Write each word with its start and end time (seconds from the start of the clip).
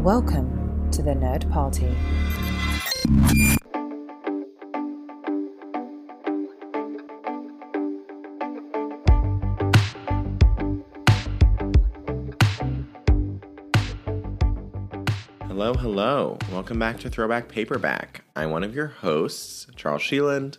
Welcome 0.00 0.90
to 0.92 1.02
the 1.02 1.10
Nerd 1.10 1.50
Party. 1.52 1.94
Hello, 15.46 15.74
hello. 15.74 16.38
Welcome 16.50 16.78
back 16.78 16.98
to 17.00 17.10
Throwback 17.10 17.48
Paperback. 17.48 18.24
I'm 18.34 18.50
one 18.50 18.64
of 18.64 18.74
your 18.74 18.86
hosts, 18.86 19.66
Charles 19.76 20.00
Sheeland. 20.00 20.56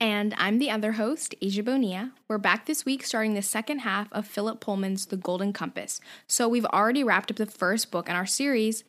And 0.00 0.34
I'm 0.36 0.58
the 0.58 0.70
other 0.70 0.92
host, 0.92 1.34
Asia 1.40 1.62
Bonilla. 1.62 2.12
We're 2.28 2.36
back 2.36 2.66
this 2.66 2.84
week 2.84 3.04
starting 3.04 3.32
the 3.32 3.40
second 3.40 3.78
half 3.78 4.12
of 4.12 4.26
Philip 4.26 4.60
Pullman's 4.60 5.06
The 5.06 5.16
Golden 5.16 5.54
Compass. 5.54 6.00
So 6.26 6.48
we've 6.48 6.66
already 6.66 7.02
wrapped 7.02 7.30
up 7.30 7.38
the 7.38 7.46
first 7.46 7.90
book 7.90 8.08
in 8.08 8.14
our 8.14 8.26
series 8.26 8.84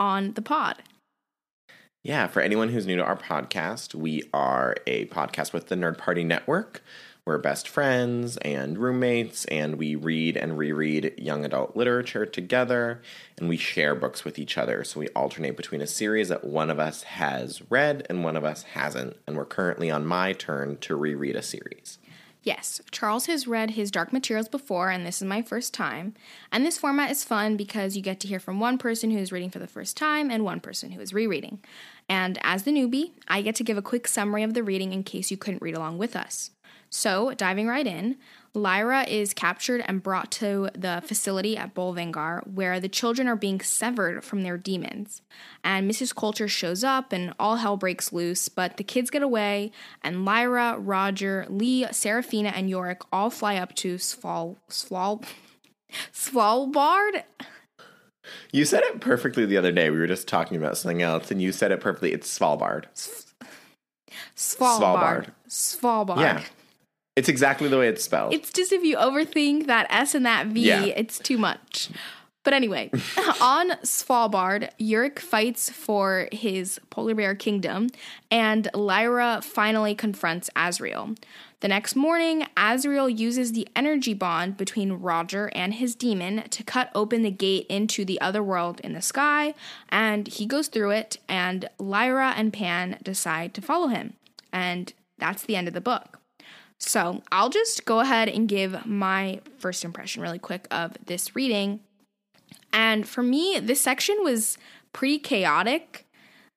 on 0.00 0.32
the 0.32 0.42
pod. 0.42 0.82
Yeah, 2.02 2.26
for 2.26 2.40
anyone 2.40 2.70
who's 2.70 2.86
new 2.86 2.96
to 2.96 3.04
our 3.04 3.16
podcast, 3.16 3.94
we 3.94 4.24
are 4.32 4.74
a 4.86 5.04
podcast 5.06 5.52
with 5.52 5.68
the 5.68 5.76
Nerd 5.76 5.98
Party 5.98 6.24
Network. 6.24 6.82
We're 7.24 7.38
best 7.38 7.68
friends 7.68 8.36
and 8.38 8.78
roommates, 8.78 9.44
and 9.46 9.76
we 9.76 9.94
read 9.94 10.36
and 10.36 10.56
reread 10.56 11.14
young 11.18 11.44
adult 11.44 11.76
literature 11.76 12.26
together, 12.26 13.02
and 13.38 13.48
we 13.48 13.56
share 13.56 13.94
books 13.94 14.24
with 14.24 14.38
each 14.38 14.56
other. 14.56 14.84
So 14.84 15.00
we 15.00 15.08
alternate 15.08 15.56
between 15.56 15.82
a 15.82 15.86
series 15.86 16.28
that 16.28 16.44
one 16.44 16.70
of 16.70 16.78
us 16.78 17.02
has 17.02 17.62
read 17.70 18.06
and 18.08 18.24
one 18.24 18.36
of 18.36 18.44
us 18.44 18.62
hasn't, 18.62 19.16
and 19.26 19.36
we're 19.36 19.44
currently 19.44 19.90
on 19.90 20.06
my 20.06 20.32
turn 20.32 20.78
to 20.78 20.96
reread 20.96 21.36
a 21.36 21.42
series. 21.42 21.98
Yes, 22.42 22.80
Charles 22.90 23.26
has 23.26 23.46
read 23.46 23.72
his 23.72 23.90
Dark 23.90 24.14
Materials 24.14 24.48
before, 24.48 24.88
and 24.88 25.04
this 25.04 25.20
is 25.20 25.28
my 25.28 25.42
first 25.42 25.74
time. 25.74 26.14
And 26.50 26.64
this 26.64 26.78
format 26.78 27.10
is 27.10 27.22
fun 27.22 27.58
because 27.58 27.96
you 27.96 28.02
get 28.02 28.18
to 28.20 28.28
hear 28.28 28.40
from 28.40 28.58
one 28.58 28.78
person 28.78 29.10
who 29.10 29.18
is 29.18 29.30
reading 29.30 29.50
for 29.50 29.58
the 29.58 29.66
first 29.66 29.94
time 29.94 30.30
and 30.30 30.42
one 30.42 30.60
person 30.60 30.92
who 30.92 31.00
is 31.02 31.12
rereading. 31.12 31.58
And 32.08 32.38
as 32.42 32.62
the 32.62 32.72
newbie, 32.72 33.12
I 33.28 33.42
get 33.42 33.56
to 33.56 33.64
give 33.64 33.76
a 33.76 33.82
quick 33.82 34.08
summary 34.08 34.42
of 34.42 34.54
the 34.54 34.62
reading 34.62 34.94
in 34.94 35.02
case 35.02 35.30
you 35.30 35.36
couldn't 35.36 35.60
read 35.60 35.76
along 35.76 35.98
with 35.98 36.16
us. 36.16 36.50
So, 36.90 37.34
diving 37.34 37.68
right 37.68 37.86
in, 37.86 38.16
Lyra 38.52 39.04
is 39.04 39.32
captured 39.32 39.82
and 39.86 40.02
brought 40.02 40.32
to 40.32 40.70
the 40.74 41.02
facility 41.06 41.56
at 41.56 41.72
Bolvangar 41.72 42.44
where 42.48 42.80
the 42.80 42.88
children 42.88 43.28
are 43.28 43.36
being 43.36 43.60
severed 43.60 44.24
from 44.24 44.42
their 44.42 44.58
demons. 44.58 45.22
And 45.62 45.88
Mrs. 45.88 46.14
Coulter 46.14 46.48
shows 46.48 46.82
up 46.82 47.12
and 47.12 47.32
all 47.38 47.56
hell 47.56 47.76
breaks 47.76 48.12
loose, 48.12 48.48
but 48.48 48.76
the 48.76 48.82
kids 48.82 49.10
get 49.10 49.22
away, 49.22 49.70
and 50.02 50.24
Lyra, 50.24 50.78
Roger, 50.78 51.46
Lee, 51.48 51.86
Serafina, 51.92 52.48
and 52.48 52.68
Iorek 52.68 53.02
all 53.12 53.30
fly 53.30 53.56
up 53.56 53.74
to 53.76 53.94
Sval. 53.96 54.56
Sval. 54.68 55.24
Svalbard? 56.12 57.22
You 58.52 58.64
said 58.64 58.82
it 58.84 59.00
perfectly 59.00 59.46
the 59.46 59.56
other 59.56 59.72
day. 59.72 59.90
We 59.90 59.98
were 59.98 60.06
just 60.06 60.28
talking 60.28 60.56
about 60.56 60.76
something 60.76 61.02
else, 61.02 61.30
and 61.30 61.40
you 61.40 61.52
said 61.52 61.72
it 61.72 61.80
perfectly. 61.80 62.12
It's 62.12 62.38
Svalbard. 62.38 62.84
Svalbard. 64.36 65.30
Svalbard. 65.48 66.20
Yeah. 66.20 66.42
It's 67.20 67.28
exactly 67.28 67.68
the 67.68 67.76
way 67.78 67.88
it's 67.88 68.02
spelled. 68.02 68.32
It's 68.32 68.50
just 68.50 68.72
if 68.72 68.82
you 68.82 68.96
overthink 68.96 69.66
that 69.66 69.86
S 69.90 70.14
and 70.14 70.24
that 70.24 70.46
V, 70.46 70.60
Yeah. 70.62 70.84
it's 70.84 71.18
too 71.18 71.36
much. 71.36 71.90
But 72.42 72.54
anyway, 72.54 72.90
on 73.42 73.72
Svalbard, 73.84 74.70
Iorek 74.80 75.18
fights 75.18 75.68
for 75.68 76.26
his 76.32 76.80
polar 76.88 77.14
bear 77.14 77.34
kingdom, 77.34 77.88
and 78.30 78.70
Lyra 78.72 79.40
finally 79.42 79.94
confronts 79.94 80.48
Asriel. 80.56 81.18
The 81.60 81.68
next 81.68 81.94
morning, 81.94 82.46
Asriel 82.56 83.14
uses 83.14 83.52
the 83.52 83.68
energy 83.76 84.14
bond 84.14 84.56
between 84.56 84.94
Roger 84.94 85.50
and 85.54 85.74
his 85.74 85.94
demon 85.94 86.48
to 86.48 86.62
cut 86.64 86.88
open 86.94 87.20
the 87.20 87.30
gate 87.30 87.66
into 87.68 88.06
the 88.06 88.18
other 88.22 88.42
world 88.42 88.80
in 88.80 88.94
the 88.94 89.02
sky, 89.02 89.52
and 89.90 90.26
he 90.26 90.46
goes 90.46 90.68
through 90.68 90.92
it, 90.92 91.18
and 91.28 91.68
Lyra 91.78 92.32
and 92.34 92.54
Pan 92.54 92.96
decide 93.02 93.52
to 93.52 93.60
follow 93.60 93.88
him. 93.88 94.14
And 94.50 94.94
that's 95.18 95.42
the 95.42 95.56
end 95.56 95.68
of 95.68 95.74
the 95.74 95.82
book. 95.82 96.19
So 96.80 97.22
I'll 97.30 97.50
just 97.50 97.84
go 97.84 98.00
ahead 98.00 98.28
and 98.28 98.48
give 98.48 98.86
my 98.86 99.40
first 99.58 99.84
impression 99.84 100.22
really 100.22 100.38
quick 100.38 100.66
of 100.70 100.96
this 101.06 101.36
reading. 101.36 101.80
And 102.72 103.06
for 103.06 103.22
me, 103.22 103.60
this 103.60 103.80
section 103.80 104.16
was 104.22 104.56
pretty 104.92 105.18
chaotic, 105.18 106.06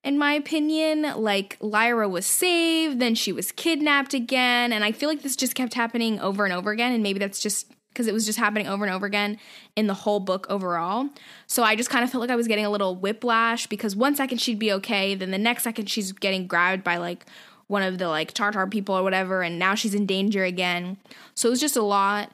in 0.04 0.18
my 0.18 0.34
opinion. 0.34 1.02
Like, 1.18 1.58
Lyra 1.60 2.08
was 2.08 2.26
saved, 2.26 3.00
then 3.00 3.16
she 3.16 3.34
was 3.34 3.52
kidnapped 3.52 4.14
again. 4.14 4.72
And 4.72 4.84
I 4.84 4.92
feel 4.92 5.10
like 5.10 5.24
this 5.24 5.36
just 5.36 5.56
kept 5.56 5.74
happening 5.74 6.20
over 6.20 6.46
and 6.46 6.54
over 6.54 6.72
again. 6.72 6.94
And 6.94 7.04
maybe 7.04 7.20
that's 7.20 7.42
just 7.42 7.70
because 7.90 8.08
it 8.08 8.14
was 8.14 8.26
just 8.26 8.40
happening 8.40 8.68
over 8.68 8.86
and 8.86 8.94
over 8.94 9.06
again 9.06 9.38
in 9.76 9.88
the 9.88 9.94
whole 9.94 10.20
book 10.20 10.48
overall. 10.50 11.10
So 11.46 11.64
I 11.64 11.76
just 11.76 11.90
kind 11.90 12.04
of 12.04 12.10
felt 12.10 12.22
like 12.22 12.32
I 12.32 12.36
was 12.36 12.48
getting 12.48 12.66
a 12.66 12.70
little 12.70 12.96
whiplash 12.96 13.68
because 13.68 13.96
one 13.96 14.16
second 14.16 14.40
she'd 14.40 14.58
be 14.58 14.72
okay, 14.74 15.14
then 15.14 15.30
the 15.30 15.38
next 15.38 15.64
second 15.64 15.90
she's 15.90 16.12
getting 16.12 16.48
grabbed 16.48 16.84
by 16.84 16.98
like 16.98 17.26
one 17.68 17.84
of 17.84 17.98
the 17.98 18.08
like 18.08 18.34
Tartar 18.34 18.68
people 18.68 18.96
or 18.96 19.04
whatever, 19.04 19.42
and 19.42 19.58
now 19.60 19.76
she's 19.76 19.94
in 19.94 20.06
danger 20.06 20.44
again. 20.44 20.98
So 21.36 21.50
it 21.50 21.52
was 21.52 21.62
just 21.62 21.78
a 21.78 21.82
lot. 21.82 22.32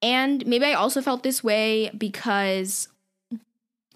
And 0.00 0.44
maybe 0.46 0.64
I 0.64 0.72
also 0.72 1.00
felt 1.00 1.22
this 1.22 1.44
way 1.44 1.90
because 1.96 2.88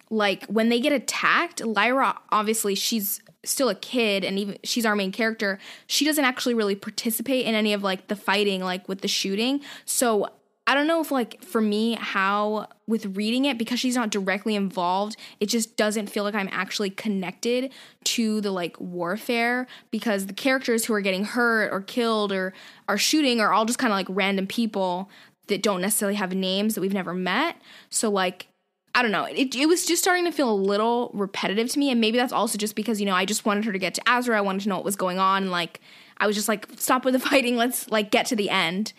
like 0.09 0.47
when 0.47 0.69
they 0.69 0.81
get 0.81 0.93
attacked, 0.93 1.65
Lyra 1.65 2.17
obviously 2.31 2.75
she's 2.75 3.21
still 3.45 3.69
a 3.69 3.75
kid 3.75 4.25
and 4.25 4.39
even 4.39 4.59
she's 4.63 4.87
our 4.87 4.97
main 4.97 5.13
character. 5.13 5.59
She 5.87 6.05
doesn't 6.05 6.25
actually 6.25 6.55
really 6.55 6.77
participate 6.77 7.47
in 7.47 7.55
any 7.55 7.73
of 7.73 7.83
like 7.83 8.09
the 8.09 8.17
fighting 8.17 8.63
like 8.63 8.89
with 8.89 9.01
the 9.01 9.09
shooting. 9.09 9.61
So 9.85 10.31
I 10.67 10.75
don't 10.75 10.89
know 10.89 11.01
if 11.01 11.13
like 11.13 11.43
for 11.45 11.61
me 11.61 11.95
how 11.95 12.67
with 12.89 13.17
reading 13.17 13.45
it 13.45 13.57
because 13.57 13.79
she's 13.79 13.95
not 13.95 14.11
directly 14.11 14.57
involved, 14.57 15.17
it 15.39 15.47
just 15.47 15.77
doesn't 15.77 16.09
feel 16.09 16.25
like 16.25 16.35
I'm 16.35 16.49
actually 16.51 16.91
connected 16.91 17.73
to 18.05 18.41
the 18.41 18.51
like 18.51 18.81
warfare 18.81 19.69
because 19.93 20.27
the 20.27 20.33
characters 20.33 20.85
who 20.85 20.95
are 20.95 21.01
getting 21.01 21.25
hurt 21.25 21.73
or 21.73 21.81
killed 21.81 22.33
or 22.33 22.53
are 22.89 22.99
shooting 22.99 23.41
are 23.41 23.53
all 23.53 23.65
just 23.65 23.79
kind 23.79 23.93
of 23.93 23.97
like 23.97 24.07
random 24.09 24.49
people 24.49 25.09
that 25.47 25.63
don't 25.63 25.81
necessarily 25.81 26.17
have 26.17 26.35
names 26.35 26.75
that 26.75 26.81
we've 26.81 26.93
never 26.93 27.15
met. 27.15 27.57
So 27.89 28.11
like 28.11 28.49
I 28.97 29.03
don't 29.03 29.13
know. 29.13 29.25
It, 29.25 29.55
it 29.55 29.67
was 29.67 29.85
just 29.85 30.03
starting 30.03 30.25
to 30.25 30.33
feel 30.33 30.51
a 30.51 30.57
little 30.57 31.11
repetitive 31.13 31.69
to 31.69 31.79
me, 31.79 31.91
and 31.91 32.01
maybe 32.01 32.17
that's 32.17 32.33
also 32.33 32.57
just 32.57 32.75
because 32.75 32.99
you 32.99 33.05
know 33.05 33.15
I 33.15 33.27
just 33.27 33.45
wanted 33.45 33.67
her 33.67 33.73
to 33.73 33.79
get 33.79 33.93
to 33.95 34.09
Azra. 34.09 34.39
I 34.39 34.41
wanted 34.41 34.63
to 34.63 34.71
know 34.71 34.77
what 34.77 34.87
was 34.87 34.97
going 34.97 35.19
on. 35.19 35.43
And, 35.45 35.53
like 35.53 35.81
I 36.17 36.27
was 36.27 36.35
just 36.35 36.49
like, 36.49 36.67
stop 36.77 37.05
with 37.05 37.13
the 37.13 37.21
fighting. 37.29 37.57
Let's 37.57 37.91
like 37.91 38.11
get 38.11 38.25
to 38.27 38.37
the 38.37 38.49
end. 38.49 38.95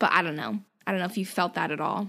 But 0.00 0.12
I 0.12 0.22
don't 0.22 0.34
know. 0.36 0.58
I 0.88 0.90
don't 0.90 1.00
know 1.00 1.06
if 1.06 1.18
you 1.18 1.26
felt 1.26 1.52
that 1.52 1.70
at 1.70 1.82
all. 1.82 2.08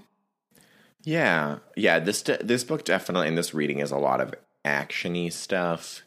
Yeah, 1.03 1.57
yeah. 1.75 1.99
This 1.99 2.21
de- 2.21 2.41
this 2.41 2.63
book 2.63 2.85
definitely 2.85 3.27
in 3.27 3.35
this 3.35 3.53
reading 3.53 3.79
is 3.79 3.91
a 3.91 3.97
lot 3.97 4.21
of 4.21 4.33
actiony 4.65 5.33
stuff, 5.33 6.03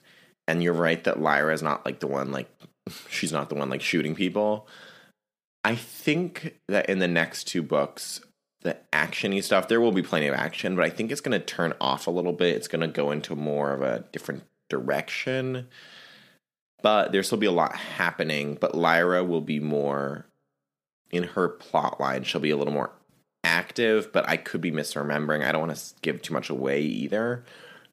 and 0.48 0.62
you're 0.62 0.72
right 0.72 1.04
that 1.04 1.20
Lyra 1.20 1.52
is 1.52 1.62
not 1.62 1.84
like 1.84 2.00
the 2.00 2.06
one 2.06 2.32
like 2.32 2.48
she's 3.10 3.30
not 3.30 3.50
the 3.50 3.56
one 3.56 3.68
like 3.68 3.82
shooting 3.82 4.14
people. 4.14 4.66
I 5.62 5.74
think 5.74 6.58
that 6.68 6.88
in 6.88 6.98
the 6.98 7.08
next 7.08 7.44
two 7.44 7.62
books, 7.62 8.22
the 8.62 8.78
actiony 8.90 9.44
stuff 9.44 9.68
there 9.68 9.80
will 9.80 9.92
be 9.92 10.02
plenty 10.02 10.26
of 10.28 10.34
action, 10.34 10.74
but 10.74 10.86
I 10.86 10.88
think 10.88 11.12
it's 11.12 11.20
going 11.20 11.38
to 11.38 11.44
turn 11.44 11.74
off 11.78 12.06
a 12.06 12.10
little 12.10 12.32
bit. 12.32 12.56
It's 12.56 12.68
going 12.68 12.80
to 12.80 12.88
go 12.88 13.10
into 13.10 13.36
more 13.36 13.74
of 13.74 13.82
a 13.82 14.02
different 14.12 14.44
direction. 14.70 15.68
But 16.82 17.12
there'll 17.12 17.22
still 17.22 17.36
be 17.36 17.46
a 17.46 17.52
lot 17.52 17.76
happening. 17.76 18.56
But 18.58 18.74
Lyra 18.74 19.22
will 19.22 19.42
be 19.42 19.60
more 19.60 20.26
in 21.12 21.24
her 21.24 21.48
plot 21.48 22.00
line. 22.00 22.24
She'll 22.24 22.40
be 22.40 22.50
a 22.50 22.56
little 22.56 22.72
more 22.72 22.90
active, 23.44 24.12
but 24.12 24.28
I 24.28 24.36
could 24.36 24.60
be 24.60 24.72
misremembering. 24.72 25.44
I 25.44 25.52
don't 25.52 25.66
want 25.66 25.76
to 25.76 25.94
give 26.00 26.22
too 26.22 26.34
much 26.34 26.50
away 26.50 26.80
either. 26.82 27.44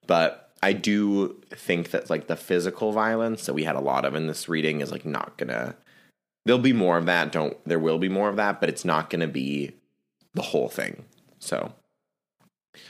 But 0.07 0.49
I 0.63 0.73
do 0.73 1.41
think 1.51 1.91
that 1.91 2.09
like 2.09 2.27
the 2.27 2.35
physical 2.35 2.91
violence 2.91 3.45
that 3.45 3.53
we 3.53 3.63
had 3.63 3.75
a 3.75 3.81
lot 3.81 4.05
of 4.05 4.15
in 4.15 4.27
this 4.27 4.49
reading 4.49 4.81
is 4.81 4.91
like 4.91 5.05
not 5.05 5.37
gonna. 5.37 5.75
There'll 6.45 6.59
be 6.59 6.73
more 6.73 6.97
of 6.97 7.05
that. 7.05 7.31
Don't 7.31 7.57
there 7.65 7.79
will 7.79 7.99
be 7.99 8.09
more 8.09 8.29
of 8.29 8.37
that, 8.37 8.59
but 8.59 8.69
it's 8.69 8.85
not 8.85 9.09
gonna 9.09 9.27
be 9.27 9.73
the 10.33 10.41
whole 10.41 10.69
thing. 10.69 11.05
So. 11.39 11.73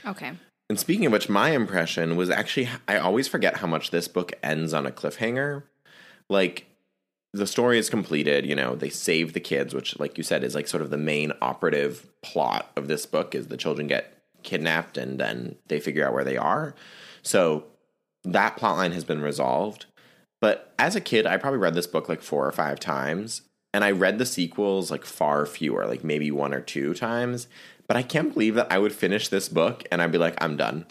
Okay. 0.06 0.32
And 0.68 0.78
speaking 0.78 1.06
of 1.06 1.12
which, 1.12 1.28
my 1.28 1.50
impression 1.50 2.16
was 2.16 2.30
actually 2.30 2.68
I 2.88 2.96
always 2.96 3.28
forget 3.28 3.58
how 3.58 3.66
much 3.66 3.90
this 3.90 4.08
book 4.08 4.32
ends 4.42 4.72
on 4.72 4.86
a 4.86 4.90
cliffhanger. 4.90 5.64
Like 6.28 6.66
the 7.32 7.46
story 7.46 7.78
is 7.78 7.88
completed, 7.90 8.44
you 8.44 8.56
know, 8.56 8.74
they 8.74 8.88
save 8.90 9.32
the 9.32 9.40
kids, 9.40 9.72
which 9.74 9.98
like 9.98 10.18
you 10.18 10.24
said 10.24 10.42
is 10.42 10.54
like 10.54 10.66
sort 10.66 10.82
of 10.82 10.90
the 10.90 10.96
main 10.96 11.32
operative 11.40 12.06
plot 12.22 12.70
of 12.76 12.88
this 12.88 13.06
book 13.06 13.34
is 13.34 13.46
the 13.46 13.56
children 13.56 13.86
get 13.86 14.18
kidnapped 14.42 14.96
and 14.96 15.20
then 15.20 15.56
they 15.68 15.78
figure 15.78 16.06
out 16.06 16.12
where 16.12 16.24
they 16.24 16.36
are. 16.36 16.74
So 17.22 17.64
that 18.24 18.56
plot 18.56 18.76
line 18.76 18.92
has 18.92 19.04
been 19.04 19.22
resolved. 19.22 19.86
But 20.40 20.72
as 20.78 20.96
a 20.96 21.00
kid, 21.00 21.26
I 21.26 21.36
probably 21.36 21.58
read 21.60 21.74
this 21.74 21.86
book 21.86 22.08
like 22.08 22.22
four 22.22 22.46
or 22.46 22.52
five 22.52 22.80
times 22.80 23.42
and 23.72 23.84
I 23.84 23.90
read 23.92 24.18
the 24.18 24.26
sequels 24.26 24.90
like 24.90 25.04
far 25.04 25.46
fewer, 25.46 25.86
like 25.86 26.02
maybe 26.02 26.30
one 26.30 26.52
or 26.52 26.60
two 26.60 26.94
times. 26.94 27.46
But 27.86 27.96
I 27.96 28.02
can't 28.02 28.32
believe 28.32 28.54
that 28.56 28.72
I 28.72 28.78
would 28.78 28.92
finish 28.92 29.28
this 29.28 29.48
book 29.48 29.84
and 29.92 30.02
I'd 30.02 30.12
be 30.12 30.18
like, 30.18 30.42
I'm 30.42 30.56
done. 30.56 30.86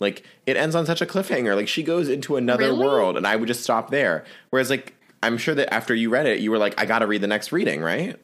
Like 0.00 0.24
it 0.46 0.56
ends 0.56 0.74
on 0.74 0.84
such 0.84 1.00
a 1.00 1.06
cliffhanger. 1.06 1.56
Like 1.56 1.68
she 1.68 1.82
goes 1.82 2.08
into 2.08 2.36
another 2.36 2.64
Really? 2.68 2.84
world 2.86 3.16
and 3.16 3.26
I 3.26 3.36
would 3.36 3.48
just 3.48 3.62
stop 3.62 3.90
there. 3.90 4.24
Whereas 4.50 4.68
like 4.70 4.94
I'm 5.22 5.38
sure 5.38 5.54
that 5.54 5.72
after 5.72 5.94
you 5.94 6.10
read 6.10 6.26
it, 6.26 6.40
you 6.40 6.50
were 6.50 6.58
like, 6.58 6.74
I 6.80 6.86
gotta 6.86 7.06
read 7.06 7.20
the 7.20 7.26
next 7.26 7.52
reading, 7.52 7.80
right? 7.80 8.18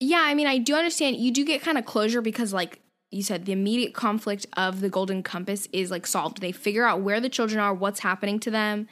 Yeah, 0.00 0.22
I 0.24 0.34
mean, 0.34 0.46
I 0.46 0.58
do 0.58 0.74
understand 0.74 1.16
you 1.16 1.30
do 1.30 1.44
get 1.44 1.62
kind 1.62 1.78
of 1.78 1.84
closure 1.84 2.20
because 2.20 2.52
like 2.52 2.80
you 3.10 3.22
said 3.22 3.44
the 3.44 3.52
immediate 3.52 3.94
conflict 3.94 4.44
of 4.56 4.80
the 4.80 4.88
golden 4.88 5.22
compass 5.22 5.68
is 5.72 5.90
like 5.90 6.06
solved. 6.06 6.40
They 6.40 6.52
figure 6.52 6.84
out 6.84 7.00
where 7.00 7.20
the 7.20 7.28
children 7.28 7.60
are, 7.60 7.72
what's 7.72 8.00
happening 8.00 8.40
to 8.40 8.50
them. 8.50 8.88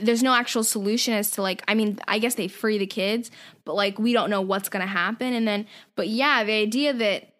There's 0.00 0.22
no 0.22 0.32
actual 0.32 0.64
solution 0.64 1.12
as 1.12 1.32
to 1.32 1.42
like 1.42 1.62
I 1.68 1.74
mean, 1.74 1.98
I 2.08 2.18
guess 2.18 2.36
they 2.36 2.48
free 2.48 2.78
the 2.78 2.86
kids, 2.86 3.30
but 3.64 3.74
like 3.74 3.98
we 3.98 4.12
don't 4.12 4.30
know 4.30 4.40
what's 4.40 4.68
going 4.68 4.80
to 4.80 4.86
happen 4.86 5.34
and 5.34 5.46
then 5.46 5.66
but 5.96 6.08
yeah, 6.08 6.44
the 6.44 6.52
idea 6.52 6.94
that 6.94 7.31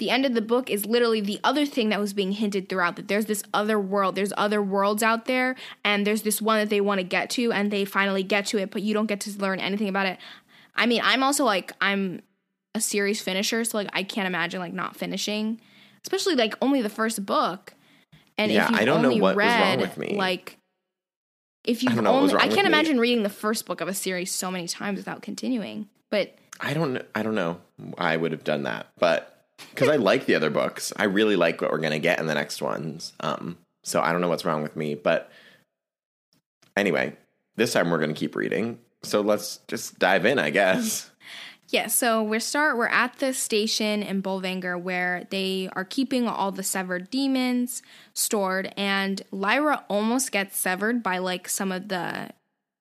the 0.00 0.10
end 0.10 0.26
of 0.26 0.34
the 0.34 0.42
book 0.42 0.68
is 0.68 0.84
literally 0.84 1.20
the 1.20 1.38
other 1.44 1.64
thing 1.64 1.90
that 1.90 2.00
was 2.00 2.12
being 2.12 2.32
hinted 2.32 2.68
throughout 2.68 2.96
that 2.96 3.06
there's 3.06 3.26
this 3.26 3.44
other 3.54 3.78
world, 3.78 4.16
there's 4.16 4.32
other 4.36 4.60
worlds 4.60 5.02
out 5.04 5.26
there 5.26 5.54
and 5.84 6.04
there's 6.04 6.22
this 6.22 6.42
one 6.42 6.58
that 6.58 6.68
they 6.70 6.80
want 6.80 6.98
to 6.98 7.04
get 7.04 7.30
to 7.30 7.52
and 7.52 7.70
they 7.70 7.84
finally 7.84 8.24
get 8.24 8.46
to 8.46 8.58
it, 8.58 8.72
but 8.72 8.82
you 8.82 8.92
don't 8.94 9.06
get 9.06 9.20
to 9.20 9.30
learn 9.38 9.60
anything 9.60 9.88
about 9.88 10.06
it. 10.06 10.18
I 10.74 10.86
mean, 10.86 11.00
I'm 11.04 11.22
also 11.22 11.44
like 11.44 11.72
I'm 11.80 12.22
a 12.74 12.80
series 12.80 13.20
finisher, 13.20 13.62
so 13.64 13.78
like 13.78 13.88
I 13.92 14.02
can't 14.02 14.26
imagine 14.26 14.58
like 14.60 14.72
not 14.72 14.96
finishing, 14.96 15.60
especially 16.04 16.34
like 16.34 16.54
only 16.60 16.82
the 16.82 16.88
first 16.88 17.24
book. 17.24 17.74
And 18.38 18.50
Yeah, 18.50 18.64
if 18.64 18.70
you've 18.70 18.80
I 18.80 18.84
don't 18.84 19.02
know 19.02 19.08
only 19.08 19.20
what 19.20 19.36
was 19.36 19.44
wrong 19.44 19.60
read 19.60 19.80
with 19.80 19.96
me. 19.98 20.16
like 20.16 20.56
if 21.64 21.82
you 21.82 21.90
I 21.90 21.94
don't 21.94 22.04
know 22.04 22.12
what 22.12 22.22
was 22.22 22.32
only, 22.32 22.44
I 22.44 22.48
can't 22.48 22.62
me. 22.62 22.68
imagine 22.68 22.98
reading 22.98 23.22
the 23.22 23.28
first 23.28 23.66
book 23.66 23.80
of 23.80 23.88
a 23.88 23.94
series 23.94 24.32
so 24.32 24.50
many 24.50 24.66
times 24.66 24.96
without 24.96 25.20
continuing. 25.22 25.88
But 26.10 26.34
I 26.60 26.72
don't 26.74 27.02
I 27.14 27.22
don't 27.22 27.34
know. 27.34 27.60
I 27.98 28.16
would 28.16 28.32
have 28.32 28.44
done 28.44 28.62
that, 28.64 28.86
but 28.98 29.39
because 29.70 29.88
I 29.88 29.96
like 29.96 30.26
the 30.26 30.34
other 30.34 30.50
books, 30.50 30.92
I 30.96 31.04
really 31.04 31.36
like 31.36 31.60
what 31.60 31.70
we're 31.70 31.78
gonna 31.78 31.98
get 31.98 32.18
in 32.18 32.26
the 32.26 32.34
next 32.34 32.62
ones. 32.62 33.12
Um, 33.20 33.58
so 33.82 34.00
I 34.00 34.12
don't 34.12 34.20
know 34.20 34.28
what's 34.28 34.44
wrong 34.44 34.62
with 34.62 34.76
me, 34.76 34.94
but 34.94 35.30
anyway, 36.76 37.16
this 37.56 37.72
time 37.72 37.90
we're 37.90 38.00
gonna 38.00 38.14
keep 38.14 38.36
reading. 38.36 38.78
So 39.02 39.20
let's 39.20 39.58
just 39.68 39.98
dive 39.98 40.26
in, 40.26 40.38
I 40.38 40.50
guess. 40.50 41.10
Yeah, 41.68 41.86
so 41.86 42.24
we're 42.24 42.40
start 42.40 42.76
we're 42.76 42.88
at 42.88 43.20
the 43.20 43.32
station 43.32 44.02
in 44.02 44.24
Bolvangar 44.24 44.80
where 44.80 45.28
they 45.30 45.68
are 45.74 45.84
keeping 45.84 46.26
all 46.26 46.50
the 46.50 46.64
severed 46.64 47.10
demons 47.10 47.80
stored 48.12 48.74
and 48.76 49.22
Lyra 49.30 49.84
almost 49.88 50.32
gets 50.32 50.58
severed 50.58 51.00
by 51.00 51.18
like 51.18 51.48
some 51.48 51.70
of 51.70 51.86
the 51.86 52.30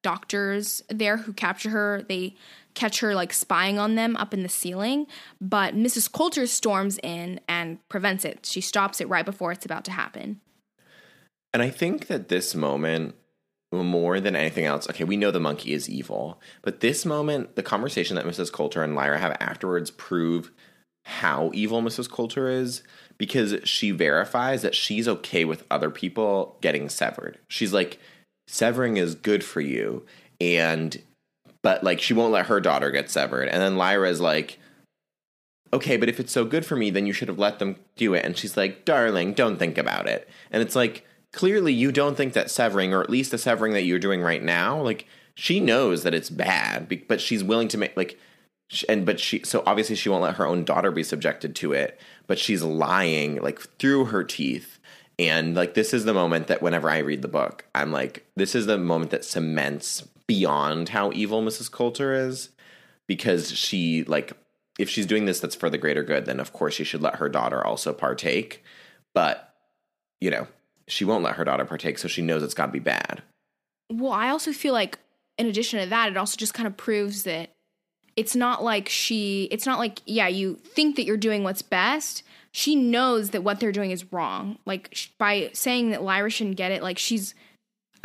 doctors 0.02 0.82
there 0.90 1.18
who 1.18 1.34
capture 1.34 1.70
her. 1.70 2.04
They 2.08 2.36
catch 2.80 3.02
her 3.02 3.14
like 3.14 3.34
spying 3.34 3.78
on 3.78 3.96
them 3.96 4.16
up 4.16 4.34
in 4.34 4.42
the 4.42 4.50
ceiling, 4.50 5.06
but 5.42 5.76
Mrs. 5.76 6.10
Coulter 6.10 6.48
storms 6.48 6.98
in 7.04 7.42
and 7.48 7.78
prevents 7.90 8.24
it. 8.24 8.46
She 8.46 8.62
stops 8.62 9.02
it 9.02 9.10
right 9.10 9.26
before 9.26 9.52
it's 9.52 9.66
about 9.66 9.84
to 9.86 9.92
happen. 9.92 10.40
And 11.54 11.62
I 11.62 11.72
think 11.72 12.08
that 12.08 12.30
this 12.30 12.56
moment, 12.56 13.16
more 13.74 14.22
than 14.22 14.36
anything 14.36 14.66
else, 14.66 14.90
okay, 14.90 15.04
we 15.04 15.18
know 15.18 15.30
the 15.30 15.42
monkey 15.42 15.74
is 15.74 15.90
evil, 15.90 16.40
but 16.62 16.80
this 16.80 17.06
moment, 17.06 17.56
the 17.56 17.64
conversation 17.64 18.16
that 18.16 18.26
Mrs. 18.26 18.52
Coulter 18.52 18.82
and 18.82 18.96
Lyra 18.96 19.20
have 19.20 19.36
afterwards 19.42 19.92
prove 19.92 20.52
how 21.04 21.52
evil 21.54 21.82
Mrs. 21.82 22.10
Coulter 22.10 22.48
is 22.48 22.82
because 23.18 23.56
she 23.66 23.92
verifies 23.92 24.62
that 24.62 24.76
she's 24.76 25.08
okay 25.08 25.44
with 25.44 25.66
other 25.70 25.90
people 25.90 26.58
getting 26.62 26.88
severed. 26.88 27.40
She's 27.50 27.74
like, 27.74 28.00
severing 28.48 28.98
is 28.98 29.16
good 29.16 29.44
for 29.44 29.60
you. 29.60 30.06
And, 30.40 31.02
but 31.62 31.84
like, 31.84 32.02
she 32.02 32.14
won't 32.14 32.34
let 32.34 32.48
her 32.48 32.60
daughter 32.60 32.92
get 32.92 33.10
severed. 33.10 33.50
And 33.50 33.62
then 33.62 33.78
Lyra's 33.78 34.22
like, 34.22 34.60
okay, 35.72 35.98
but 35.98 36.10
if 36.10 36.20
it's 36.20 36.32
so 36.32 36.46
good 36.46 36.66
for 36.66 36.76
me, 36.76 36.90
then 36.90 37.06
you 37.06 37.14
should 37.14 37.28
have 37.28 37.40
let 37.40 37.60
them 37.60 37.76
do 37.96 38.14
it. 38.14 38.26
And 38.26 38.38
she's 38.38 38.58
like, 38.58 38.86
darling, 38.86 39.34
don't 39.34 39.58
think 39.58 39.78
about 39.78 40.08
it. 40.08 40.28
And 40.52 40.62
it's 40.62 40.76
like, 40.76 41.06
clearly 41.32 41.74
you 41.74 41.92
don't 41.92 42.18
think 42.18 42.34
that 42.34 42.50
severing, 42.50 42.94
or 42.94 43.02
at 43.02 43.10
least 43.10 43.32
the 43.32 43.38
severing 43.38 43.74
that 43.74 43.84
you're 43.84 44.00
doing 44.00 44.22
right 44.22 44.44
now, 44.44 44.82
like, 44.82 45.06
she 45.36 45.60
knows 45.60 46.04
that 46.04 46.14
it's 46.14 46.30
bad, 46.30 47.04
but 47.08 47.22
she's 47.22 47.44
willing 47.44 47.70
to 47.70 47.78
make, 47.78 47.96
like, 47.96 48.20
and 48.90 49.06
but 49.06 49.20
she, 49.20 49.42
so 49.44 49.64
obviously 49.66 49.96
she 49.96 50.10
won't 50.10 50.24
let 50.24 50.36
her 50.36 50.46
own 50.46 50.64
daughter 50.66 50.92
be 50.92 51.04
subjected 51.04 51.56
to 51.56 51.72
it, 51.72 52.00
but 52.28 52.40
she's 52.40 52.64
lying, 52.64 53.42
like, 53.42 53.60
through 53.78 54.06
her 54.06 54.24
teeth. 54.24 54.80
And, 55.18 55.56
like, 55.56 55.76
this 55.76 55.94
is 55.94 56.06
the 56.06 56.14
moment 56.14 56.48
that 56.48 56.62
whenever 56.62 56.90
I 56.90 57.00
read 57.00 57.22
the 57.22 57.28
book, 57.28 57.66
I'm 57.76 57.92
like, 57.92 58.26
this 58.36 58.56
is 58.56 58.66
the 58.66 58.78
moment 58.78 59.12
that 59.12 59.26
cements 59.26 60.08
beyond 60.30 60.90
how 60.90 61.12
evil 61.12 61.42
Mrs. 61.42 61.72
Coulter 61.72 62.14
is 62.14 62.50
because 63.08 63.52
she 63.52 64.04
like 64.04 64.32
if 64.78 64.88
she's 64.88 65.08
doing 65.08 65.26
this 65.26 65.40
that's 65.40 65.56
for 65.56 65.72
the 65.72 65.78
greater 65.80 66.04
good 66.04 66.26
then 66.28 66.40
of 66.40 66.54
course 66.54 66.76
she 66.76 66.84
should 66.84 67.02
let 67.02 67.16
her 67.16 67.28
daughter 67.28 67.66
also 67.66 67.92
partake 67.92 68.64
but 69.16 69.56
you 70.22 70.30
know 70.30 70.46
she 70.88 71.04
won't 71.04 71.24
let 71.24 71.34
her 71.34 71.44
daughter 71.44 71.66
partake 71.66 71.98
so 71.98 72.08
she 72.08 72.22
knows 72.22 72.44
it's 72.44 72.54
got 72.54 72.68
to 72.68 72.72
be 72.72 72.78
bad 72.78 73.24
Well, 73.92 74.12
I 74.12 74.30
also 74.30 74.54
feel 74.54 74.74
like 74.74 75.00
in 75.40 75.48
addition 75.48 75.80
to 75.80 75.88
that, 75.88 76.12
it 76.12 76.18
also 76.18 76.38
just 76.38 76.54
kind 76.54 76.68
of 76.68 76.78
proves 76.78 77.24
that 77.24 77.50
it's 78.16 78.36
not 78.36 78.64
like 78.64 78.88
she 78.88 79.48
it's 79.50 79.66
not 79.66 79.80
like 79.80 80.02
yeah, 80.06 80.28
you 80.28 80.60
think 80.64 80.96
that 80.98 81.06
you're 81.06 81.18
doing 81.18 81.44
what's 81.44 81.64
best. 81.64 82.22
She 82.52 82.76
knows 82.76 83.32
that 83.32 83.44
what 83.44 83.60
they're 83.60 83.72
doing 83.72 83.90
is 83.90 84.12
wrong. 84.14 84.60
Like 84.68 84.96
by 85.18 85.50
saying 85.54 85.90
that 85.90 86.04
Lyra 86.04 86.30
shouldn't 86.30 86.58
get 86.58 86.72
it, 86.72 86.84
like 86.84 87.00
she's 87.00 87.34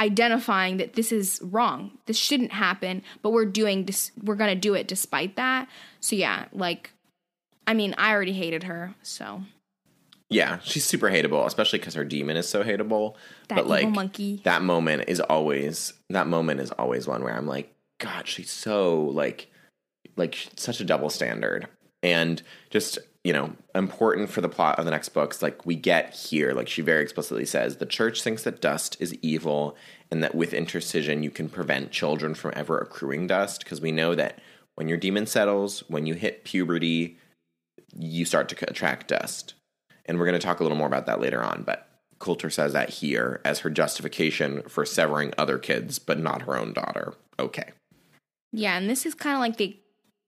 identifying 0.00 0.76
that 0.78 0.94
this 0.94 1.12
is 1.12 1.40
wrong. 1.42 1.92
This 2.06 2.16
shouldn't 2.18 2.52
happen, 2.52 3.02
but 3.22 3.30
we're 3.30 3.44
doing 3.46 3.84
this 3.84 4.10
we're 4.22 4.34
going 4.34 4.54
to 4.54 4.60
do 4.60 4.74
it 4.74 4.88
despite 4.88 5.36
that. 5.36 5.68
So 6.00 6.16
yeah, 6.16 6.46
like 6.52 6.92
I 7.66 7.74
mean, 7.74 7.94
I 7.96 8.12
already 8.12 8.32
hated 8.32 8.64
her, 8.64 8.94
so 9.02 9.42
yeah 10.30 10.58
she's 10.64 10.86
super 10.86 11.10
hateable 11.10 11.44
especially 11.46 11.78
because 11.78 11.92
her 11.94 12.04
demon 12.04 12.36
is 12.38 12.48
so 12.48 12.64
hateable 12.64 13.14
That 13.48 13.56
but 13.56 13.66
like 13.66 13.86
monkey. 13.90 14.40
that 14.44 14.62
moment 14.62 15.04
is 15.06 15.20
always 15.20 15.92
that 16.08 16.26
moment 16.26 16.60
is 16.60 16.70
always 16.72 17.06
one 17.06 17.22
where 17.22 17.36
i'm 17.36 17.46
like 17.46 17.74
god 18.00 18.26
she's 18.26 18.50
so 18.50 19.02
like 19.04 19.48
like 20.16 20.48
such 20.56 20.80
a 20.80 20.84
double 20.84 21.10
standard 21.10 21.68
and 22.02 22.42
just 22.70 22.98
you 23.24 23.32
know 23.32 23.52
important 23.74 24.30
for 24.30 24.40
the 24.40 24.48
plot 24.48 24.78
of 24.78 24.84
the 24.84 24.90
next 24.90 25.08
books 25.08 25.42
like 25.42 25.66
we 25.66 25.74
get 25.74 26.14
here 26.14 26.52
like 26.52 26.68
she 26.68 26.82
very 26.82 27.02
explicitly 27.02 27.44
says 27.44 27.78
the 27.78 27.86
church 27.86 28.22
thinks 28.22 28.44
that 28.44 28.60
dust 28.60 28.96
is 29.00 29.14
evil 29.22 29.76
and 30.10 30.22
that 30.22 30.34
with 30.34 30.52
intercision 30.52 31.24
you 31.24 31.30
can 31.30 31.48
prevent 31.48 31.90
children 31.90 32.34
from 32.34 32.52
ever 32.54 32.78
accruing 32.78 33.26
dust 33.26 33.64
because 33.64 33.80
we 33.80 33.90
know 33.90 34.14
that 34.14 34.40
when 34.74 34.88
your 34.88 34.98
demon 34.98 35.26
settles 35.26 35.82
when 35.88 36.06
you 36.06 36.14
hit 36.14 36.44
puberty 36.44 37.18
you 37.96 38.24
start 38.24 38.48
to 38.48 38.70
attract 38.70 39.08
dust. 39.08 39.54
And 40.06 40.18
we're 40.18 40.26
going 40.26 40.38
to 40.38 40.44
talk 40.44 40.60
a 40.60 40.62
little 40.62 40.78
more 40.78 40.86
about 40.86 41.06
that 41.06 41.20
later 41.20 41.42
on 41.42 41.62
but 41.62 41.88
coulter 42.18 42.50
says 42.50 42.72
that 42.72 42.90
here 42.90 43.40
as 43.44 43.60
her 43.60 43.70
justification 43.70 44.62
for 44.62 44.84
severing 44.84 45.32
other 45.36 45.58
kids 45.58 45.98
but 45.98 46.18
not 46.18 46.42
her 46.42 46.56
own 46.56 46.72
daughter. 46.72 47.14
Okay. 47.38 47.70
Yeah, 48.52 48.76
and 48.76 48.88
this 48.88 49.04
is 49.04 49.14
kind 49.14 49.34
of 49.34 49.40
like 49.40 49.56
they 49.56 49.80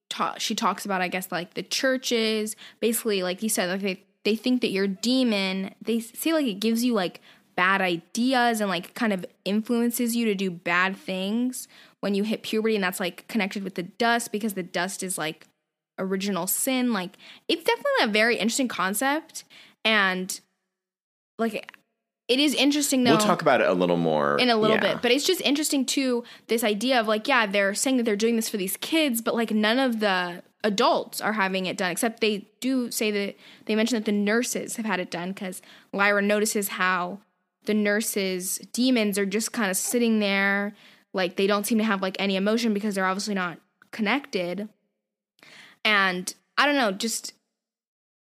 ta- 0.09 0.37
she 0.39 0.55
talks 0.55 0.85
about 0.85 1.01
I 1.01 1.09
guess 1.09 1.31
like 1.31 1.55
the 1.55 1.63
churches, 1.63 2.57
basically 2.81 3.23
like 3.23 3.43
you 3.43 3.49
said 3.49 3.69
like 3.69 3.81
they 3.81 4.03
they 4.25 4.37
think 4.37 4.61
that 4.63 4.71
you're 4.71 4.89
demon. 4.89 5.75
They 5.81 6.01
say 6.01 6.33
like 6.33 6.47
it 6.47 6.61
gives 6.61 6.85
you 6.85 6.95
like 6.95 7.21
bad 7.57 7.81
ideas 7.81 8.61
and 8.61 8.69
like 8.69 8.95
kind 8.95 9.13
of 9.13 9.25
influences 9.45 10.15
you 10.15 10.27
to 10.27 10.35
do 10.35 10.51
bad 10.51 10.97
things 10.97 11.69
when 12.01 12.15
you 12.15 12.23
hit 12.23 12.43
puberty 12.43 12.75
and 12.75 12.85
that's 12.85 13.01
like 13.01 13.27
connected 13.29 13.65
with 13.65 13.75
the 13.77 13.83
dust 13.83 14.31
because 14.31 14.55
the 14.55 14.63
dust 14.63 15.03
is 15.03 15.17
like 15.17 15.47
original 15.99 16.47
sin. 16.47 16.93
Like 16.93 17.17
it's 17.49 17.65
definitely 17.65 18.03
a 18.03 18.09
very 18.09 18.37
interesting 18.37 18.69
concept 18.69 19.45
and 19.85 20.39
like 21.39 21.71
it 22.29 22.41
is 22.41 22.55
interesting 22.55 23.05
though 23.05 23.13
we'll 23.13 23.21
talk 23.21 23.43
about 23.43 23.61
it 23.61 23.69
a 23.69 23.73
little 23.73 23.97
more 23.97 24.39
in 24.39 24.49
a 24.51 24.57
little 24.57 24.77
yeah. 24.77 24.95
bit 24.95 25.03
but 25.03 25.11
it's 25.11 25.25
just 25.25 25.41
interesting 25.43 25.85
too 25.85 26.25
this 26.49 26.65
idea 26.65 26.99
of 26.99 27.07
like 27.07 27.29
yeah 27.29 27.47
they're 27.47 27.75
saying 27.75 27.97
that 27.97 28.03
they're 28.03 28.17
doing 28.17 28.37
this 28.37 28.49
for 28.49 28.57
these 28.57 28.77
kids 28.79 29.21
but 29.23 29.35
like 29.35 29.51
none 29.51 29.79
of 29.79 30.01
the 30.01 30.43
adults 30.65 31.21
are 31.21 31.35
having 31.35 31.67
it 31.67 31.77
done 31.77 31.91
except 31.91 32.21
they 32.21 32.49
do 32.61 32.91
say 32.91 33.11
that 33.11 33.37
they 33.67 33.77
mention 33.77 33.97
that 33.97 34.05
the 34.05 34.13
nurses 34.13 34.77
have 34.77 34.87
had 34.87 34.99
it 34.99 35.11
done 35.11 35.29
because 35.29 35.63
lyra 35.93 36.21
notices 36.21 36.69
how 36.69 37.21
the 37.67 37.75
nurses 37.75 38.59
demons 38.73 39.19
are 39.19 39.27
just 39.27 39.53
kind 39.53 39.71
of 39.71 39.77
sitting 39.77 40.19
there 40.19 40.75
like 41.13 41.37
they 41.37 41.47
don't 41.47 41.67
seem 41.67 41.79
to 41.79 41.85
have 41.85 42.03
like 42.03 42.17
any 42.19 42.37
emotion 42.37 42.75
because 42.75 42.95
they're 42.95 43.07
obviously 43.07 43.35
not 43.35 43.59
connected 43.93 44.69
and 45.85 46.35
i 46.59 46.67
don't 46.67 46.75
know 46.75 46.91
just 46.91 47.33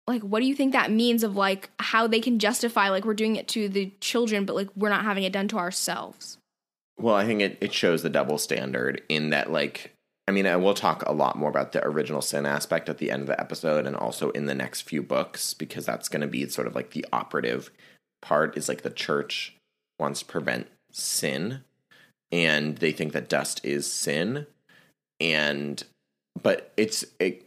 like 0.06 0.22
what 0.22 0.40
do 0.40 0.46
you 0.46 0.54
think 0.54 0.72
that 0.72 0.90
means 0.90 1.22
of 1.22 1.36
like 1.36 1.70
how 1.80 2.06
they 2.06 2.20
can 2.20 2.38
justify 2.38 2.88
like 2.88 3.04
we're 3.04 3.14
doing 3.14 3.36
it 3.36 3.48
to 3.48 3.68
the 3.68 3.92
children 4.00 4.44
but 4.44 4.56
like 4.56 4.68
we're 4.76 4.88
not 4.88 5.04
having 5.04 5.24
it 5.24 5.32
done 5.32 5.48
to 5.48 5.58
ourselves 5.58 6.38
Well, 6.98 7.14
I 7.14 7.26
think 7.26 7.42
it, 7.42 7.58
it 7.60 7.74
shows 7.74 8.02
the 8.02 8.10
double 8.10 8.38
standard 8.38 9.02
in 9.08 9.30
that, 9.30 9.52
like, 9.52 9.92
I 10.26 10.32
mean, 10.32 10.46
I 10.46 10.56
will 10.56 10.74
talk 10.74 11.02
a 11.02 11.12
lot 11.12 11.36
more 11.36 11.50
about 11.50 11.72
the 11.72 11.86
original 11.86 12.22
sin 12.22 12.46
aspect 12.46 12.88
at 12.88 12.98
the 12.98 13.10
end 13.10 13.22
of 13.22 13.28
the 13.28 13.40
episode 13.40 13.86
and 13.86 13.94
also 13.94 14.30
in 14.30 14.46
the 14.46 14.54
next 14.54 14.82
few 14.82 15.02
books 15.02 15.54
because 15.54 15.86
that's 15.86 16.08
going 16.08 16.22
to 16.22 16.26
be 16.26 16.48
sort 16.48 16.66
of 16.66 16.74
like 16.74 16.90
the 16.90 17.06
operative 17.12 17.70
part 18.22 18.56
is 18.56 18.68
like 18.68 18.82
the 18.82 18.90
church 18.90 19.54
wants 20.00 20.20
to 20.20 20.26
prevent 20.26 20.68
sin 20.90 21.62
and 22.32 22.78
they 22.78 22.92
think 22.92 23.12
that 23.12 23.28
dust 23.28 23.60
is 23.62 23.90
sin. 23.90 24.46
And, 25.20 25.82
but 26.42 26.72
it's, 26.76 27.04
it, 27.20 27.45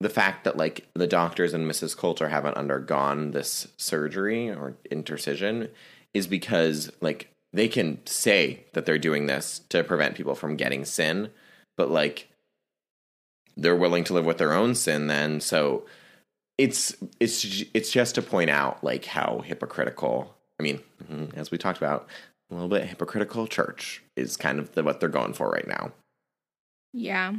the 0.00 0.10
fact 0.10 0.44
that 0.44 0.56
like 0.56 0.86
the 0.94 1.06
doctors 1.06 1.54
and 1.54 1.70
Mrs. 1.70 1.96
Coulter 1.96 2.28
haven't 2.28 2.56
undergone 2.56 3.30
this 3.30 3.68
surgery 3.76 4.50
or 4.50 4.76
intercision 4.90 5.70
is 6.12 6.26
because 6.26 6.90
like 7.00 7.30
they 7.52 7.68
can 7.68 8.04
say 8.06 8.64
that 8.74 8.84
they're 8.84 8.98
doing 8.98 9.26
this 9.26 9.60
to 9.70 9.82
prevent 9.82 10.14
people 10.14 10.34
from 10.34 10.56
getting 10.56 10.84
sin, 10.84 11.30
but 11.76 11.90
like 11.90 12.28
they're 13.56 13.76
willing 13.76 14.04
to 14.04 14.12
live 14.12 14.26
with 14.26 14.38
their 14.38 14.52
own 14.52 14.74
sin 14.74 15.06
then. 15.06 15.40
So 15.40 15.86
it's 16.58 16.94
it's 17.20 17.64
it's 17.72 17.90
just 17.90 18.14
to 18.16 18.22
point 18.22 18.50
out 18.50 18.84
like 18.84 19.06
how 19.06 19.42
hypocritical. 19.44 20.34
I 20.60 20.62
mean, 20.62 20.80
mhm, 21.10 21.34
as 21.34 21.50
we 21.50 21.58
talked 21.58 21.78
about, 21.78 22.08
a 22.50 22.54
little 22.54 22.68
bit 22.68 22.84
hypocritical 22.84 23.46
church 23.46 24.02
is 24.16 24.36
kind 24.36 24.58
of 24.58 24.72
the, 24.72 24.82
what 24.82 25.00
they're 25.00 25.08
going 25.08 25.32
for 25.32 25.50
right 25.50 25.66
now. 25.66 25.92
Yeah. 26.92 27.34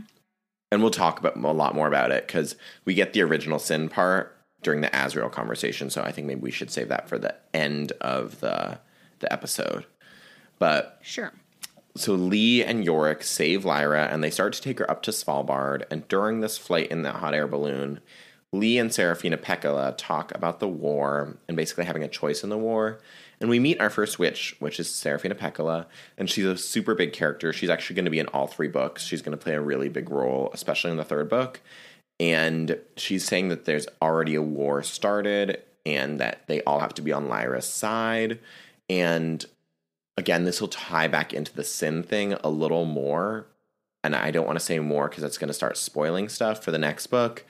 And 0.71 0.81
we'll 0.81 0.91
talk 0.91 1.19
about 1.19 1.37
a 1.37 1.51
lot 1.53 1.75
more 1.75 1.87
about 1.87 2.11
it 2.11 2.27
because 2.27 2.55
we 2.85 2.93
get 2.93 3.13
the 3.13 3.21
original 3.21 3.59
sin 3.59 3.87
part 3.87 4.35
during 4.61 4.81
the 4.81 4.89
Asriel 4.89 5.31
conversation. 5.31 5.89
So 5.89 6.01
I 6.01 6.11
think 6.11 6.27
maybe 6.27 6.41
we 6.41 6.51
should 6.51 6.71
save 6.71 6.89
that 6.89 7.07
for 7.07 7.17
the 7.17 7.35
end 7.53 7.93
of 8.01 8.39
the 8.41 8.79
the 9.19 9.31
episode. 9.31 9.85
But 10.59 10.99
Sure. 11.01 11.31
so 11.95 12.13
Lee 12.13 12.63
and 12.63 12.85
Iorek 12.85 13.23
save 13.23 13.65
Lyra 13.65 14.05
and 14.11 14.23
they 14.23 14.29
start 14.29 14.53
to 14.53 14.61
take 14.61 14.79
her 14.79 14.89
up 14.89 15.01
to 15.03 15.11
Svalbard. 15.11 15.83
And 15.89 16.07
during 16.07 16.41
this 16.41 16.57
flight 16.57 16.91
in 16.91 17.01
the 17.03 17.13
hot 17.13 17.33
air 17.33 17.47
balloon, 17.47 17.99
Lee 18.51 18.77
and 18.77 18.93
Serafina 18.93 19.37
Pekkala 19.37 19.95
talk 19.97 20.33
about 20.35 20.59
the 20.59 20.67
war 20.67 21.37
and 21.47 21.57
basically 21.57 21.85
having 21.85 22.03
a 22.03 22.07
choice 22.07 22.43
in 22.43 22.49
the 22.49 22.57
war. 22.57 22.99
And 23.39 23.49
we 23.49 23.59
meet 23.59 23.79
our 23.79 23.89
first 23.89 24.17
witch, 24.17 24.55
which 24.59 24.79
is 24.79 24.89
Serafina 24.89 25.35
Pekkala, 25.35 25.85
and 26.17 26.29
she's 26.29 26.45
a 26.45 26.57
super 26.57 26.95
big 26.95 27.13
character. 27.13 27.53
She's 27.53 27.69
actually 27.69 27.95
going 27.95 28.05
to 28.05 28.11
be 28.11 28.19
in 28.19 28.27
all 28.27 28.47
three 28.47 28.67
books. 28.67 29.03
She's 29.03 29.21
going 29.21 29.37
to 29.37 29.43
play 29.43 29.53
a 29.53 29.61
really 29.61 29.89
big 29.89 30.09
role, 30.09 30.49
especially 30.53 30.91
in 30.91 30.97
the 30.97 31.03
third 31.03 31.29
book. 31.29 31.61
And 32.19 32.79
she's 32.95 33.25
saying 33.25 33.49
that 33.49 33.65
there's 33.65 33.87
already 34.01 34.33
a 34.33 34.41
war 34.41 34.81
started 34.81 35.61
and 35.85 36.19
that 36.19 36.47
they 36.47 36.61
all 36.63 36.79
have 36.79 36.95
to 36.95 37.01
be 37.01 37.11
on 37.11 37.29
Lyra's 37.29 37.67
side. 37.67 38.39
And 38.89 39.45
again, 40.17 40.43
this 40.43 40.59
will 40.59 40.67
tie 40.67 41.07
back 41.07 41.31
into 41.31 41.53
the 41.53 41.63
sin 41.63 42.01
thing 42.01 42.33
a 42.33 42.49
little 42.49 42.85
more. 42.85 43.45
And 44.03 44.15
I 44.15 44.31
don't 44.31 44.47
want 44.47 44.57
to 44.57 44.65
say 44.65 44.79
more 44.79 45.09
because 45.09 45.21
that's 45.21 45.37
going 45.37 45.49
to 45.49 45.53
start 45.53 45.77
spoiling 45.77 46.27
stuff 46.27 46.63
for 46.63 46.71
the 46.71 46.77
next 46.79 47.07
book. 47.07 47.45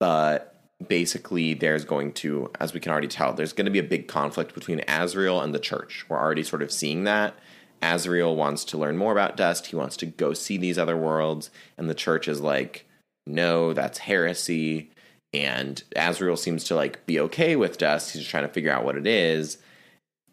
But 0.00 0.57
basically, 0.86 1.54
there's 1.54 1.84
going 1.84 2.12
to, 2.12 2.50
as 2.60 2.72
we 2.72 2.80
can 2.80 2.92
already 2.92 3.08
tell, 3.08 3.32
there's 3.32 3.52
going 3.52 3.64
to 3.64 3.70
be 3.70 3.78
a 3.78 3.84
big 3.84 4.06
conflict 4.06 4.54
between 4.54 4.80
Asriel 4.80 5.42
and 5.42 5.54
the 5.54 5.58
church. 5.58 6.04
We're 6.08 6.20
already 6.20 6.44
sort 6.44 6.62
of 6.62 6.70
seeing 6.70 7.04
that. 7.04 7.34
Asriel 7.82 8.36
wants 8.36 8.64
to 8.66 8.78
learn 8.78 8.96
more 8.96 9.12
about 9.12 9.36
dust. 9.36 9.66
He 9.66 9.76
wants 9.76 9.96
to 9.98 10.06
go 10.06 10.32
see 10.32 10.56
these 10.56 10.78
other 10.78 10.96
worlds. 10.96 11.50
And 11.76 11.88
the 11.88 11.94
church 11.94 12.28
is 12.28 12.40
like, 12.40 12.86
no, 13.26 13.72
that's 13.72 13.98
heresy. 13.98 14.90
And 15.32 15.82
Asriel 15.94 16.38
seems 16.38 16.64
to 16.64 16.74
like 16.74 17.04
be 17.06 17.20
okay 17.20 17.56
with 17.56 17.78
dust. 17.78 18.12
He's 18.12 18.26
trying 18.26 18.46
to 18.46 18.52
figure 18.52 18.72
out 18.72 18.84
what 18.84 18.96
it 18.96 19.06
is. 19.06 19.58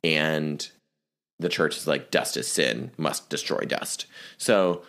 And 0.04 0.68
the 1.40 1.50
church 1.50 1.78
is 1.78 1.88
like, 1.88 2.12
dust 2.12 2.38
is 2.38 2.48
sin, 2.48 2.92
must 2.98 3.30
destroy 3.30 3.60
dust. 3.62 4.06
So 4.38 4.84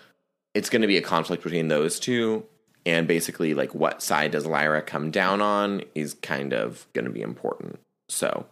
it's 0.54 0.70
going 0.70 0.82
to 0.82 0.88
be 0.88 0.96
a 0.96 1.02
conflict 1.02 1.42
between 1.42 1.68
those 1.68 1.98
two. 1.98 2.44
And 2.86 3.06
basically, 3.08 3.52
like, 3.52 3.74
what 3.74 4.00
side 4.02 4.30
does 4.30 4.46
Lyra 4.46 4.80
come 4.80 5.10
down 5.10 5.42
on 5.42 5.82
is 5.94 6.14
kind 6.14 6.54
of 6.54 6.86
going 6.94 7.04
to 7.04 7.10
be 7.10 7.20
important. 7.20 7.80
So, 8.08 8.46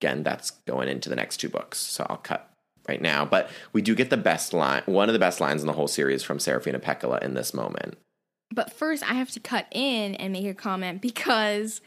again, 0.00 0.22
that's 0.22 0.50
going 0.68 0.88
into 0.88 1.08
the 1.08 1.16
next 1.16 1.38
two 1.38 1.48
books. 1.48 1.78
So 1.78 2.06
I'll 2.08 2.18
cut 2.18 2.50
right 2.86 3.00
now. 3.00 3.24
But 3.24 3.50
we 3.72 3.80
do 3.80 3.94
get 3.94 4.10
the 4.10 4.16
best 4.18 4.52
line, 4.52 4.82
one 4.84 5.08
of 5.08 5.14
the 5.14 5.18
best 5.18 5.40
lines 5.40 5.62
in 5.62 5.66
the 5.66 5.72
whole 5.72 5.88
series 5.88 6.22
from 6.22 6.38
Serafina 6.38 6.78
Pekkala 6.78 7.22
in 7.22 7.34
this 7.34 7.54
moment. 7.54 7.96
But 8.54 8.72
first, 8.72 9.02
I 9.08 9.14
have 9.14 9.30
to 9.30 9.40
cut 9.40 9.66
in 9.70 10.14
and 10.16 10.32
make 10.32 10.46
a 10.46 10.54
comment 10.54 11.00
because 11.00 11.80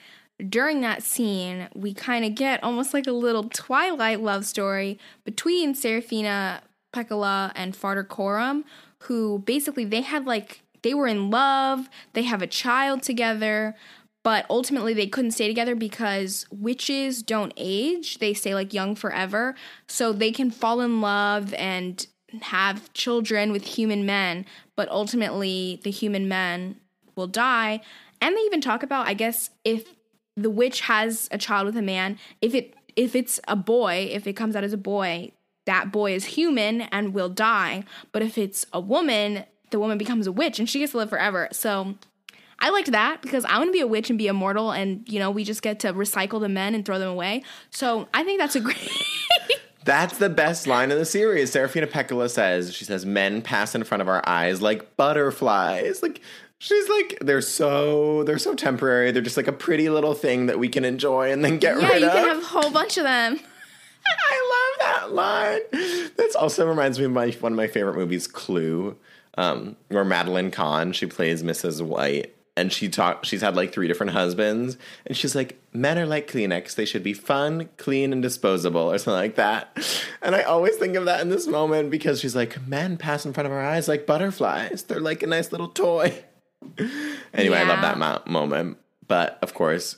during 0.50 0.82
that 0.82 1.04
scene, 1.04 1.68
we 1.76 1.94
kind 1.94 2.26
of 2.26 2.34
get 2.34 2.64
almost 2.64 2.94
like 2.94 3.06
a 3.06 3.12
little 3.12 3.50
Twilight 3.50 4.22
love 4.22 4.46
story 4.46 4.98
between 5.26 5.76
Serafina 5.76 6.64
Pekkala 6.94 7.52
and 7.56 7.76
Farder 7.76 8.04
Coram, 8.04 8.66
who 9.00 9.40
basically 9.40 9.86
they 9.86 10.02
had 10.02 10.26
like 10.26 10.63
they 10.84 10.94
were 10.94 11.08
in 11.08 11.30
love, 11.30 11.90
they 12.14 12.24
have 12.24 12.42
a 12.42 12.48
child 12.48 13.04
together, 13.04 13.76
but 14.24 14.46
ultimately 14.50 14.94
they 14.94 15.08
couldn't 15.08 15.32
stay 15.32 15.48
together 15.48 15.76
because 15.76 16.46
witches 16.52 17.24
don't 17.24 17.54
age. 17.58 18.20
They 18.20 18.34
stay 18.34 18.54
like 18.54 18.74
young 18.74 18.96
forever. 18.96 19.56
So 19.88 20.14
they 20.14 20.32
can 20.32 20.52
fall 20.52 20.80
in 20.80 21.02
love 21.02 21.54
and 21.56 22.06
have 22.42 22.92
children 22.94 23.52
with 23.52 23.66
human 23.66 24.06
men, 24.06 24.46
but 24.76 24.90
ultimately 24.90 25.80
the 25.84 25.92
human 25.92 26.28
men 26.28 26.78
will 27.16 27.28
die. 27.28 27.82
And 28.22 28.36
they 28.36 28.42
even 28.42 28.62
talk 28.62 28.84
about, 28.84 29.08
I 29.08 29.14
guess, 29.14 29.50
if 29.66 29.94
the 30.36 30.50
witch 30.50 30.82
has 30.82 31.28
a 31.32 31.38
child 31.38 31.66
with 31.66 31.78
a 31.78 31.82
man, 31.82 32.18
if 32.42 32.56
it 32.56 32.76
if 32.96 33.16
it's 33.16 33.40
a 33.48 33.56
boy, 33.56 34.10
if 34.12 34.28
it 34.28 34.34
comes 34.34 34.56
out 34.56 34.64
as 34.64 34.74
a 34.74 34.78
boy, 34.78 35.32
that 35.66 35.92
boy 35.92 36.14
is 36.14 36.26
human 36.26 36.82
and 36.82 37.14
will 37.14 37.30
die. 37.30 37.84
But 38.12 38.22
if 38.22 38.38
it's 38.38 38.66
a 38.72 38.80
woman, 38.80 39.46
the 39.74 39.80
woman 39.80 39.98
becomes 39.98 40.26
a 40.28 40.32
witch 40.32 40.60
and 40.60 40.70
she 40.70 40.80
gets 40.80 40.94
to 40.94 41.00
live 41.00 41.10
forever. 41.10 41.50
So 41.52 41.96
I 42.60 42.70
liked 42.70 42.92
that 42.92 43.22
because 43.22 43.44
I 43.44 43.58
want 43.58 43.68
to 43.68 43.74
be 43.74 43.82
a 43.82 43.88
witch 43.88 44.10
and 44.10 44.18
be 44.18 44.28
immortal, 44.28 44.72
and 44.72 45.04
you 45.06 45.20
know 45.20 45.30
we 45.30 45.44
just 45.44 45.62
get 45.62 45.82
to 45.82 45.92
recycle 45.94 46.40
the 46.40 46.48
men 46.48 46.74
and 46.74 46.86
throw 46.86 46.98
them 46.98 47.10
away. 47.10 47.44
So 47.72 48.08
I 48.14 48.24
think 48.24 48.40
that's 48.40 48.56
a 48.56 48.62
great. 48.62 48.78
That's 49.86 50.18
the 50.18 50.30
best 50.30 50.66
line 50.66 50.92
in 50.92 50.98
the 50.98 51.04
series. 51.04 51.52
Serafina 51.52 51.88
Pekkala 51.88 52.30
says, 52.30 52.74
she 52.74 52.86
says, 52.86 53.06
men 53.06 53.42
pass 53.42 53.76
in 53.76 53.84
front 53.84 54.02
of 54.02 54.08
our 54.08 54.24
eyes 54.26 54.62
like 54.62 54.96
butterflies. 54.96 56.02
Like, 56.02 56.22
she's 56.58 56.88
like, 56.88 57.18
they're 57.20 57.42
so, 57.42 58.24
they're 58.24 58.38
so 58.38 58.56
temporary. 58.56 59.12
They're 59.12 59.22
just 59.22 59.36
like 59.36 59.50
a 59.50 59.52
pretty 59.52 59.90
little 59.90 60.14
thing 60.14 60.46
that 60.46 60.58
we 60.58 60.70
can 60.70 60.86
enjoy 60.86 61.34
and 61.34 61.44
then 61.44 61.58
get 61.58 61.82
yeah, 61.82 61.90
rid 61.90 61.96
of. 61.96 62.02
Yeah, 62.02 62.08
you 62.08 62.12
can 62.14 62.28
have 62.30 62.44
a 62.44 62.46
whole 62.46 62.72
bunch 62.72 62.98
of 62.98 63.04
them. 63.04 63.38
I 64.08 64.78
love 64.80 64.88
that 64.88 65.12
line. 65.12 65.60
This 66.16 66.34
also 66.34 66.66
reminds 66.66 66.98
me 66.98 67.04
of 67.04 67.12
my, 67.12 67.32
one 67.42 67.52
of 67.52 67.58
my 67.58 67.68
favorite 67.68 67.98
movies, 67.98 68.26
Clue, 68.26 68.96
um, 69.38 69.76
where 69.90 70.06
Madeline 70.06 70.52
Kahn, 70.52 70.92
she 70.94 71.06
plays 71.06 71.44
Mrs. 71.44 71.82
White. 71.82 72.34
And 72.56 72.72
she 72.72 72.88
talk. 72.88 73.26
She's 73.26 73.42
had 73.42 73.56
like 73.56 73.74
three 73.74 73.88
different 73.88 74.12
husbands, 74.12 74.78
and 75.08 75.18
she's 75.18 75.34
like, 75.34 75.60
"Men 75.74 75.98
are 75.98 76.06
like 76.06 76.30
Kleenex; 76.30 76.76
they 76.76 76.86
should 76.86 77.02
be 77.02 77.14
fun, 77.14 77.68
clean, 77.78 78.14
and 78.14 78.22
disposable, 78.22 78.92
or 78.92 79.00
something 79.00 79.20
like 79.20 79.38
that." 79.38 79.76
And 80.22 80.36
I 80.36 80.44
always 80.44 80.76
think 80.76 80.96
of 80.96 81.06
that 81.06 81.20
in 81.22 81.30
this 81.30 81.48
moment 81.48 81.90
because 81.90 82.20
she's 82.20 82.36
like, 82.36 82.62
"Men 82.68 82.96
pass 82.98 83.26
in 83.26 83.34
front 83.34 83.48
of 83.48 83.54
our 83.54 83.60
eyes 83.60 83.88
like 83.88 84.06
butterflies; 84.06 84.84
they're 84.84 85.00
like 85.00 85.24
a 85.24 85.26
nice 85.26 85.52
little 85.52 85.70
toy." 85.70 86.14
anyway, 87.34 87.58
I 87.58 87.64
love 87.64 87.82
that 87.82 87.98
mo- 87.98 88.22
moment, 88.28 88.78
but 89.08 89.40
of 89.42 89.56
course, 89.56 89.98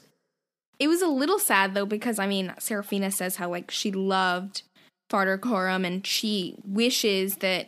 It 0.80 0.88
was 0.88 1.02
a 1.02 1.08
little 1.10 1.40
sad 1.40 1.74
though 1.74 1.86
because 1.86 2.20
I 2.20 2.26
mean, 2.28 2.54
Serafina 2.58 3.12
says 3.12 3.36
how 3.36 3.50
like 3.50 3.70
she 3.70 3.92
loved 3.92 4.62
Farder 5.10 5.38
Coram 5.38 5.84
and 5.84 6.08
she 6.08 6.56
wishes 6.66 7.38
that 7.38 7.68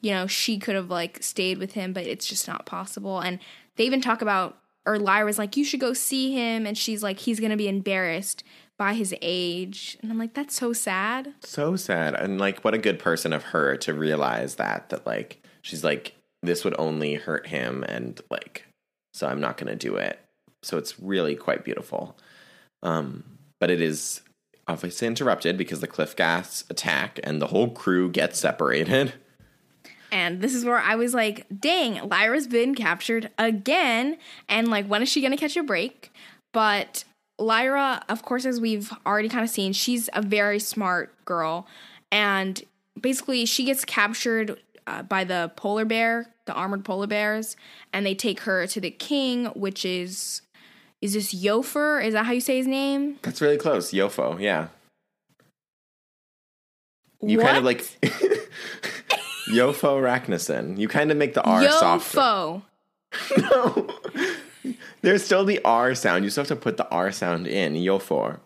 you 0.00 0.12
know 0.12 0.26
she 0.26 0.58
could 0.58 0.74
have 0.74 0.90
like 0.90 1.22
stayed 1.22 1.58
with 1.58 1.72
him, 1.72 1.92
but 1.92 2.06
it's 2.06 2.26
just 2.26 2.48
not 2.48 2.66
possible. 2.66 3.20
And 3.20 3.38
they 3.76 3.84
even 3.84 4.00
talk 4.00 4.22
about 4.22 4.56
or 4.86 4.98
Lyra's 4.98 5.38
like, 5.38 5.56
you 5.56 5.64
should 5.64 5.80
go 5.80 5.92
see 5.92 6.32
him, 6.32 6.66
and 6.66 6.76
she's 6.76 7.02
like, 7.02 7.18
he's 7.18 7.40
gonna 7.40 7.56
be 7.56 7.68
embarrassed 7.68 8.42
by 8.80 8.94
his 8.94 9.14
age, 9.20 9.98
and 10.00 10.10
I'm 10.10 10.16
like, 10.16 10.32
that's 10.32 10.54
so 10.54 10.72
sad. 10.72 11.34
So 11.42 11.76
sad. 11.76 12.14
And 12.14 12.40
like 12.40 12.60
what 12.60 12.72
a 12.72 12.78
good 12.78 12.98
person 12.98 13.34
of 13.34 13.42
her 13.44 13.76
to 13.76 13.92
realize 13.92 14.54
that 14.54 14.88
that 14.88 15.06
like 15.06 15.42
she's 15.60 15.84
like 15.84 16.14
this 16.42 16.64
would 16.64 16.74
only 16.78 17.14
hurt 17.14 17.46
him 17.48 17.84
and 17.86 18.18
like 18.30 18.64
so 19.12 19.26
I'm 19.28 19.40
not 19.40 19.58
going 19.58 19.68
to 19.68 19.76
do 19.76 19.96
it. 19.96 20.18
So 20.62 20.78
it's 20.78 20.98
really 20.98 21.36
quite 21.36 21.62
beautiful. 21.62 22.16
Um 22.82 23.24
but 23.58 23.70
it 23.70 23.82
is 23.82 24.22
obviously 24.66 25.06
interrupted 25.06 25.58
because 25.58 25.80
the 25.80 25.86
cliff-ghast 25.86 26.70
attack 26.70 27.20
and 27.22 27.42
the 27.42 27.48
whole 27.48 27.70
crew 27.70 28.10
gets 28.10 28.38
separated. 28.38 29.12
And 30.12 30.40
this 30.40 30.54
is 30.54 30.64
where 30.64 30.78
I 30.78 30.94
was 30.96 31.14
like, 31.14 31.46
dang, 31.60 32.08
Lyra's 32.08 32.46
been 32.46 32.74
captured 32.74 33.30
again. 33.38 34.16
And 34.48 34.68
like, 34.68 34.86
when 34.86 35.02
is 35.02 35.08
she 35.08 35.20
going 35.20 35.32
to 35.32 35.36
catch 35.36 35.56
a 35.56 35.62
break? 35.62 36.12
But 36.52 37.04
Lyra, 37.38 38.02
of 38.08 38.22
course, 38.22 38.44
as 38.44 38.60
we've 38.60 38.92
already 39.06 39.28
kind 39.28 39.44
of 39.44 39.50
seen, 39.50 39.72
she's 39.72 40.08
a 40.12 40.22
very 40.22 40.58
smart 40.58 41.24
girl. 41.24 41.66
And 42.10 42.62
basically, 43.00 43.46
she 43.46 43.64
gets 43.64 43.84
captured 43.84 44.60
uh, 44.86 45.02
by 45.02 45.24
the 45.24 45.52
polar 45.56 45.84
bear, 45.84 46.26
the 46.46 46.52
armored 46.52 46.84
polar 46.84 47.06
bears, 47.06 47.56
and 47.92 48.04
they 48.04 48.14
take 48.14 48.40
her 48.40 48.66
to 48.66 48.80
the 48.80 48.90
king, 48.90 49.46
which 49.46 49.84
is. 49.84 50.42
Is 51.00 51.14
this 51.14 51.32
Yofer? 51.34 52.04
Is 52.04 52.12
that 52.12 52.26
how 52.26 52.32
you 52.32 52.42
say 52.42 52.58
his 52.58 52.66
name? 52.66 53.16
That's 53.22 53.40
really 53.40 53.56
close. 53.56 53.90
Yofo, 53.90 54.38
yeah. 54.38 54.68
You 57.22 57.38
kind 57.38 57.56
of 57.56 57.64
like 57.64 57.84
Yofo 59.50 60.00
Ragnarsson. 60.00 60.78
You 60.78 60.88
kind 60.88 61.10
of 61.10 61.16
make 61.16 61.34
the 61.34 61.42
R 61.42 61.68
softer. 61.70 62.18
Yofo. 62.18 62.62
No. 63.38 63.88
There's 65.02 65.24
still 65.24 65.44
the 65.44 65.60
R 65.64 65.94
sound. 65.94 66.24
You 66.24 66.30
still 66.30 66.42
have 66.42 66.48
to 66.48 66.56
put 66.56 66.76
the 66.76 66.88
R 66.88 67.10
sound 67.12 67.46
in. 67.46 67.74
Yofo. 67.74 68.38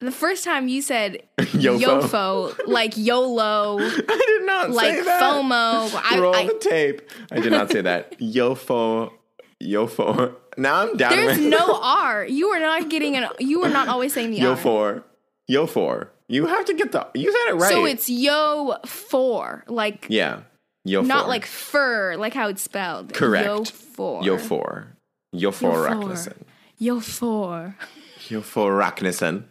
The 0.00 0.12
first 0.12 0.44
time 0.44 0.68
you 0.68 0.82
said 0.82 1.22
Yofo. 1.38 1.80
Yofo, 1.80 2.60
like 2.66 2.96
YOLO, 2.96 3.78
I 3.80 4.24
did 4.26 4.46
not 4.46 4.70
like 4.70 4.94
say 4.94 5.02
that. 5.02 5.20
Like 5.20 5.34
FOMO. 5.34 6.02
I, 6.04 6.18
Roll 6.20 6.36
I, 6.36 6.46
the 6.46 6.58
tape. 6.60 7.10
I 7.32 7.40
did 7.40 7.50
not 7.50 7.70
say 7.70 7.80
that. 7.80 8.18
Yofo. 8.20 9.10
Yofo. 9.62 10.34
Now 10.58 10.82
I'm 10.82 10.96
down. 10.96 11.12
there's 11.12 11.38
no 11.38 11.80
R. 11.82 12.26
You 12.26 12.48
are 12.48 12.60
not 12.60 12.88
getting 12.90 13.16
an. 13.16 13.28
You 13.38 13.64
are 13.64 13.70
not 13.70 13.88
always 13.88 14.12
saying 14.12 14.30
the 14.30 14.44
R. 14.46 14.56
Yofor. 14.56 15.02
Yofor. 15.50 16.08
You 16.28 16.46
have 16.46 16.64
to 16.66 16.74
get 16.74 16.92
the. 16.92 17.06
You 17.14 17.30
said 17.30 17.54
it 17.54 17.56
right. 17.56 17.72
So 17.72 17.84
it's 17.84 18.08
yo 18.08 18.76
four, 18.84 19.64
like 19.68 20.06
yeah. 20.08 20.40
Yofor. 20.86 21.06
not 21.06 21.26
like 21.26 21.44
fur, 21.44 22.16
like 22.16 22.32
how 22.32 22.48
it's 22.48 22.62
spelled. 22.62 23.12
Correct. 23.12 23.44
Yo 23.44 23.64
four. 23.64 24.22
Yofor. 24.22 24.86
Yofor 25.34 25.88
Raknison. 25.88 26.42
Yofor. 26.80 27.74
Yofor 28.28 28.94
Raknison. 28.94 29.44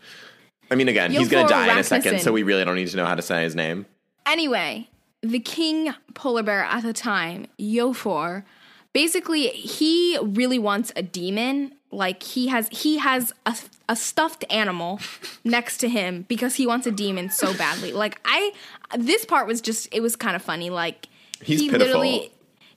I 0.72 0.76
mean, 0.76 0.88
again, 0.88 1.12
he's 1.12 1.28
going 1.28 1.46
to 1.46 1.54
Yofor 1.54 1.66
die 1.66 1.74
in 1.74 1.78
a 1.78 1.84
second, 1.84 2.22
so 2.22 2.32
we 2.32 2.44
really 2.44 2.64
don't 2.64 2.76
need 2.76 2.88
to 2.88 2.98
know 2.98 3.06
how 3.06 3.16
to 3.16 3.22
say 3.22 3.44
his 3.44 3.54
name. 3.54 3.86
Anyway, 4.26 4.90
the 5.22 5.40
king 5.40 5.94
polar 6.14 6.42
bear 6.42 6.64
at 6.64 6.84
the 6.84 6.94
time, 6.94 7.48
Yofor, 7.60 8.44
basically 8.94 9.48
he 9.50 10.18
really 10.22 10.58
wants 10.58 10.92
a 10.96 11.04
demon. 11.04 11.74
Like 11.92 12.24
he 12.24 12.48
has 12.48 12.68
he 12.70 12.98
has 12.98 13.34
a, 13.46 13.56
a 13.88 13.96
stuffed 13.96 14.46
animal 14.50 15.00
next 15.44 15.78
to 15.78 15.90
him 15.90 16.26
because 16.28 16.56
he 16.56 16.66
wants 16.66 16.88
a 16.88 16.92
demon 16.92 17.30
so 17.30 17.54
badly. 17.54 17.92
Like 17.92 18.20
I 18.26 18.54
this 18.98 19.26
part 19.26 19.48
was 19.48 19.62
just 19.62 19.88
it 19.94 20.02
was 20.02 20.16
kind 20.16 20.36
of 20.36 20.42
funny. 20.42 20.70
Like 20.70 21.08
He's 21.42 21.60
he 21.60 21.70
pitiful. 21.70 22.00
literally 22.00 22.32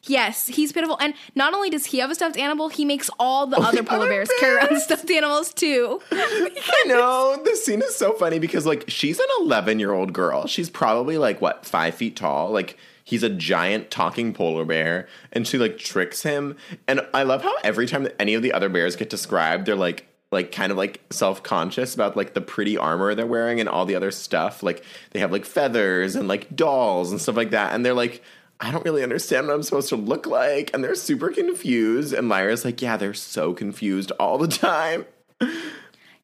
Yes, 0.04 0.46
he's 0.46 0.72
pitiful. 0.72 0.96
And 1.00 1.14
not 1.34 1.54
only 1.54 1.70
does 1.70 1.86
he 1.86 1.98
have 1.98 2.10
a 2.10 2.14
stuffed 2.14 2.36
animal, 2.36 2.68
he 2.68 2.84
makes 2.84 3.10
all 3.18 3.46
the 3.46 3.56
oh, 3.56 3.62
other 3.62 3.82
polar 3.82 4.02
other 4.02 4.10
bears 4.10 4.30
carry 4.38 4.56
around 4.56 4.80
stuffed 4.80 5.10
animals 5.10 5.52
too. 5.52 6.00
I 6.12 6.84
know. 6.86 7.40
This 7.44 7.64
scene 7.64 7.82
is 7.82 7.96
so 7.96 8.12
funny 8.12 8.38
because, 8.38 8.64
like, 8.64 8.84
she's 8.88 9.18
an 9.18 9.26
11 9.40 9.78
year 9.78 9.92
old 9.92 10.12
girl. 10.12 10.46
She's 10.46 10.70
probably, 10.70 11.18
like, 11.18 11.40
what, 11.40 11.66
five 11.66 11.94
feet 11.94 12.16
tall? 12.16 12.50
Like, 12.50 12.78
he's 13.04 13.22
a 13.22 13.28
giant 13.28 13.90
talking 13.90 14.32
polar 14.32 14.64
bear, 14.64 15.08
and 15.32 15.46
she, 15.46 15.58
like, 15.58 15.78
tricks 15.78 16.22
him. 16.22 16.56
And 16.86 17.00
I 17.12 17.24
love 17.24 17.42
how 17.42 17.54
every 17.64 17.86
time 17.86 18.04
that 18.04 18.14
any 18.20 18.34
of 18.34 18.42
the 18.42 18.52
other 18.52 18.68
bears 18.68 18.96
get 18.96 19.10
described, 19.10 19.66
they're 19.66 19.76
like, 19.76 20.07
like 20.30 20.52
kind 20.52 20.70
of 20.70 20.78
like 20.78 21.00
self-conscious 21.10 21.94
about 21.94 22.16
like 22.16 22.34
the 22.34 22.40
pretty 22.40 22.76
armor 22.76 23.14
they're 23.14 23.26
wearing 23.26 23.60
and 23.60 23.68
all 23.68 23.86
the 23.86 23.94
other 23.94 24.10
stuff. 24.10 24.62
Like 24.62 24.84
they 25.10 25.20
have 25.20 25.32
like 25.32 25.44
feathers 25.44 26.16
and 26.16 26.28
like 26.28 26.54
dolls 26.54 27.10
and 27.10 27.20
stuff 27.20 27.36
like 27.36 27.50
that. 27.50 27.74
And 27.74 27.84
they're 27.84 27.94
like 27.94 28.22
I 28.60 28.72
don't 28.72 28.84
really 28.84 29.04
understand 29.04 29.46
what 29.46 29.54
I'm 29.54 29.62
supposed 29.62 29.88
to 29.90 29.96
look 29.96 30.26
like. 30.26 30.72
And 30.74 30.82
they're 30.82 30.96
super 30.96 31.30
confused. 31.30 32.12
And 32.12 32.28
Lyra's 32.28 32.64
like 32.64 32.82
yeah 32.82 32.96
they're 32.96 33.14
so 33.14 33.54
confused 33.54 34.12
all 34.12 34.38
the 34.38 34.48
time 34.48 35.06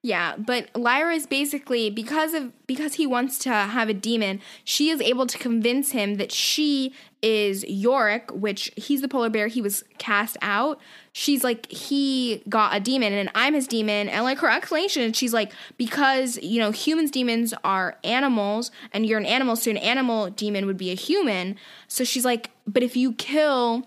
Yeah, 0.04 0.36
but 0.36 0.68
Lyra 0.76 1.14
is 1.14 1.26
basically 1.26 1.88
because 1.88 2.34
of 2.34 2.52
because 2.66 2.92
he 2.92 3.06
wants 3.06 3.38
to 3.38 3.48
have 3.48 3.88
a 3.88 3.94
demon, 3.94 4.42
she 4.62 4.90
is 4.90 5.00
able 5.00 5.26
to 5.26 5.38
convince 5.38 5.92
him 5.92 6.16
that 6.16 6.30
she 6.30 6.92
is 7.22 7.64
Iorek, 7.64 8.30
which 8.32 8.70
he's 8.76 9.00
the 9.00 9.08
polar 9.08 9.30
bear 9.30 9.46
he 9.46 9.62
was 9.62 9.82
cast 9.96 10.36
out. 10.42 10.78
She's 11.14 11.42
like 11.42 11.72
he 11.72 12.42
got 12.50 12.76
a 12.76 12.80
demon 12.80 13.14
and 13.14 13.30
I'm 13.34 13.54
his 13.54 13.66
demon 13.66 14.10
and 14.10 14.24
like 14.24 14.40
her 14.40 14.50
explanation 14.50 15.10
she's 15.14 15.32
like 15.32 15.54
because 15.78 16.36
you 16.42 16.60
know 16.60 16.70
humans 16.70 17.10
demons 17.10 17.54
are 17.64 17.96
animals 18.04 18.70
and 18.92 19.06
you're 19.06 19.18
an 19.18 19.24
animal 19.24 19.56
so 19.56 19.70
an 19.70 19.78
animal 19.78 20.28
demon 20.28 20.66
would 20.66 20.76
be 20.76 20.90
a 20.90 20.94
human. 20.94 21.56
So 21.88 22.04
she's 22.04 22.26
like 22.26 22.50
but 22.66 22.82
if 22.82 22.94
you 22.94 23.14
kill 23.14 23.86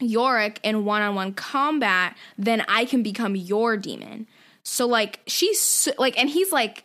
Iorek 0.00 0.58
in 0.62 0.84
one-on-one 0.84 1.34
combat, 1.34 2.16
then 2.38 2.64
I 2.68 2.84
can 2.84 3.02
become 3.02 3.34
your 3.34 3.76
demon. 3.76 4.28
So 4.68 4.86
like 4.88 5.20
she's 5.28 5.60
so, 5.60 5.92
like, 5.96 6.18
and 6.18 6.28
he's 6.28 6.50
like, 6.50 6.84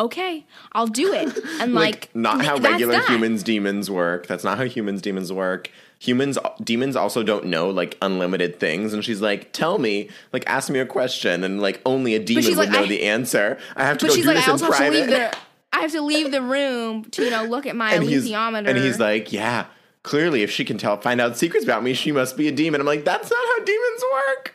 okay, 0.00 0.46
I'll 0.72 0.86
do 0.86 1.12
it. 1.12 1.36
And 1.60 1.74
like, 1.74 2.08
not 2.14 2.42
how 2.42 2.56
regular 2.56 3.00
humans 3.02 3.42
demons 3.42 3.90
work. 3.90 4.26
That's 4.26 4.44
not 4.44 4.56
how 4.56 4.64
humans 4.64 5.02
demons 5.02 5.30
work. 5.30 5.70
Humans 5.98 6.38
demons 6.64 6.96
also 6.96 7.22
don't 7.22 7.44
know 7.46 7.68
like 7.68 7.98
unlimited 8.00 8.58
things 8.58 8.94
and 8.94 9.04
she's 9.04 9.20
like, 9.20 9.52
"Tell 9.52 9.78
me, 9.78 10.08
like 10.32 10.44
ask 10.48 10.70
me 10.70 10.78
a 10.78 10.86
question." 10.86 11.44
And 11.44 11.60
like 11.60 11.82
only 11.84 12.14
a 12.14 12.18
demon 12.18 12.46
would 12.46 12.56
like, 12.56 12.70
know 12.70 12.84
I- 12.84 12.88
the 12.88 13.02
answer. 13.02 13.58
I 13.76 13.84
have 13.84 13.98
to 13.98 14.06
But 14.06 14.10
go 14.10 14.14
she's 14.14 14.24
do 14.24 14.28
like, 14.28 14.36
this 14.36 14.44
I 14.44 14.46
in 14.46 14.52
also 14.52 14.66
have 14.72 14.76
to 14.78 14.90
leave 14.90 15.06
the, 15.08 15.36
I 15.72 15.80
have 15.80 15.92
to 15.92 16.00
leave 16.00 16.30
the 16.30 16.40
room 16.40 17.04
to 17.10 17.24
you 17.24 17.30
know 17.30 17.44
look 17.44 17.66
at 17.66 17.76
my 17.76 17.92
and 17.92 18.04
alethiometer. 18.04 18.68
and 18.68 18.78
he's 18.78 18.98
like, 18.98 19.32
"Yeah, 19.32 19.66
clearly 20.02 20.42
if 20.44 20.50
she 20.50 20.64
can 20.64 20.78
tell 20.78 20.96
find 20.98 21.20
out 21.20 21.36
secrets 21.36 21.64
about 21.64 21.82
me, 21.82 21.92
she 21.92 22.10
must 22.12 22.36
be 22.38 22.48
a 22.48 22.52
demon." 22.52 22.80
I'm 22.80 22.86
like, 22.86 23.04
"That's 23.04 23.28
not 23.28 23.38
how 23.38 23.64
demons 23.64 24.02
work." 24.12 24.54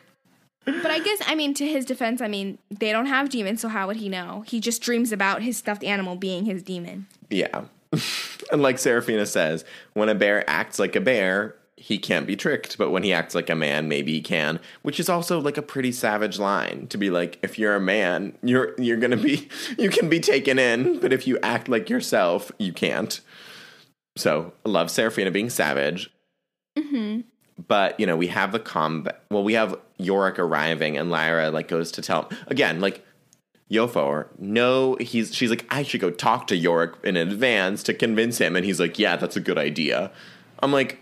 But 0.64 0.86
I 0.86 0.98
guess 0.98 1.20
I 1.26 1.34
mean 1.34 1.54
to 1.54 1.66
his 1.66 1.84
defense, 1.84 2.20
I 2.20 2.28
mean 2.28 2.58
they 2.70 2.92
don't 2.92 3.06
have 3.06 3.28
demons, 3.28 3.60
so 3.60 3.68
how 3.68 3.86
would 3.86 3.96
he 3.96 4.08
know? 4.08 4.44
He 4.46 4.60
just 4.60 4.82
dreams 4.82 5.12
about 5.12 5.42
his 5.42 5.56
stuffed 5.56 5.84
animal 5.84 6.16
being 6.16 6.44
his 6.44 6.62
demon. 6.62 7.06
Yeah. 7.30 7.64
and 8.52 8.62
like 8.62 8.78
Serafina 8.78 9.26
says, 9.26 9.64
when 9.92 10.08
a 10.08 10.14
bear 10.14 10.48
acts 10.48 10.78
like 10.78 10.96
a 10.96 11.00
bear, 11.00 11.56
he 11.76 11.98
can't 11.98 12.26
be 12.26 12.36
tricked, 12.36 12.78
but 12.78 12.90
when 12.90 13.02
he 13.02 13.12
acts 13.12 13.34
like 13.34 13.50
a 13.50 13.54
man, 13.54 13.88
maybe 13.88 14.12
he 14.12 14.20
can, 14.20 14.58
which 14.82 14.98
is 14.98 15.08
also 15.08 15.40
like 15.40 15.56
a 15.56 15.62
pretty 15.62 15.92
savage 15.92 16.38
line 16.38 16.86
to 16.88 16.96
be 16.96 17.10
like 17.10 17.38
if 17.42 17.58
you're 17.58 17.74
a 17.74 17.80
man, 17.80 18.36
you're 18.42 18.74
you're 18.78 18.96
going 18.96 19.10
to 19.10 19.16
be 19.16 19.48
you 19.78 19.90
can 19.90 20.08
be 20.08 20.20
taken 20.20 20.58
in, 20.58 20.98
but 21.00 21.12
if 21.12 21.26
you 21.26 21.38
act 21.42 21.68
like 21.68 21.90
yourself, 21.90 22.50
you 22.58 22.72
can't. 22.72 23.20
So, 24.16 24.52
love 24.64 24.90
Serafina 24.90 25.30
being 25.30 25.50
savage. 25.50 26.10
Mm-hmm. 26.78 27.22
But, 27.66 27.98
you 27.98 28.06
know, 28.06 28.16
we 28.16 28.28
have 28.28 28.52
the 28.52 28.60
combat. 28.60 29.22
Well, 29.30 29.44
we 29.44 29.54
have 29.54 29.76
Iorek 30.00 30.38
arriving 30.38 30.96
and 30.96 31.10
Lyra 31.10 31.50
like 31.50 31.68
goes 31.68 31.92
to 31.92 32.02
tell 32.02 32.30
again, 32.46 32.80
like 32.80 33.04
Yofor, 33.70 34.28
no, 34.38 34.96
he's 35.00 35.34
she's 35.34 35.50
like, 35.50 35.66
I 35.70 35.82
should 35.82 36.00
go 36.00 36.10
talk 36.10 36.46
to 36.48 36.58
Iorek 36.58 37.02
in 37.04 37.16
advance 37.16 37.82
to 37.84 37.94
convince 37.94 38.38
him, 38.38 38.56
and 38.56 38.64
he's 38.64 38.78
like, 38.78 38.98
Yeah, 38.98 39.16
that's 39.16 39.36
a 39.36 39.40
good 39.40 39.58
idea. 39.58 40.10
I'm 40.62 40.72
like, 40.72 40.98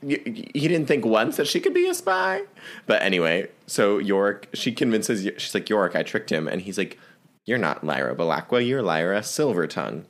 he 0.00 0.52
didn't 0.52 0.86
think 0.86 1.04
once 1.04 1.36
that 1.36 1.46
she 1.46 1.60
could 1.60 1.74
be 1.74 1.88
a 1.88 1.94
spy. 1.94 2.42
But 2.86 3.02
anyway, 3.02 3.48
so 3.66 4.00
Iorek, 4.00 4.44
she 4.54 4.72
convinces, 4.72 5.22
she's 5.38 5.54
like, 5.54 5.66
Iorek, 5.66 5.96
I 5.96 6.02
tricked 6.02 6.30
him, 6.30 6.46
and 6.46 6.62
he's 6.62 6.78
like, 6.78 6.98
You're 7.44 7.58
not 7.58 7.84
Lyra 7.84 8.14
Belacqua, 8.14 8.66
you're 8.66 8.82
Lyra 8.82 9.20
Silvertongue. 9.20 10.04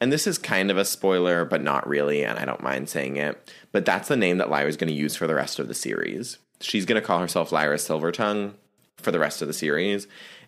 And 0.00 0.12
this 0.12 0.26
is 0.26 0.36
kind 0.36 0.70
of 0.70 0.76
a 0.76 0.84
spoiler, 0.84 1.44
but 1.44 1.62
not 1.62 1.86
really, 1.88 2.24
and 2.24 2.38
I 2.38 2.44
don't 2.44 2.62
mind 2.62 2.88
saying 2.88 3.16
it. 3.16 3.52
But 3.70 3.84
that's 3.84 4.08
the 4.08 4.16
name 4.16 4.38
that 4.38 4.50
Lyra's 4.50 4.76
going 4.76 4.88
to 4.88 4.94
use 4.94 5.14
for 5.14 5.28
the 5.28 5.34
rest 5.34 5.58
of 5.60 5.68
the 5.68 5.74
series. 5.74 6.38
She's 6.62 6.86
going 6.86 7.00
to 7.00 7.06
call 7.06 7.18
herself 7.18 7.52
Lyra 7.52 7.76
Silvertongue 7.76 8.54
for 8.96 9.10
the 9.10 9.18
rest 9.18 9.42
of 9.42 9.48
the 9.48 9.54
series. 9.54 10.06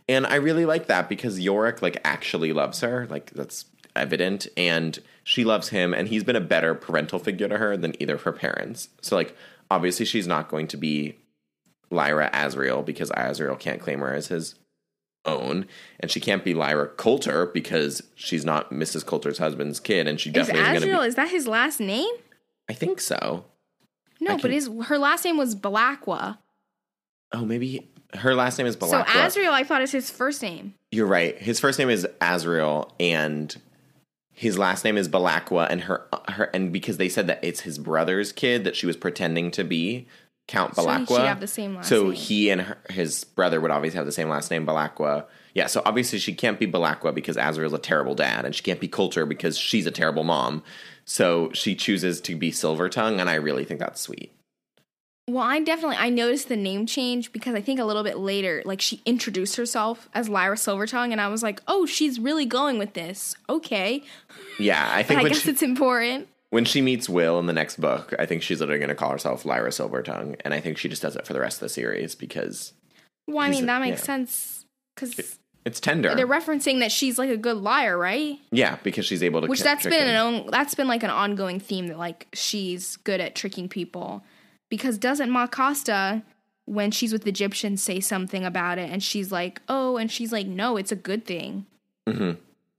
And 0.09 0.27
I 0.27 0.37
really 0.37 0.67
like 0.67 0.87
that 0.87 1.09
because 1.09 1.39
Iorek 1.39 1.83
like 1.83 2.01
actually 2.05 2.53
loves 2.53 2.81
her. 2.81 3.07
Like 3.09 3.31
that's 3.31 3.67
evident 3.97 4.47
and 4.57 4.99
she 5.23 5.45
loves 5.45 5.69
him 5.69 5.95
and 5.95 6.09
he's 6.09 6.25
been 6.25 6.37
a 6.37 6.41
better 6.41 6.75
parental 6.75 7.19
figure 7.19 7.49
to 7.49 7.59
her 7.59 7.77
than 7.77 8.01
either 8.01 8.17
of 8.17 8.23
her 8.23 8.33
parents. 8.33 8.89
So 9.01 9.17
like 9.17 9.37
obviously 9.71 10.05
she's 10.05 10.27
not 10.27 10.49
going 10.49 10.67
to 10.69 10.77
be 10.77 11.17
Lyra 11.91 12.31
Asriel 12.33 12.85
because 12.85 13.11
Asriel 13.11 13.59
can't 13.59 13.81
claim 13.81 14.01
her 14.01 14.13
as 14.13 14.29
his 14.29 14.57
own 15.25 15.67
and 16.01 16.11
she 16.11 16.21
can't 16.21 16.45
be 16.45 16.55
Lyra 16.55 16.89
Coulter 16.89 17.47
because 17.47 18.03
she's 18.15 18.45
not 18.45 18.71
Mrs. 18.71 19.07
Coulter's 19.07 19.39
husband's 19.39 19.81
kid 19.81 20.07
and 20.07 20.21
she 20.21 20.31
Is 20.31 20.35
definitely 20.35 20.63
Asriel 20.63 20.97
to 20.97 21.01
be 21.01 21.09
is 21.09 21.15
that 21.15 21.31
his 21.31 21.47
last 21.47 21.81
name? 21.81 22.13
I 22.69 22.75
think 22.75 23.01
so. 23.01 23.45
No, 24.25 24.39
but 24.39 24.51
his 24.51 24.71
her 24.87 24.99
last 24.99 25.25
name 25.25 25.37
was 25.37 25.55
Belacqua. 25.55 26.39
Oh, 27.33 27.45
maybe 27.45 27.89
her 28.15 28.35
last 28.35 28.59
name 28.59 28.67
is 28.67 28.77
Belacqua. 28.77 29.07
So. 29.33 29.41
Asriel, 29.41 29.51
I 29.51 29.65
thought 29.65 29.83
is 29.83 29.93
his 29.93 30.11
first 30.11 30.43
name. 30.43 30.75
You're 30.91 31.07
right. 31.07 31.37
His 31.39 31.59
first 31.61 31.79
name 31.79 31.91
is 31.91 32.07
Asriel, 32.21 32.91
and 33.01 33.55
his 34.33 34.57
last 34.59 34.85
name 34.85 34.97
is 34.97 35.09
Belacqua. 35.09 35.67
And 35.71 35.83
her 35.83 36.07
her 36.29 36.45
and 36.55 36.73
because 36.73 36.97
they 36.97 37.09
said 37.09 37.27
that 37.27 37.41
it's 37.43 37.61
his 37.61 37.79
brother's 37.79 38.33
kid 38.33 38.65
that 38.65 38.77
she 38.77 38.87
was 38.87 38.97
pretending 38.97 39.51
to 39.53 39.65
be 39.65 40.07
Count 40.47 40.77
So 40.77 40.83
Belacqua. 40.85 41.09
should 41.09 41.27
have 41.27 41.41
the 41.41 41.47
same 41.47 41.75
last 41.77 41.89
So 41.89 42.05
name. 42.05 42.13
he 42.13 42.51
and 42.51 42.61
her, 42.63 42.77
his 42.91 43.25
brother 43.25 43.61
would 43.61 43.71
obviously 43.71 43.97
have 43.97 44.07
the 44.07 44.13
same 44.13 44.29
last 44.29 44.51
name, 44.51 44.67
Belacqua. 44.67 45.25
Yeah. 45.55 45.67
So 45.67 45.83
obviously 45.85 46.19
she 46.19 46.35
can't 46.35 46.59
be 46.59 46.67
Belacqua 46.67 47.15
because 47.15 47.37
Asriel's 47.37 47.73
a 47.73 47.79
terrible 47.79 48.15
dad, 48.15 48.45
and 48.45 48.55
she 48.55 48.63
can't 48.63 48.81
be 48.81 48.89
Coulter 48.89 49.27
because 49.27 49.57
she's 49.59 49.87
a 49.87 49.91
terrible 49.91 50.23
mom. 50.25 50.63
So 51.05 51.51
she 51.53 51.75
chooses 51.75 52.21
to 52.23 52.37
be 52.37 52.51
Silvertongue, 52.51 53.21
and 53.21 53.29
I 53.29 53.35
really 53.35 53.65
think 53.65 53.81
that's 53.81 54.01
sweet. 54.01 54.33
Well, 55.27 55.43
I 55.43 55.61
definitely 55.61 55.97
I 55.97 56.11
noticed 56.11 56.49
the 56.49 56.57
name 56.57 56.85
change 56.87 57.33
because 57.33 57.55
I 57.55 57.63
think 57.63 57.81
a 57.81 57.85
little 57.85 58.03
bit 58.03 58.19
later, 58.19 58.63
like 58.67 58.81
she 58.83 59.01
introduced 59.07 59.57
herself 59.57 60.09
as 60.13 60.29
Lyra 60.29 60.57
Silvertongue, 60.57 61.13
and 61.13 61.21
I 61.21 61.29
was 61.29 61.43
like, 61.43 61.63
oh, 61.67 61.87
she's 61.87 62.21
really 62.21 62.45
going 62.45 62.79
with 62.79 62.93
this. 62.93 63.35
Okay, 63.49 64.03
Yeah, 64.59 64.87
I 64.93 65.03
think 65.03 65.21
I 65.21 65.29
guess 65.29 65.41
she, 65.41 65.51
it's 65.51 65.63
important. 65.63 66.29
when 66.51 66.67
she 66.67 66.83
meets 66.83 67.09
Will 67.09 67.39
in 67.39 67.47
the 67.47 67.55
next 67.55 67.81
book, 67.81 68.13
I 68.19 68.27
think 68.27 68.43
she's 68.43 68.61
literally 68.61 68.79
going 68.79 68.91
to 68.91 68.95
call 68.95 69.11
herself 69.13 69.47
Lyra 69.47 69.71
Silvertongue, 69.71 70.41
and 70.45 70.53
I 70.53 70.61
think 70.61 70.77
she 70.77 70.89
just 70.91 71.01
does 71.03 71.17
it 71.17 71.27
for 71.27 71.33
the 71.33 71.41
rest 71.41 71.57
of 71.57 71.61
the 71.61 71.69
series 71.71 72.15
because 72.15 72.75
Well, 73.27 73.39
I 73.39 73.49
mean 73.51 73.65
that 73.65 73.81
makes 73.81 74.01
yeah. 74.01 74.05
sense 74.07 74.67
because 74.95 75.39
it's 75.65 75.81
tender. 75.81 76.15
they're 76.15 76.27
referencing 76.27 76.81
that 76.81 76.93
she's 76.93 77.19
like 77.19 77.31
a 77.31 77.37
good 77.37 77.57
liar, 77.57 77.97
right? 77.97 78.39
yeah, 78.51 78.79
because 78.83 79.07
she's 79.07 79.23
able 79.23 79.41
to. 79.41 79.47
Which 79.47 79.63
that's 79.63 79.83
trick 79.83 79.95
been 79.95 80.09
an 80.09 80.17
own, 80.17 80.47
that's 80.51 80.75
been 80.75 80.89
like 80.89 81.03
an 81.03 81.11
ongoing 81.11 81.61
theme 81.61 81.89
that 81.89 81.99
like 81.99 82.27
she's 82.33 82.97
good 82.99 83.21
at 83.21 83.35
tricking 83.35 83.69
people 83.69 84.25
because 84.69 84.99
doesn't 84.99 85.31
Ma 85.31 85.47
Costa 85.47 86.23
when 86.67 86.91
she's 86.91 87.13
with 87.13 87.25
the 87.25 87.31
Egyptians 87.31 87.83
say 87.83 88.01
something 88.01 88.45
about 88.45 88.79
it 88.79 88.91
and 88.91 89.03
she's 89.03 89.31
like 89.31 89.61
oh 89.69 89.97
and 89.99 90.11
she's 90.11 90.33
like 90.33 90.47
no 90.47 90.77
it's 90.77 90.91
a 90.93 90.97
good 90.97 91.25
thing 91.27 91.67
Mm-hmm. 92.09 92.33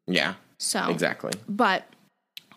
Yeah, 0.08 0.36
so 0.58 0.90
exactly. 0.90 1.32
But 1.50 1.86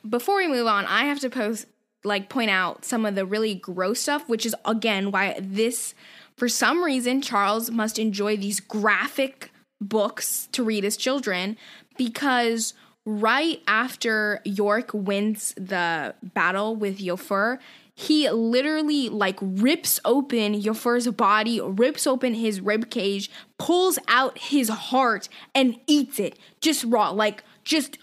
before 0.08 0.36
we 0.36 0.48
move 0.48 0.66
on, 0.66 0.84
I 0.86 1.04
have 1.04 1.20
to 1.20 1.30
post 1.30 1.66
like 2.04 2.28
point 2.28 2.50
out 2.50 2.84
some 2.84 3.06
of 3.06 3.14
the 3.14 3.24
really 3.24 3.54
gross 3.54 4.00
stuff, 4.00 4.28
which 4.28 4.44
is 4.44 4.54
again 4.64 5.10
why 5.10 5.38
this 5.40 5.94
for 6.36 6.48
some 6.48 6.84
reason 6.84 7.22
Charles 7.22 7.70
must 7.70 7.98
enjoy 7.98 8.36
these 8.36 8.60
graphic 8.60 9.50
books 9.80 10.48
to 10.52 10.62
read 10.62 10.84
as 10.84 10.96
children 10.96 11.56
because 11.96 12.74
right 13.04 13.62
after 13.66 14.40
Iorek 14.44 14.92
wins 14.92 15.54
the 15.56 16.14
battle 16.22 16.76
with 16.76 16.98
Yofer, 16.98 17.58
he 17.94 18.30
literally 18.30 19.08
like 19.08 19.38
rips 19.40 19.98
open 20.04 20.54
Ymher's 20.54 21.08
body, 21.08 21.60
rips 21.60 22.06
open 22.06 22.34
his 22.34 22.60
rib 22.60 22.90
cage, 22.90 23.30
pulls 23.58 23.98
out 24.06 24.38
his 24.38 24.68
heart 24.68 25.28
and 25.54 25.80
eats 25.86 26.20
it. 26.20 26.38
Just 26.60 26.84
raw, 26.84 27.10
like 27.10 27.42
just 27.64 27.98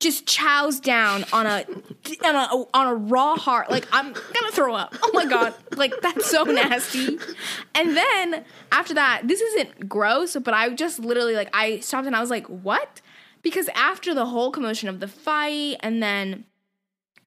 just 0.00 0.26
chows 0.26 0.80
down 0.80 1.24
on 1.32 1.46
a 1.46 1.64
on 2.24 2.34
a 2.34 2.64
on 2.74 2.86
a 2.86 2.94
raw 2.94 3.36
heart. 3.36 3.70
Like 3.70 3.86
I'm 3.92 4.12
gonna 4.12 4.50
throw 4.52 4.74
up. 4.74 4.94
Oh 5.02 5.10
my 5.12 5.26
god! 5.26 5.54
Like 5.76 5.92
that's 6.00 6.28
so 6.28 6.44
nasty. 6.44 7.18
And 7.74 7.96
then 7.96 8.44
after 8.72 8.94
that, 8.94 9.22
this 9.24 9.40
isn't 9.40 9.88
gross, 9.88 10.36
but 10.36 10.54
I 10.54 10.70
just 10.70 10.98
literally 10.98 11.34
like 11.34 11.50
I 11.52 11.80
stopped 11.80 12.06
and 12.06 12.16
I 12.16 12.20
was 12.20 12.30
like, 12.30 12.46
what? 12.46 13.00
Because 13.42 13.68
after 13.74 14.14
the 14.14 14.26
whole 14.26 14.50
commotion 14.50 14.88
of 14.88 15.00
the 15.00 15.08
fight, 15.08 15.76
and 15.80 16.02
then 16.02 16.44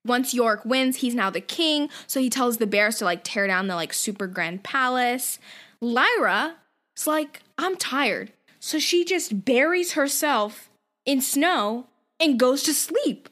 once 0.05 0.33
Iorek 0.33 0.65
wins, 0.65 0.97
he's 0.97 1.15
now 1.15 1.29
the 1.29 1.41
king. 1.41 1.89
So 2.07 2.19
he 2.19 2.29
tells 2.29 2.57
the 2.57 2.67
bears 2.67 2.97
to 2.97 3.05
like 3.05 3.23
tear 3.23 3.47
down 3.47 3.67
the 3.67 3.75
like 3.75 3.93
super 3.93 4.27
grand 4.27 4.63
palace. 4.63 5.39
Lyra 5.79 6.55
is 6.97 7.07
like, 7.07 7.41
I'm 7.57 7.77
tired. 7.77 8.31
So 8.59 8.79
she 8.79 9.05
just 9.05 9.45
buries 9.45 9.93
herself 9.93 10.69
in 11.05 11.19
snow 11.21 11.87
and 12.19 12.39
goes 12.39 12.63
to 12.63 12.73
sleep. 12.73 13.29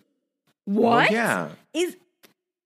What? 0.65 1.11
yeah. 1.11 1.49
Is 1.73 1.97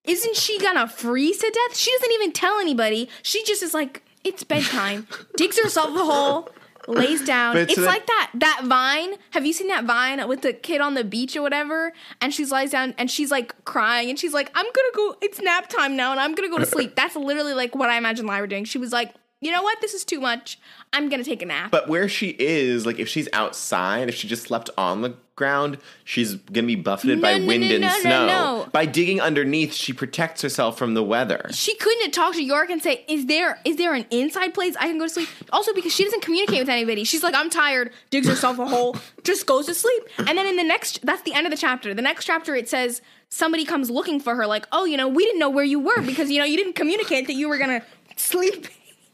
isn't 0.03 0.35
she 0.35 0.59
gonna 0.59 0.87
freeze 0.87 1.39
to 1.39 1.49
death? 1.51 1.77
She 1.77 1.91
doesn't 1.93 2.11
even 2.13 2.31
tell 2.31 2.59
anybody. 2.59 3.09
She 3.23 3.43
just 3.43 3.63
is 3.63 3.73
like, 3.73 4.03
it's 4.23 4.43
bedtime. 4.43 5.07
digs 5.37 5.57
herself 5.59 5.89
a 5.95 6.03
hole, 6.05 6.49
lays 6.87 7.23
down. 7.25 7.55
But 7.55 7.63
it's 7.71 7.75
that- 7.75 7.85
like 7.85 8.05
that 8.05 8.31
that 8.35 8.61
vine. 8.65 9.15
Have 9.31 9.45
you 9.45 9.53
seen 9.53 9.67
that 9.69 9.85
vine 9.85 10.27
with 10.27 10.41
the 10.41 10.53
kid 10.53 10.81
on 10.81 10.93
the 10.93 11.03
beach 11.03 11.35
or 11.35 11.41
whatever? 11.41 11.91
And 12.21 12.33
she's 12.33 12.51
lies 12.51 12.71
down 12.71 12.93
and 12.99 13.09
she's 13.09 13.31
like 13.31 13.65
crying 13.65 14.09
and 14.09 14.19
she's 14.19 14.33
like, 14.33 14.51
I'm 14.53 14.65
gonna 14.65 14.91
go. 14.93 15.15
It's 15.21 15.41
nap 15.41 15.69
time 15.69 15.95
now 15.95 16.11
and 16.11 16.19
I'm 16.19 16.35
gonna 16.35 16.49
go 16.49 16.59
to 16.59 16.65
sleep. 16.75 16.95
That's 16.95 17.15
literally 17.15 17.53
like 17.53 17.73
what 17.75 17.89
I 17.89 17.97
imagine 17.97 18.27
Lyra 18.27 18.47
doing. 18.47 18.65
She 18.65 18.77
was 18.77 18.91
like, 18.91 19.13
you 19.41 19.51
know 19.51 19.61
what? 19.61 19.79
This 19.81 19.93
is 19.93 20.03
too 20.05 20.19
much. 20.19 20.57
I'm 20.93 21.09
gonna 21.09 21.23
take 21.23 21.41
a 21.41 21.45
nap. 21.45 21.69
But 21.71 21.87
where 21.87 22.07
she 22.09 22.29
is, 22.39 22.85
like 22.85 22.99
if 22.99 23.07
she's 23.07 23.27
outside, 23.33 24.09
if 24.09 24.15
she 24.15 24.27
just 24.27 24.43
slept 24.43 24.69
on 24.77 25.01
the 25.01 25.15
ground, 25.35 25.77
she's 26.05 26.35
gonna 26.35 26.65
be 26.65 26.75
buffeted 26.75 27.21
by 27.21 27.33
No, 27.33 27.39
no, 27.39 27.45
wind 27.47 27.67
no, 27.67 27.75
and 27.75 27.81
no, 27.81 27.87
no, 27.89 27.99
snow. 27.99 28.25
no. 28.27 28.67
By 28.71 28.85
digging 28.85 29.19
underneath, 29.19 29.73
she 29.73 29.91
protects 29.91 30.41
herself 30.41 30.77
from 30.77 30.93
the 30.93 31.03
weather. 31.03 31.47
she 31.51 31.75
couldn't 31.75 32.11
talk 32.11 32.33
to 32.35 32.39
Iorek 32.43 32.69
and 32.69 32.81
say, 32.81 33.03
"Is 33.09 33.25
there 33.25 33.59
is 33.65 33.75
there 33.75 33.93
an 33.93 34.05
inside 34.09 34.53
place 34.53 34.75
I 34.79 34.87
can 34.87 34.97
go 34.97 35.05
to 35.05 35.09
sleep?" 35.09 35.27
Also, 35.51 35.73
because 35.73 35.93
she 35.93 36.05
doesn't 36.05 36.21
communicate 36.21 36.59
with 36.59 36.69
anybody, 36.69 37.03
she's 37.03 37.21
like, 37.21 37.35
"I'm 37.35 37.49
tired," 37.49 37.91
digs 38.09 38.27
herself 38.29 38.57
a 38.57 38.65
hole, 38.65 38.95
just 39.23 39.45
goes 39.45 39.65
to 39.65 39.73
sleep. 39.73 40.03
And 40.17 40.37
then 40.37 40.47
in 40.47 40.55
the 40.55 40.63
next, 40.63 41.05
that's 41.05 41.21
the 41.23 41.33
end 41.33 41.45
of 41.45 41.51
the 41.51 41.57
chapter. 41.57 41.93
The 41.93 42.01
next 42.01 42.23
chapter, 42.25 42.55
it 42.55 42.69
says 42.69 43.01
somebody 43.29 43.65
comes 43.65 43.89
looking 43.91 44.21
for 44.21 44.35
her, 44.35 44.47
like, 44.47 44.65
"Oh, 44.71 44.85
you 44.85 44.95
know, 44.95 45.09
we 45.09 45.25
didn't 45.25 45.39
know 45.39 45.49
where 45.49 45.65
you 45.65 45.79
were 45.79 46.01
because 46.01 46.31
you 46.31 46.39
know 46.39 46.45
you 46.45 46.55
didn't 46.55 46.73
communicate 46.73 47.27
that 47.27 47.33
you 47.33 47.49
were 47.49 47.57
gonna 47.57 47.81
sleep 48.15 48.67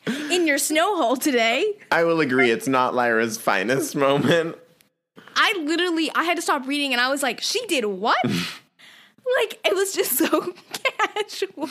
in 0.07 0.47
your 0.47 0.57
snow 0.57 0.95
hole 0.97 1.15
today." 1.17 1.73
I 1.91 2.03
will 2.03 2.19
agree, 2.21 2.51
it's 2.51 2.67
not 2.67 2.93
Lyra's 2.93 3.37
finest 3.37 3.95
moment. 3.95 4.57
I 5.35 5.53
literally, 5.63 6.11
I 6.13 6.23
had 6.23 6.35
to 6.35 6.41
stop 6.41 6.67
reading, 6.67 6.91
and 6.93 7.01
I 7.01 7.09
was 7.09 7.23
like, 7.23 7.41
"She 7.41 7.65
did 7.67 7.85
what?" 7.85 8.17
like 8.25 9.59
it 9.65 9.73
was 9.75 9.93
just 9.93 10.17
so 10.17 10.53
casual. 10.99 11.69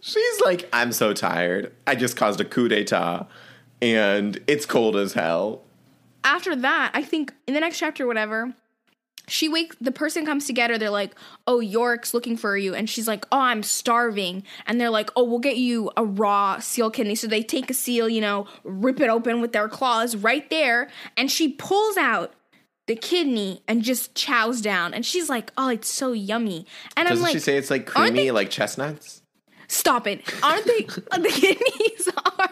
She's 0.00 0.40
like, 0.44 0.66
I'm 0.72 0.92
so 0.92 1.12
tired. 1.12 1.72
I 1.86 1.94
just 1.94 2.16
caused 2.16 2.40
a 2.40 2.44
coup 2.44 2.68
d'etat, 2.68 3.26
and 3.82 4.40
it's 4.46 4.64
cold 4.64 4.96
as 4.96 5.12
hell. 5.12 5.62
after 6.24 6.56
that, 6.56 6.90
I 6.94 7.02
think 7.02 7.34
in 7.46 7.52
the 7.54 7.60
next 7.60 7.78
chapter, 7.78 8.06
whatever, 8.06 8.54
she 9.28 9.48
wakes. 9.48 9.76
The 9.80 9.90
person 9.92 10.24
comes 10.24 10.46
to 10.46 10.52
get 10.52 10.70
her. 10.70 10.78
They're 10.78 10.90
like, 10.90 11.14
"Oh, 11.46 11.58
Iorek's 11.58 12.14
looking 12.14 12.36
for 12.36 12.56
you," 12.56 12.74
and 12.74 12.88
she's 12.88 13.08
like, 13.08 13.24
"Oh, 13.32 13.40
I'm 13.40 13.62
starving." 13.62 14.42
And 14.66 14.80
they're 14.80 14.90
like, 14.90 15.10
"Oh, 15.16 15.24
we'll 15.24 15.38
get 15.40 15.56
you 15.56 15.90
a 15.96 16.04
raw 16.04 16.58
seal 16.60 16.90
kidney." 16.90 17.14
So 17.14 17.26
they 17.26 17.42
take 17.42 17.70
a 17.70 17.74
seal, 17.74 18.08
you 18.08 18.20
know, 18.20 18.46
rip 18.64 19.00
it 19.00 19.08
open 19.10 19.40
with 19.40 19.52
their 19.52 19.68
claws 19.68 20.14
right 20.16 20.48
there, 20.50 20.88
and 21.16 21.30
she 21.30 21.48
pulls 21.52 21.96
out 21.96 22.34
the 22.86 22.94
kidney 22.94 23.62
and 23.66 23.82
just 23.82 24.14
chows 24.14 24.60
down. 24.60 24.94
And 24.94 25.04
she's 25.04 25.28
like, 25.28 25.52
"Oh, 25.58 25.68
it's 25.70 25.88
so 25.88 26.12
yummy." 26.12 26.66
And 26.96 27.08
Doesn't 27.08 27.24
I'm 27.24 27.28
like, 27.28 27.32
she 27.32 27.40
say 27.40 27.56
it's 27.56 27.70
like 27.70 27.86
creamy, 27.86 28.10
they- 28.26 28.30
like 28.30 28.50
chestnuts? 28.50 29.22
Stop 29.68 30.06
it. 30.06 30.22
Aren't 30.44 30.64
they 30.64 30.82
the 31.18 31.28
kidneys 31.28 31.95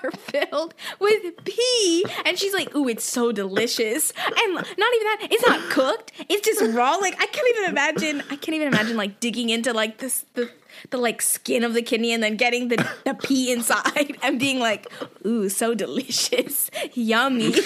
are 0.02 0.10
filled 0.10 0.74
with 0.98 1.44
pee? 1.44 2.04
And 2.24 2.38
she's 2.38 2.52
like, 2.52 2.74
ooh, 2.74 2.88
it's 2.88 3.04
so 3.04 3.32
delicious. 3.32 4.12
And 4.16 4.54
not 4.54 4.64
even 4.64 4.78
that, 4.78 5.28
it's 5.30 5.46
not 5.46 5.70
cooked. 5.70 6.12
It's 6.28 6.46
just 6.46 6.74
raw. 6.74 6.94
Like 6.96 7.14
I 7.20 7.26
can't 7.26 7.48
even 7.56 7.70
imagine 7.70 8.22
I 8.30 8.36
can't 8.36 8.54
even 8.54 8.68
imagine 8.68 8.96
like 8.96 9.20
digging 9.20 9.50
into 9.50 9.72
like 9.72 9.98
this 9.98 10.24
the 10.34 10.50
the 10.90 10.98
like 10.98 11.22
skin 11.22 11.64
of 11.64 11.74
the 11.74 11.82
kidney 11.82 12.12
and 12.12 12.22
then 12.22 12.36
getting 12.36 12.68
the, 12.68 12.88
the 13.04 13.14
pee 13.14 13.52
inside 13.52 14.16
and 14.22 14.38
being 14.40 14.58
like, 14.58 14.86
ooh, 15.24 15.48
so 15.48 15.74
delicious. 15.74 16.70
Yummy. 16.94 17.54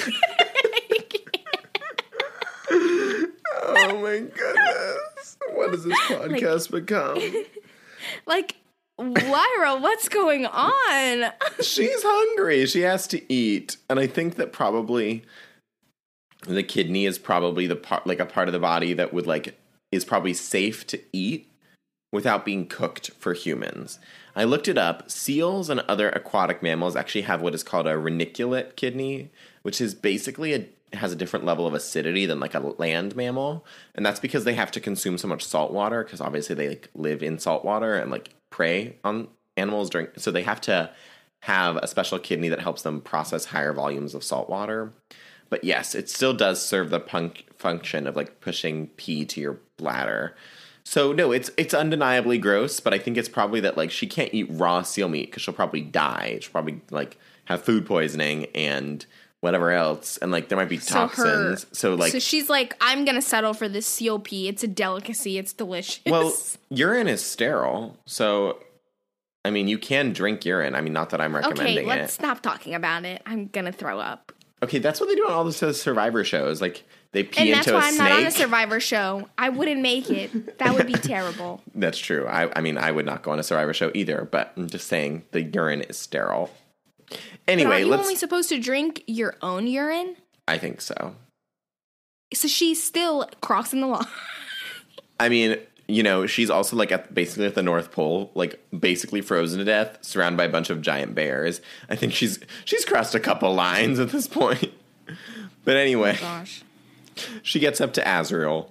Oh 2.70 4.00
my 4.02 4.18
goodness. 4.18 5.36
What 5.54 5.70
has 5.70 5.84
this 5.84 5.98
podcast 6.08 6.70
become? 6.70 7.18
like 8.26 8.56
Lyra, 8.98 9.76
what's 9.76 10.08
going 10.08 10.44
on? 10.46 11.30
She's 11.62 12.02
hungry. 12.02 12.66
She 12.66 12.80
has 12.80 13.06
to 13.08 13.32
eat. 13.32 13.76
And 13.88 14.00
I 14.00 14.08
think 14.08 14.34
that 14.36 14.52
probably 14.52 15.24
the 16.46 16.64
kidney 16.64 17.06
is 17.06 17.18
probably 17.18 17.66
the 17.66 17.76
part 17.76 18.06
like 18.06 18.20
a 18.20 18.26
part 18.26 18.48
of 18.48 18.52
the 18.52 18.58
body 18.58 18.92
that 18.94 19.12
would 19.12 19.26
like 19.26 19.58
is 19.92 20.04
probably 20.04 20.34
safe 20.34 20.86
to 20.88 21.00
eat 21.12 21.50
without 22.12 22.44
being 22.44 22.66
cooked 22.66 23.10
for 23.18 23.34
humans. 23.34 23.98
I 24.34 24.44
looked 24.44 24.68
it 24.68 24.78
up. 24.78 25.10
Seals 25.10 25.70
and 25.70 25.80
other 25.80 26.08
aquatic 26.10 26.62
mammals 26.62 26.96
actually 26.96 27.22
have 27.22 27.40
what 27.40 27.54
is 27.54 27.62
called 27.62 27.86
a 27.86 27.98
reniculate 27.98 28.76
kidney, 28.76 29.30
which 29.62 29.80
is 29.80 29.94
basically 29.94 30.54
a 30.54 30.68
has 30.94 31.12
a 31.12 31.16
different 31.16 31.44
level 31.44 31.66
of 31.66 31.74
acidity 31.74 32.24
than 32.24 32.40
like 32.40 32.54
a 32.54 32.60
land 32.60 33.14
mammal, 33.14 33.64
and 33.94 34.06
that's 34.06 34.20
because 34.20 34.44
they 34.44 34.54
have 34.54 34.70
to 34.70 34.80
consume 34.80 35.18
so 35.18 35.28
much 35.28 35.44
salt 35.44 35.70
water 35.70 36.02
because 36.02 36.20
obviously 36.20 36.54
they 36.54 36.68
like 36.68 36.88
live 36.94 37.22
in 37.22 37.38
salt 37.38 37.62
water 37.64 37.94
and 37.94 38.10
like 38.10 38.30
prey 38.50 38.96
on 39.04 39.28
animals 39.56 39.90
during 39.90 40.08
so 40.16 40.30
they 40.30 40.42
have 40.42 40.60
to 40.60 40.90
have 41.40 41.76
a 41.76 41.86
special 41.86 42.18
kidney 42.18 42.48
that 42.48 42.60
helps 42.60 42.82
them 42.82 43.00
process 43.00 43.46
higher 43.46 43.72
volumes 43.72 44.14
of 44.14 44.24
salt 44.24 44.48
water. 44.48 44.92
But 45.50 45.64
yes, 45.64 45.94
it 45.94 46.10
still 46.10 46.34
does 46.34 46.64
serve 46.64 46.90
the 46.90 47.00
punk 47.00 47.46
function 47.56 48.06
of 48.06 48.16
like 48.16 48.40
pushing 48.40 48.88
pee 48.88 49.24
to 49.26 49.40
your 49.40 49.60
bladder. 49.76 50.36
So 50.84 51.12
no, 51.12 51.32
it's 51.32 51.50
it's 51.56 51.74
undeniably 51.74 52.38
gross, 52.38 52.80
but 52.80 52.94
I 52.94 52.98
think 52.98 53.16
it's 53.16 53.28
probably 53.28 53.60
that 53.60 53.76
like 53.76 53.90
she 53.90 54.06
can't 54.06 54.32
eat 54.32 54.46
raw 54.50 54.82
seal 54.82 55.08
meat 55.08 55.26
because 55.26 55.42
she'll 55.42 55.54
probably 55.54 55.82
die. 55.82 56.38
She'll 56.40 56.52
probably 56.52 56.80
like 56.90 57.18
have 57.46 57.62
food 57.62 57.86
poisoning 57.86 58.46
and 58.54 59.04
whatever 59.40 59.70
else, 59.70 60.16
and 60.18 60.30
like 60.32 60.48
there 60.48 60.56
might 60.58 60.68
be 60.68 60.78
So 60.78 60.94
her- 60.94 61.06
toxins. 61.08 61.66
So, 61.72 61.94
like, 61.94 62.12
so 62.12 62.18
she's 62.18 62.48
like, 62.48 62.76
I'm 62.80 63.04
gonna 63.04 63.22
settle 63.22 63.54
for 63.54 63.68
this 63.68 63.98
COP. 63.98 64.32
It's 64.32 64.62
a 64.64 64.68
delicacy. 64.68 65.38
It's 65.38 65.52
delicious. 65.52 66.00
well, 66.06 66.32
urine 66.70 67.08
is 67.08 67.24
sterile, 67.24 67.96
so 68.06 68.58
I 69.44 69.50
mean 69.50 69.68
you 69.68 69.78
can 69.78 70.12
drink 70.12 70.44
urine. 70.44 70.74
I 70.74 70.80
mean, 70.80 70.92
not 70.92 71.10
that 71.10 71.20
I'm 71.20 71.34
recommending 71.34 71.78
okay, 71.78 71.86
let's 71.86 72.12
it. 72.12 72.14
stop 72.16 72.40
talking 72.42 72.74
about 72.74 73.04
it. 73.04 73.22
I'm 73.26 73.46
gonna 73.46 73.72
throw 73.72 73.98
up. 74.00 74.32
Okay, 74.62 74.80
that's 74.80 74.98
what 74.98 75.08
they 75.08 75.14
do 75.14 75.24
on 75.26 75.32
all 75.32 75.44
the 75.44 75.52
Survivor 75.72 76.24
shows. 76.24 76.60
Like 76.60 76.82
they 77.12 77.22
pee 77.22 77.42
And 77.52 77.54
that's 77.58 77.68
into 77.68 77.78
why 77.78 77.86
a 77.86 77.92
I'm 77.92 77.96
not 77.96 78.10
on 78.10 78.26
a 78.26 78.30
Survivor 78.32 78.80
show. 78.80 79.28
I 79.38 79.50
wouldn't 79.50 79.80
make 79.80 80.10
it. 80.10 80.58
That 80.58 80.74
would 80.74 80.88
be 80.88 80.92
terrible. 80.94 81.62
That's 81.76 81.96
true. 81.96 82.26
I, 82.26 82.50
I 82.58 82.60
mean, 82.60 82.76
I 82.76 82.90
would 82.90 83.06
not 83.06 83.22
go 83.22 83.30
on 83.30 83.38
a 83.38 83.44
Survivor 83.44 83.72
show 83.72 83.92
either, 83.94 84.26
but 84.30 84.52
I'm 84.56 84.68
just 84.68 84.88
saying 84.88 85.22
the 85.30 85.42
urine 85.42 85.82
is 85.82 85.96
sterile. 85.96 86.50
Anyway, 87.46 87.70
aren't 87.70 87.80
you 87.80 87.90
let's. 87.90 88.02
only 88.02 88.16
supposed 88.16 88.48
to 88.50 88.58
drink 88.60 89.02
your 89.06 89.36
own 89.42 89.66
urine? 89.66 90.16
I 90.46 90.58
think 90.58 90.80
so. 90.80 91.14
So 92.34 92.46
she's 92.48 92.82
still 92.82 93.28
crossing 93.40 93.80
the 93.80 93.86
law. 93.86 94.04
I 95.18 95.28
mean, 95.28 95.56
you 95.86 96.02
know, 96.02 96.26
she's 96.26 96.50
also 96.50 96.76
like 96.76 96.92
at 96.92 97.14
basically 97.14 97.46
at 97.46 97.54
the 97.54 97.62
North 97.62 97.90
Pole, 97.90 98.30
like 98.34 98.60
basically 98.78 99.22
frozen 99.22 99.58
to 99.58 99.64
death, 99.64 99.98
surrounded 100.02 100.36
by 100.36 100.44
a 100.44 100.48
bunch 100.50 100.68
of 100.68 100.82
giant 100.82 101.14
bears. 101.14 101.60
I 101.88 101.96
think 101.96 102.12
she's 102.12 102.38
she's 102.66 102.84
crossed 102.84 103.14
a 103.14 103.20
couple 103.20 103.52
lines 103.54 103.98
at 103.98 104.10
this 104.10 104.26
point. 104.26 104.72
But 105.64 105.76
anyway, 105.76 106.14
oh 106.16 106.20
Gosh. 106.20 106.62
she 107.42 107.58
gets 107.58 107.78
up 107.78 107.92
to 107.94 108.02
Asriel, 108.02 108.68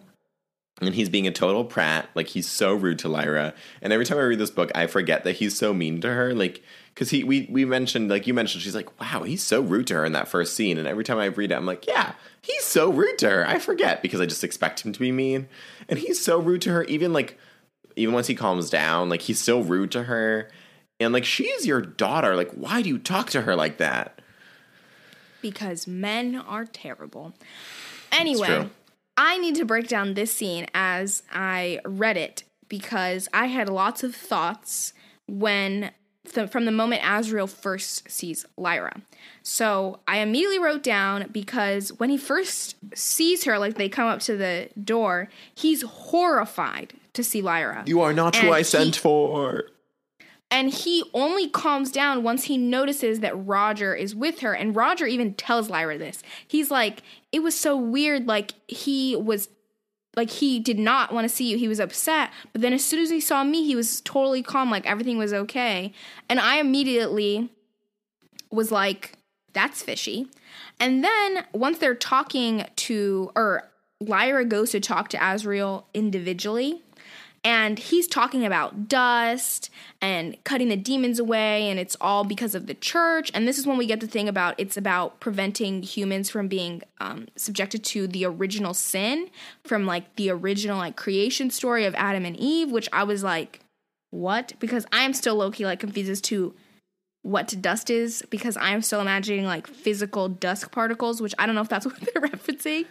and 0.81 0.95
he's 0.95 1.09
being 1.09 1.27
a 1.27 1.31
total 1.31 1.63
prat. 1.63 2.09
Like 2.15 2.27
he's 2.27 2.47
so 2.47 2.73
rude 2.73 2.97
to 2.99 3.07
Lyra. 3.09 3.53
And 3.83 3.93
every 3.93 4.03
time 4.03 4.17
I 4.17 4.21
read 4.21 4.39
this 4.39 4.49
book, 4.49 4.71
I 4.73 4.87
forget 4.87 5.23
that 5.23 5.33
he's 5.35 5.55
so 5.55 5.75
mean 5.75 6.01
to 6.01 6.09
her. 6.09 6.33
Like 6.33 6.63
because 6.97 7.11
he 7.11 7.23
we 7.23 7.47
we 7.51 7.63
mentioned 7.63 8.09
like 8.09 8.25
you 8.25 8.33
mentioned, 8.33 8.63
she's 8.63 8.73
like, 8.73 8.99
wow, 8.99 9.21
he's 9.21 9.43
so 9.43 9.61
rude 9.61 9.85
to 9.85 9.93
her 9.93 10.03
in 10.03 10.13
that 10.13 10.27
first 10.27 10.55
scene. 10.55 10.79
And 10.79 10.87
every 10.87 11.03
time 11.03 11.19
I 11.19 11.25
read 11.25 11.51
it, 11.51 11.53
I'm 11.53 11.67
like, 11.67 11.85
yeah, 11.85 12.13
he's 12.41 12.63
so 12.63 12.91
rude 12.91 13.19
to 13.19 13.29
her. 13.29 13.47
I 13.47 13.59
forget 13.59 14.01
because 14.01 14.19
I 14.19 14.25
just 14.25 14.43
expect 14.43 14.83
him 14.83 14.93
to 14.93 14.99
be 14.99 15.11
mean, 15.11 15.47
and 15.87 15.99
he's 15.99 16.19
so 16.19 16.39
rude 16.39 16.63
to 16.63 16.71
her. 16.71 16.83
Even 16.85 17.13
like 17.13 17.37
even 17.95 18.15
once 18.15 18.25
he 18.25 18.33
calms 18.33 18.71
down, 18.71 19.09
like 19.09 19.21
he's 19.21 19.39
still 19.39 19.63
rude 19.63 19.91
to 19.91 20.03
her. 20.05 20.49
And 20.99 21.13
like 21.13 21.23
she's 21.23 21.67
your 21.67 21.81
daughter. 21.81 22.35
Like 22.35 22.49
why 22.53 22.81
do 22.81 22.89
you 22.89 22.97
talk 22.97 23.29
to 23.29 23.41
her 23.43 23.55
like 23.55 23.77
that? 23.77 24.19
Because 25.39 25.85
men 25.85 26.35
are 26.35 26.65
terrible. 26.65 27.33
Anyway. 28.11 28.69
I 29.19 29.39
need 29.39 29.55
to 29.55 29.65
break 29.65 29.87
down 29.87 30.13
this 30.13 30.31
scene 30.31 30.67
as 30.75 31.23
I 31.33 31.79
read 31.85 32.17
it 32.17 32.43
because 32.69 33.27
I 33.33 33.47
had 33.47 33.67
lots 33.67 34.03
of 34.03 34.13
thoughts 34.13 34.93
when 35.27 35.89
from 36.31 36.65
the 36.65 36.71
moment 36.71 37.01
Asriel 37.01 37.49
first 37.49 38.09
sees 38.09 38.45
Lyra. 38.57 39.01
So 39.43 39.99
I 40.07 40.17
immediately 40.17 40.59
wrote 40.59 40.83
down 40.83 41.29
because 41.31 41.91
when 41.99 42.09
he 42.09 42.17
first 42.17 42.75
sees 42.93 43.45
her, 43.45 43.57
like 43.57 43.75
they 43.75 43.89
come 43.89 44.07
up 44.07 44.19
to 44.21 44.35
the 44.35 44.69
door, 44.83 45.29
he's 45.53 45.81
horrified 45.83 46.93
to 47.13 47.23
see 47.23 47.41
Lyra. 47.41 47.83
You 47.85 48.01
are 48.01 48.13
not 48.13 48.35
who 48.35 48.51
I 48.51 48.59
he- 48.59 48.63
sent 48.63 48.95
for. 48.95 49.65
And 50.49 50.69
he 50.69 51.03
only 51.13 51.49
calms 51.49 51.91
down 51.91 52.23
once 52.23 52.45
he 52.45 52.57
notices 52.57 53.19
that 53.19 53.33
Roger 53.35 53.93
is 53.93 54.15
with 54.15 54.39
her. 54.39 54.53
And 54.53 54.75
Roger 54.75 55.05
even 55.05 55.33
tells 55.33 55.69
Lyra 55.69 55.97
this. 55.97 56.23
He's 56.47 56.71
like, 56.71 57.03
it 57.33 57.39
was 57.39 57.53
so 57.53 57.75
weird. 57.75 58.27
Like, 58.27 58.53
he 58.67 59.15
was, 59.17 59.49
like, 60.17 60.31
he 60.31 60.59
did 60.59 60.79
not 60.79 61.13
want 61.13 61.29
to 61.29 61.33
see 61.33 61.49
you. 61.49 61.57
He 61.57 61.67
was 61.67 61.79
upset. 61.79 62.31
But 62.51 62.61
then 62.61 62.73
as 62.73 62.83
soon 62.83 62.99
as 62.99 63.09
he 63.09 63.21
saw 63.21 63.43
me, 63.43 63.65
he 63.65 63.75
was 63.75 64.01
totally 64.01 64.41
calm. 64.41 64.71
Like, 64.71 64.85
everything 64.85 65.17
was 65.17 65.31
okay. 65.31 65.93
And 66.27 66.39
I 66.39 66.57
immediately 66.57 67.49
was 68.51 68.71
like, 68.71 69.13
that's 69.53 69.81
fishy. 69.81 70.27
And 70.79 71.03
then 71.03 71.45
once 71.53 71.77
they're 71.77 71.95
talking 71.95 72.65
to, 72.75 73.31
or 73.35 73.69
Lyra 74.01 74.43
goes 74.43 74.71
to 74.71 74.79
talk 74.79 75.09
to 75.09 75.17
Asriel 75.17 75.85
individually 75.93 76.81
and 77.47 77.79
he's 77.79 78.07
talking 78.07 78.45
about 78.45 78.89
dust 78.89 79.69
and 80.01 80.35
cutting 80.43 80.67
the 80.67 80.75
demons 80.75 81.17
away 81.17 81.69
and 81.69 81.79
it's 81.79 81.95
all 82.01 82.25
because 82.25 82.53
of 82.53 82.67
the 82.67 82.73
church. 82.73 83.31
And 83.33 83.47
this 83.47 83.57
is 83.57 83.65
when 83.65 83.77
we 83.77 83.85
get 83.85 84.01
the 84.01 84.07
thing 84.07 84.27
about 84.27 84.55
it's 84.57 84.75
about 84.75 85.21
preventing 85.21 85.81
humans 85.81 86.29
from 86.29 86.49
being 86.49 86.81
um, 86.99 87.27
subjected 87.37 87.85
to 87.85 88.05
the 88.05 88.25
original 88.25 88.73
sin 88.73 89.29
from 89.63 89.85
like 89.85 90.13
the 90.17 90.29
original 90.29 90.77
like 90.77 90.97
creation 90.97 91.49
story 91.49 91.85
of 91.85 91.95
adam 91.95 92.25
and 92.25 92.35
eve 92.35 92.69
which 92.69 92.89
i 92.91 93.03
was 93.03 93.23
like 93.23 93.61
what? 94.09 94.53
Because 94.59 94.85
i'm 94.91 95.13
still 95.13 95.35
low-key 95.35 95.65
like 95.65 95.79
confused 95.79 96.09
as 96.09 96.19
to 96.21 96.53
what 97.21 97.53
dust 97.61 97.89
is 97.89 98.23
because 98.29 98.57
i'm 98.57 98.81
still 98.81 99.01
imagining 99.01 99.45
like 99.45 99.67
physical 99.67 100.29
dust 100.29 100.71
particles 100.71 101.21
which 101.21 101.35
i 101.39 101.45
don't 101.45 101.55
know 101.55 101.61
if 101.61 101.69
that's 101.69 101.85
what 101.85 101.99
they're 101.99 102.23
referencing 102.23 102.85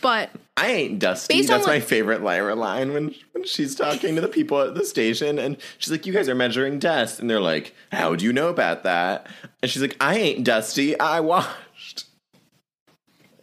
but 0.00 0.30
I 0.56 0.68
ain't 0.68 0.98
dusty. 0.98 1.34
Based 1.34 1.48
That's 1.48 1.66
what- 1.66 1.72
my 1.74 1.80
favorite 1.80 2.22
Lyra 2.22 2.54
line 2.54 2.92
when 2.92 3.14
when 3.32 3.44
she's 3.44 3.74
talking 3.74 4.14
to 4.16 4.20
the 4.20 4.28
people 4.28 4.60
at 4.60 4.74
the 4.74 4.84
station, 4.84 5.38
and 5.38 5.56
she's 5.78 5.90
like, 5.90 6.04
"You 6.06 6.12
guys 6.12 6.28
are 6.28 6.34
measuring 6.34 6.78
dust," 6.78 7.20
and 7.20 7.28
they're 7.30 7.40
like, 7.40 7.74
"How 7.92 8.14
do 8.16 8.24
you 8.24 8.32
know 8.32 8.48
about 8.48 8.82
that?" 8.84 9.26
And 9.62 9.70
she's 9.70 9.82
like, 9.82 9.96
"I 10.00 10.16
ain't 10.18 10.44
dusty. 10.44 10.98
I 10.98 11.20
washed." 11.20 12.04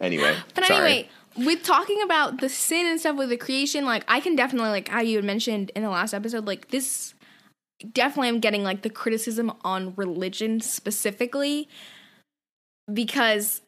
Anyway, 0.00 0.36
But 0.54 0.66
sorry. 0.66 0.80
anyway, 0.86 1.08
with 1.38 1.62
talking 1.62 2.02
about 2.02 2.40
the 2.40 2.48
sin 2.50 2.86
and 2.86 3.00
stuff 3.00 3.16
with 3.16 3.30
the 3.30 3.36
creation, 3.38 3.84
like 3.86 4.04
I 4.08 4.20
can 4.20 4.36
definitely 4.36 4.70
like 4.70 4.88
how 4.88 5.00
you 5.00 5.16
had 5.16 5.24
mentioned 5.24 5.70
in 5.74 5.82
the 5.82 5.90
last 5.90 6.12
episode, 6.12 6.46
like 6.46 6.68
this 6.68 7.14
definitely 7.92 8.28
I'm 8.28 8.40
getting 8.40 8.62
like 8.64 8.82
the 8.82 8.90
criticism 8.90 9.52
on 9.64 9.94
religion 9.96 10.60
specifically 10.60 11.68
because 12.92 13.60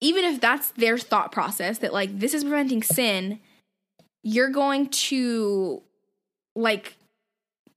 even 0.00 0.24
if 0.24 0.40
that's 0.40 0.70
their 0.72 0.98
thought 0.98 1.32
process 1.32 1.78
that 1.78 1.92
like 1.92 2.18
this 2.18 2.34
is 2.34 2.44
preventing 2.44 2.82
sin, 2.82 3.40
you're 4.22 4.50
going 4.50 4.88
to 4.88 5.82
like 6.56 6.96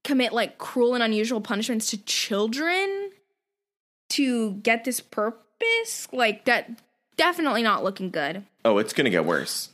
commit 0.02 0.32
like 0.32 0.58
cruel 0.58 0.94
and 0.94 1.02
unusual 1.02 1.40
punishments 1.40 1.90
to 1.90 1.98
children 2.04 3.10
to 4.10 4.54
get 4.56 4.84
this 4.84 5.00
purpose? 5.00 6.08
Like 6.12 6.44
that 6.44 6.70
definitely 7.16 7.62
not 7.62 7.84
looking 7.84 8.10
good. 8.10 8.44
Oh, 8.64 8.78
it's 8.78 8.92
gonna 8.92 9.10
get 9.10 9.24
worse. 9.24 9.70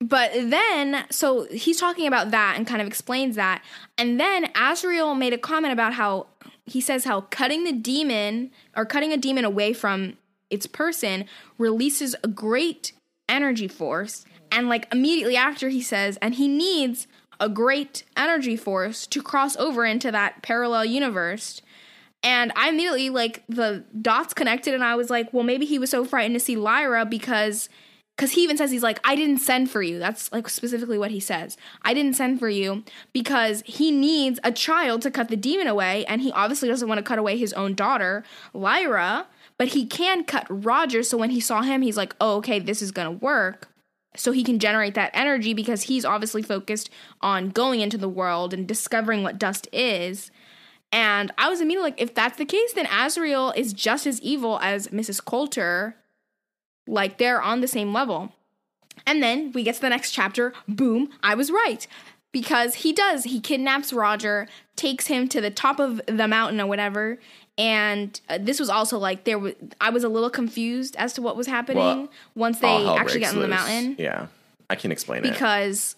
but 0.00 0.32
then 0.34 1.04
so 1.10 1.46
he's 1.50 1.78
talking 1.78 2.06
about 2.06 2.30
that 2.30 2.54
and 2.56 2.66
kind 2.66 2.80
of 2.82 2.88
explains 2.88 3.36
that. 3.36 3.62
And 3.96 4.18
then 4.20 4.52
Asriel 4.52 5.16
made 5.16 5.32
a 5.32 5.38
comment 5.38 5.72
about 5.72 5.94
how 5.94 6.26
he 6.66 6.80
says 6.80 7.04
how 7.04 7.22
cutting 7.22 7.64
the 7.64 7.72
demon 7.72 8.50
or 8.76 8.84
cutting 8.84 9.12
a 9.12 9.16
demon 9.16 9.44
away 9.44 9.72
from 9.72 10.16
its 10.54 10.66
person 10.66 11.26
releases 11.58 12.16
a 12.24 12.28
great 12.28 12.92
energy 13.28 13.68
force 13.68 14.24
and 14.50 14.68
like 14.68 14.86
immediately 14.92 15.36
after 15.36 15.68
he 15.68 15.82
says 15.82 16.16
and 16.22 16.34
he 16.34 16.48
needs 16.48 17.06
a 17.40 17.48
great 17.48 18.04
energy 18.16 18.56
force 18.56 19.06
to 19.08 19.22
cross 19.22 19.56
over 19.56 19.84
into 19.84 20.10
that 20.10 20.42
parallel 20.42 20.84
universe. 20.84 21.60
And 22.22 22.52
I 22.56 22.70
immediately 22.70 23.10
like 23.10 23.42
the 23.48 23.84
dots 24.00 24.32
connected 24.32 24.72
and 24.74 24.84
I 24.84 24.94
was 24.94 25.10
like, 25.10 25.32
well 25.32 25.44
maybe 25.44 25.66
he 25.66 25.78
was 25.78 25.90
so 25.90 26.04
frightened 26.04 26.34
to 26.36 26.40
see 26.40 26.56
Lyra 26.56 27.04
because 27.04 27.68
because 28.16 28.30
he 28.30 28.44
even 28.44 28.56
says 28.56 28.70
he's 28.70 28.84
like 28.84 29.00
i 29.02 29.16
didn't 29.16 29.38
send 29.38 29.70
for 29.70 29.82
you. 29.82 29.98
That's 29.98 30.30
like 30.32 30.48
specifically 30.48 30.98
what 30.98 31.10
he 31.10 31.20
says. 31.20 31.56
I 31.82 31.94
didn't 31.94 32.14
send 32.14 32.38
for 32.38 32.48
you 32.48 32.84
because 33.12 33.62
he 33.66 33.90
needs 33.90 34.38
a 34.44 34.52
child 34.52 35.02
to 35.02 35.10
cut 35.10 35.28
the 35.28 35.36
demon 35.36 35.66
away 35.66 36.04
and 36.06 36.20
he 36.20 36.30
obviously 36.32 36.68
doesn't 36.68 36.88
want 36.88 36.98
to 36.98 37.02
cut 37.02 37.18
away 37.18 37.36
his 37.36 37.52
own 37.54 37.74
daughter 37.74 38.24
lyra 38.52 39.26
but 39.58 39.68
he 39.68 39.86
can 39.86 40.24
cut 40.24 40.46
roger 40.48 41.02
so 41.02 41.16
when 41.16 41.30
he 41.30 41.40
saw 41.40 41.62
him 41.62 41.82
he's 41.82 41.96
like 41.96 42.14
oh 42.20 42.36
okay 42.36 42.58
this 42.58 42.82
is 42.82 42.90
gonna 42.90 43.10
work 43.10 43.68
so 44.16 44.30
he 44.30 44.44
can 44.44 44.60
generate 44.60 44.94
that 44.94 45.10
energy 45.12 45.54
because 45.54 45.82
he's 45.82 46.04
obviously 46.04 46.42
focused 46.42 46.88
on 47.20 47.50
going 47.50 47.80
into 47.80 47.98
the 47.98 48.08
world 48.08 48.54
and 48.54 48.68
discovering 48.68 49.22
what 49.22 49.38
dust 49.38 49.68
is 49.72 50.30
and 50.94 51.32
I 51.36 51.48
was 51.48 51.60
immediately 51.60 51.90
like, 51.90 52.00
if 52.00 52.14
that's 52.14 52.38
the 52.38 52.44
case, 52.44 52.72
then 52.72 52.86
Asriel 52.86 53.56
is 53.56 53.72
just 53.72 54.06
as 54.06 54.20
evil 54.22 54.60
as 54.62 54.86
Mrs. 54.88 55.24
Coulter. 55.24 55.96
Like 56.86 57.18
they're 57.18 57.42
on 57.42 57.60
the 57.60 57.66
same 57.66 57.92
level. 57.92 58.32
And 59.04 59.20
then 59.20 59.50
we 59.50 59.64
get 59.64 59.74
to 59.74 59.80
the 59.80 59.88
next 59.88 60.12
chapter. 60.12 60.52
Boom, 60.68 61.10
I 61.20 61.34
was 61.34 61.50
right. 61.50 61.84
Because 62.30 62.76
he 62.76 62.92
does. 62.92 63.24
He 63.24 63.40
kidnaps 63.40 63.92
Roger, 63.92 64.46
takes 64.76 65.08
him 65.08 65.28
to 65.30 65.40
the 65.40 65.50
top 65.50 65.80
of 65.80 66.00
the 66.06 66.28
mountain 66.28 66.60
or 66.60 66.66
whatever. 66.68 67.18
And 67.56 68.20
uh, 68.28 68.38
this 68.40 68.58
was 68.58 68.68
also 68.68 68.98
like 68.98 69.24
there 69.24 69.38
was 69.38 69.54
I 69.80 69.90
was 69.90 70.02
a 70.04 70.08
little 70.08 70.30
confused 70.30 70.96
as 70.96 71.12
to 71.14 71.22
what 71.22 71.36
was 71.36 71.46
happening 71.46 71.78
Well, 71.82 72.08
once 72.34 72.58
they 72.58 72.86
actually 72.86 73.20
got 73.20 73.34
on 73.34 73.40
the 73.40 73.48
mountain 73.48 73.96
Yeah, 73.98 74.26
I 74.68 74.74
can 74.74 74.90
explain 74.90 75.24
it. 75.24 75.32
because 75.32 75.94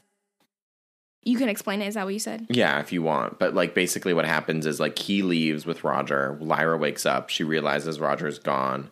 you 1.23 1.39
can 1.39 1.49
explain 1.49 1.83
it. 1.83 1.89
Is 1.89 1.95
that 1.95 2.05
what 2.05 2.13
you 2.13 2.21
said? 2.21 2.47
Yeah, 2.51 2.79
if 2.81 2.93
you 2.93 3.03
want. 3.03 3.39
But 3.39 3.55
like 3.55 3.75
basically 3.75 4.13
what 4.15 4.27
happens 4.27 4.67
is 4.67 4.79
like 4.79 4.99
he 4.99 5.23
leaves 5.23 5.65
with 5.67 5.83
Roger. 5.83 6.37
Lyra 6.41 6.77
wakes 6.77 7.07
up. 7.07 7.31
She 7.31 7.43
realizes 7.43 7.99
Roger's 7.99 8.39
gone. 8.39 8.91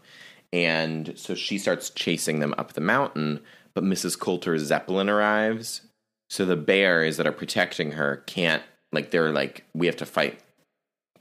And 0.53 1.13
so 1.17 1.35
she 1.35 1.59
starts 1.59 1.91
chasing 1.91 2.39
them 2.41 2.55
up 2.57 2.73
the 2.73 2.81
mountain, 2.81 3.41
but 3.75 3.85
Mrs. 3.85 4.19
Coulter's 4.19 4.63
Zeppelin 4.63 5.11
arrives. 5.11 5.83
So 6.31 6.45
the 6.45 6.57
bears 6.57 7.19
that 7.19 7.27
are 7.27 7.33
protecting 7.33 7.93
her 7.93 8.23
can't 8.27 8.63
like 8.91 9.11
they're 9.11 9.33
like 9.33 9.65
we 9.75 9.87
have 9.87 9.97
to 9.97 10.07
fight 10.07 10.41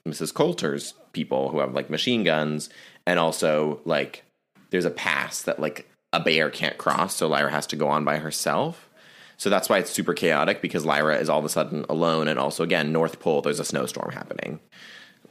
Mrs. 0.07 0.33
Coulter's 0.33 0.93
people 1.13 1.49
who 1.49 1.59
have 1.59 1.73
like 1.73 1.89
machine 1.89 2.23
guns 2.23 2.69
and 3.05 3.19
also 3.19 3.79
like 3.85 4.23
there's 4.69 4.85
a 4.85 4.91
pass 4.91 5.41
that 5.43 5.59
like 5.59 5.87
a 6.11 6.19
bear 6.19 6.49
can't 6.49 6.77
cross, 6.77 7.15
so 7.15 7.27
Lyra 7.27 7.51
has 7.51 7.67
to 7.67 7.75
go 7.75 7.87
on 7.87 8.03
by 8.03 8.17
herself. 8.17 8.89
So 9.37 9.49
that's 9.49 9.67
why 9.67 9.79
it's 9.79 9.91
super 9.91 10.13
chaotic 10.13 10.61
because 10.61 10.85
Lyra 10.85 11.17
is 11.17 11.29
all 11.29 11.39
of 11.39 11.45
a 11.45 11.49
sudden 11.49 11.85
alone 11.89 12.27
and 12.27 12.39
also 12.39 12.63
again 12.63 12.91
North 12.91 13.19
Pole 13.19 13.41
there's 13.41 13.59
a 13.59 13.65
snowstorm 13.65 14.11
happening. 14.11 14.59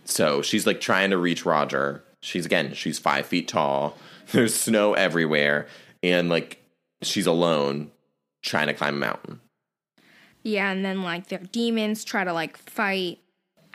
So 0.05 0.43
she's 0.43 0.67
like 0.67 0.81
trying 0.81 1.11
to 1.11 1.19
reach 1.19 1.47
Roger. 1.47 2.03
She's 2.23 2.47
again, 2.47 2.75
she's 2.75 2.99
five 2.99 3.27
feet 3.27 3.49
tall. 3.49 3.97
There's 4.33 4.55
snow 4.55 4.95
everywhere, 4.95 5.67
and 6.03 6.29
like 6.29 6.63
she's 7.03 7.27
alone 7.27 7.91
trying 8.43 8.69
to 8.69 8.75
climb 8.75 8.95
a 8.95 8.99
mountain. 8.99 9.41
Yeah, 10.43 10.71
and 10.71 10.85
then 10.85 11.03
like 11.03 11.29
their 11.29 11.41
demons 11.41 12.05
try 12.05 12.25
to 12.25 12.33
like 12.33 12.57
fight 12.57 13.19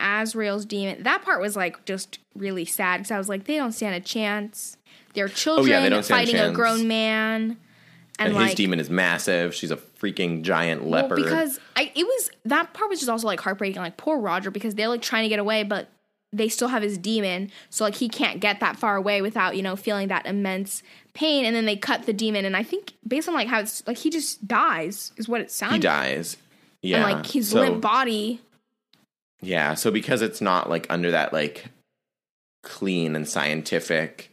Asriel's 0.00 0.64
demon. 0.64 1.02
That 1.02 1.22
part 1.22 1.40
was 1.40 1.56
like 1.56 1.84
just 1.84 2.18
really 2.34 2.64
sad 2.64 2.98
because 2.98 3.10
I 3.10 3.18
was 3.18 3.28
like, 3.28 3.44
they 3.44 3.56
don't 3.56 3.72
stand 3.72 3.94
a 3.94 4.00
chance. 4.00 4.76
They're 5.14 5.28
children 5.28 5.74
Oh, 5.74 5.80
stand 5.80 5.94
a 5.94 6.02
fighting 6.02 6.36
a 6.36 6.52
grown 6.52 6.86
man, 6.86 7.56
and, 8.18 8.28
And, 8.28 8.34
like 8.34 8.46
his 8.48 8.54
demon 8.54 8.80
is 8.80 8.90
massive. 8.90 9.54
She's 9.54 9.70
a 9.70 9.76
freaking 9.76 10.42
giant 10.42 10.82
well, 10.82 11.02
leopard. 11.02 11.22
because 11.22 11.58
I 11.76 11.92
it 11.94 12.04
was 12.04 12.30
that 12.44 12.72
part 12.74 12.90
was 12.90 13.00
just 13.00 13.08
also 13.08 13.26
like 13.26 13.40
heartbreaking. 13.40 13.80
Like 13.80 13.96
poor 13.96 14.18
Roger 14.18 14.50
because 14.50 14.74
they're 14.74 14.88
like 14.88 15.02
trying 15.02 15.24
to 15.24 15.28
get 15.28 15.38
away, 15.38 15.62
but 15.62 15.88
they 16.32 16.48
still 16.48 16.68
have 16.68 16.82
his 16.82 16.98
demon, 16.98 17.50
so 17.70 17.84
like 17.84 17.94
he 17.94 18.08
can't 18.08 18.40
get 18.40 18.60
that 18.60 18.76
far 18.76 18.96
away 18.96 19.22
without 19.22 19.56
you 19.56 19.62
know 19.62 19.76
feeling 19.76 20.08
that 20.08 20.26
immense 20.26 20.82
pain. 21.14 21.44
And 21.44 21.56
then 21.56 21.64
they 21.64 21.76
cut 21.76 22.06
the 22.06 22.12
demon, 22.12 22.44
and 22.44 22.56
I 22.56 22.62
think 22.62 22.94
based 23.06 23.28
on 23.28 23.34
like 23.34 23.48
how 23.48 23.60
it's 23.60 23.86
like 23.86 23.98
he 23.98 24.10
just 24.10 24.46
dies 24.46 25.12
is 25.16 25.28
what 25.28 25.40
it 25.40 25.50
sounds. 25.50 25.72
Like. 25.72 25.78
He 25.80 25.82
dies. 25.82 26.36
Yeah. 26.82 26.96
And 27.08 27.12
like 27.12 27.26
his 27.26 27.50
so, 27.50 27.60
limp 27.60 27.80
body 27.80 28.40
Yeah. 29.40 29.74
So 29.74 29.90
because 29.90 30.22
it's 30.22 30.40
not 30.40 30.68
like 30.68 30.86
under 30.90 31.10
that 31.10 31.32
like 31.32 31.66
clean 32.62 33.14
and 33.14 33.28
scientific 33.28 34.32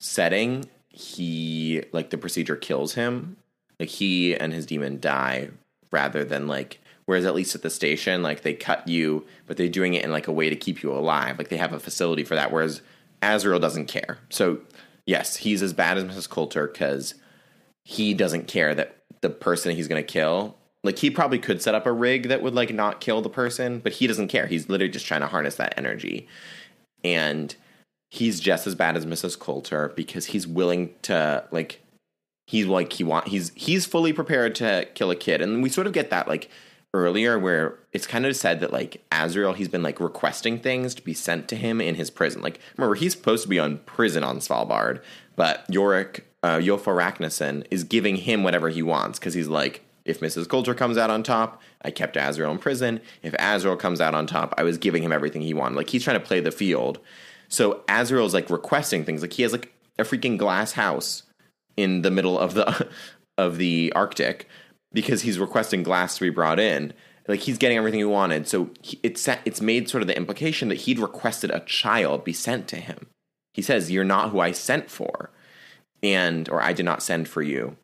setting, 0.00 0.68
he 0.88 1.82
like 1.92 2.10
the 2.10 2.18
procedure 2.18 2.56
kills 2.56 2.94
him. 2.94 3.36
Like 3.80 3.88
he 3.88 4.34
and 4.34 4.52
his 4.52 4.66
demon 4.66 5.00
die 5.00 5.50
rather 5.90 6.24
than 6.24 6.46
like 6.46 6.80
whereas 7.06 7.24
at 7.24 7.34
least 7.34 7.54
at 7.54 7.62
the 7.62 7.70
station 7.70 8.22
like 8.22 8.42
they 8.42 8.52
cut 8.52 8.86
you 8.86 9.24
but 9.46 9.56
they're 9.56 9.68
doing 9.68 9.94
it 9.94 10.04
in 10.04 10.10
like 10.12 10.28
a 10.28 10.32
way 10.32 10.50
to 10.50 10.56
keep 10.56 10.82
you 10.82 10.92
alive. 10.92 11.38
Like 11.38 11.48
they 11.48 11.56
have 11.56 11.72
a 11.72 11.80
facility 11.80 12.24
for 12.24 12.34
that 12.34 12.52
whereas 12.52 12.82
Asriel 13.22 13.60
doesn't 13.60 13.86
care. 13.86 14.18
So 14.28 14.60
yes, 15.06 15.36
he's 15.36 15.62
as 15.62 15.72
bad 15.72 15.96
as 15.96 16.04
Mrs. 16.04 16.28
Coulter 16.28 16.68
cuz 16.68 17.14
he 17.84 18.12
doesn't 18.12 18.48
care 18.48 18.74
that 18.74 18.96
the 19.22 19.30
person 19.30 19.74
he's 19.74 19.88
going 19.88 20.02
to 20.02 20.12
kill 20.12 20.56
like 20.88 21.00
he 21.00 21.10
probably 21.10 21.38
could 21.38 21.60
set 21.60 21.74
up 21.74 21.84
a 21.84 21.92
rig 21.92 22.28
that 22.28 22.40
would 22.40 22.54
like 22.54 22.72
not 22.72 22.98
kill 22.98 23.20
the 23.20 23.28
person, 23.28 23.78
but 23.78 23.92
he 23.92 24.06
doesn't 24.06 24.28
care. 24.28 24.46
He's 24.46 24.70
literally 24.70 24.90
just 24.90 25.04
trying 25.04 25.20
to 25.20 25.26
harness 25.26 25.56
that 25.56 25.74
energy. 25.76 26.26
And 27.04 27.54
he's 28.10 28.40
just 28.40 28.66
as 28.66 28.74
bad 28.74 28.96
as 28.96 29.04
Mrs. 29.04 29.38
Coulter 29.38 29.92
because 29.94 30.24
he's 30.24 30.46
willing 30.46 30.94
to 31.02 31.44
like 31.50 31.82
he's 32.46 32.64
like 32.64 32.94
he 32.94 33.04
want 33.04 33.28
he's 33.28 33.52
he's 33.54 33.84
fully 33.84 34.14
prepared 34.14 34.54
to 34.54 34.88
kill 34.94 35.10
a 35.10 35.16
kid. 35.16 35.42
And 35.42 35.62
we 35.62 35.68
sort 35.68 35.86
of 35.86 35.92
get 35.92 36.08
that 36.08 36.26
like 36.26 36.48
earlier 36.94 37.38
where 37.38 37.78
it's 37.92 38.06
kind 38.06 38.24
of 38.24 38.34
said 38.34 38.60
that 38.60 38.72
like 38.72 39.02
Asriel 39.12 39.54
he's 39.54 39.68
been 39.68 39.82
like 39.82 40.00
requesting 40.00 40.58
things 40.58 40.94
to 40.94 41.02
be 41.02 41.12
sent 41.12 41.48
to 41.48 41.56
him 41.56 41.82
in 41.82 41.96
his 41.96 42.08
prison. 42.08 42.40
Like 42.40 42.60
remember 42.78 42.94
he's 42.94 43.12
supposed 43.12 43.42
to 43.42 43.50
be 43.50 43.58
on 43.58 43.76
prison 43.80 44.24
on 44.24 44.38
Svalbard, 44.38 45.02
but 45.36 45.70
Iorek 45.70 46.20
uh, 46.42 46.60
Ragnarsson 46.60 47.66
is 47.70 47.84
giving 47.84 48.16
him 48.16 48.42
whatever 48.42 48.70
he 48.70 48.80
wants 48.80 49.18
because 49.18 49.34
he's 49.34 49.48
like 49.48 49.84
if 50.08 50.20
Mrs. 50.20 50.48
Coulter 50.48 50.74
comes 50.74 50.96
out 50.96 51.10
on 51.10 51.22
top, 51.22 51.60
I 51.82 51.90
kept 51.90 52.16
Asriel 52.16 52.50
in 52.50 52.58
prison. 52.58 53.00
If 53.22 53.34
Asriel 53.34 53.78
comes 53.78 54.00
out 54.00 54.14
on 54.14 54.26
top, 54.26 54.54
I 54.56 54.62
was 54.62 54.78
giving 54.78 55.02
him 55.02 55.12
everything 55.12 55.42
he 55.42 55.54
wanted. 55.54 55.76
Like 55.76 55.90
he's 55.90 56.02
trying 56.02 56.18
to 56.18 56.26
play 56.26 56.40
the 56.40 56.50
field. 56.50 56.98
So 57.48 57.82
Asriel's 57.88 58.34
like 58.34 58.50
requesting 58.50 59.04
things. 59.04 59.22
Like 59.22 59.34
he 59.34 59.42
has 59.42 59.52
like 59.52 59.72
a 59.98 60.04
freaking 60.04 60.38
glass 60.38 60.72
house 60.72 61.24
in 61.76 62.02
the 62.02 62.10
middle 62.10 62.38
of 62.38 62.54
the 62.54 62.88
of 63.38 63.58
the 63.58 63.92
Arctic 63.94 64.48
because 64.92 65.22
he's 65.22 65.38
requesting 65.38 65.82
glass 65.82 66.16
to 66.16 66.24
be 66.24 66.30
brought 66.30 66.58
in. 66.58 66.92
Like 67.26 67.40
he's 67.40 67.58
getting 67.58 67.76
everything 67.76 68.00
he 68.00 68.04
wanted. 68.04 68.48
So 68.48 68.70
he, 68.82 68.98
it's 69.02 69.28
it's 69.44 69.60
made 69.60 69.88
sort 69.88 70.02
of 70.02 70.08
the 70.08 70.16
implication 70.16 70.68
that 70.68 70.76
he'd 70.76 70.98
requested 70.98 71.50
a 71.50 71.60
child 71.60 72.24
be 72.24 72.32
sent 72.32 72.68
to 72.68 72.76
him. 72.76 73.06
He 73.52 73.62
says, 73.62 73.90
"You're 73.90 74.04
not 74.04 74.30
who 74.30 74.40
I 74.40 74.52
sent 74.52 74.90
for." 74.90 75.30
And 76.02 76.48
or 76.48 76.62
I 76.62 76.72
did 76.72 76.84
not 76.84 77.02
send 77.02 77.28
for 77.28 77.42
you. 77.42 77.76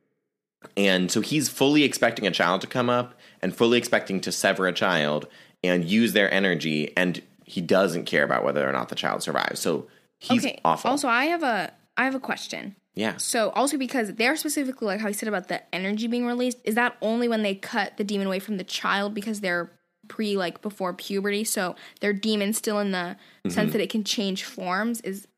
And 0.76 1.10
so 1.10 1.20
he's 1.20 1.48
fully 1.48 1.82
expecting 1.84 2.26
a 2.26 2.30
child 2.30 2.60
to 2.62 2.66
come 2.66 2.88
up 2.90 3.14
and 3.42 3.54
fully 3.54 3.78
expecting 3.78 4.20
to 4.22 4.32
sever 4.32 4.66
a 4.66 4.72
child 4.72 5.26
and 5.62 5.84
use 5.84 6.12
their 6.12 6.32
energy 6.32 6.92
and 6.96 7.22
he 7.46 7.60
doesn't 7.60 8.04
care 8.06 8.24
about 8.24 8.44
whether 8.44 8.68
or 8.68 8.72
not 8.72 8.88
the 8.88 8.94
child 8.94 9.22
survives. 9.22 9.60
So 9.60 9.86
he's 10.18 10.44
okay. 10.44 10.60
awful. 10.64 10.90
Also, 10.90 11.08
I 11.08 11.26
have 11.26 11.42
a 11.42 11.72
I 11.96 12.04
have 12.04 12.14
a 12.14 12.20
question. 12.20 12.74
yeah. 12.94 13.16
So 13.18 13.50
also 13.50 13.76
because 13.76 14.14
they're 14.14 14.36
specifically 14.36 14.86
like 14.86 15.00
how 15.00 15.08
you 15.08 15.14
said 15.14 15.28
about 15.28 15.48
the 15.48 15.62
energy 15.74 16.06
being 16.06 16.26
released, 16.26 16.58
is 16.64 16.74
that 16.74 16.96
only 17.02 17.28
when 17.28 17.42
they 17.42 17.54
cut 17.54 17.96
the 17.98 18.04
demon 18.04 18.26
away 18.26 18.38
from 18.40 18.56
the 18.56 18.64
child 18.64 19.14
because 19.14 19.40
they're 19.40 19.70
pre 20.08 20.36
like 20.36 20.60
before 20.62 20.92
puberty, 20.92 21.44
so 21.44 21.76
their 22.00 22.12
demon's 22.12 22.58
still 22.58 22.78
in 22.78 22.90
the 22.92 23.16
Mm-hmm. 23.46 23.54
sense 23.54 23.72
that 23.72 23.82
it 23.82 23.90
can 23.90 24.04
change 24.04 24.42
forms? 24.44 25.02
Is 25.02 25.28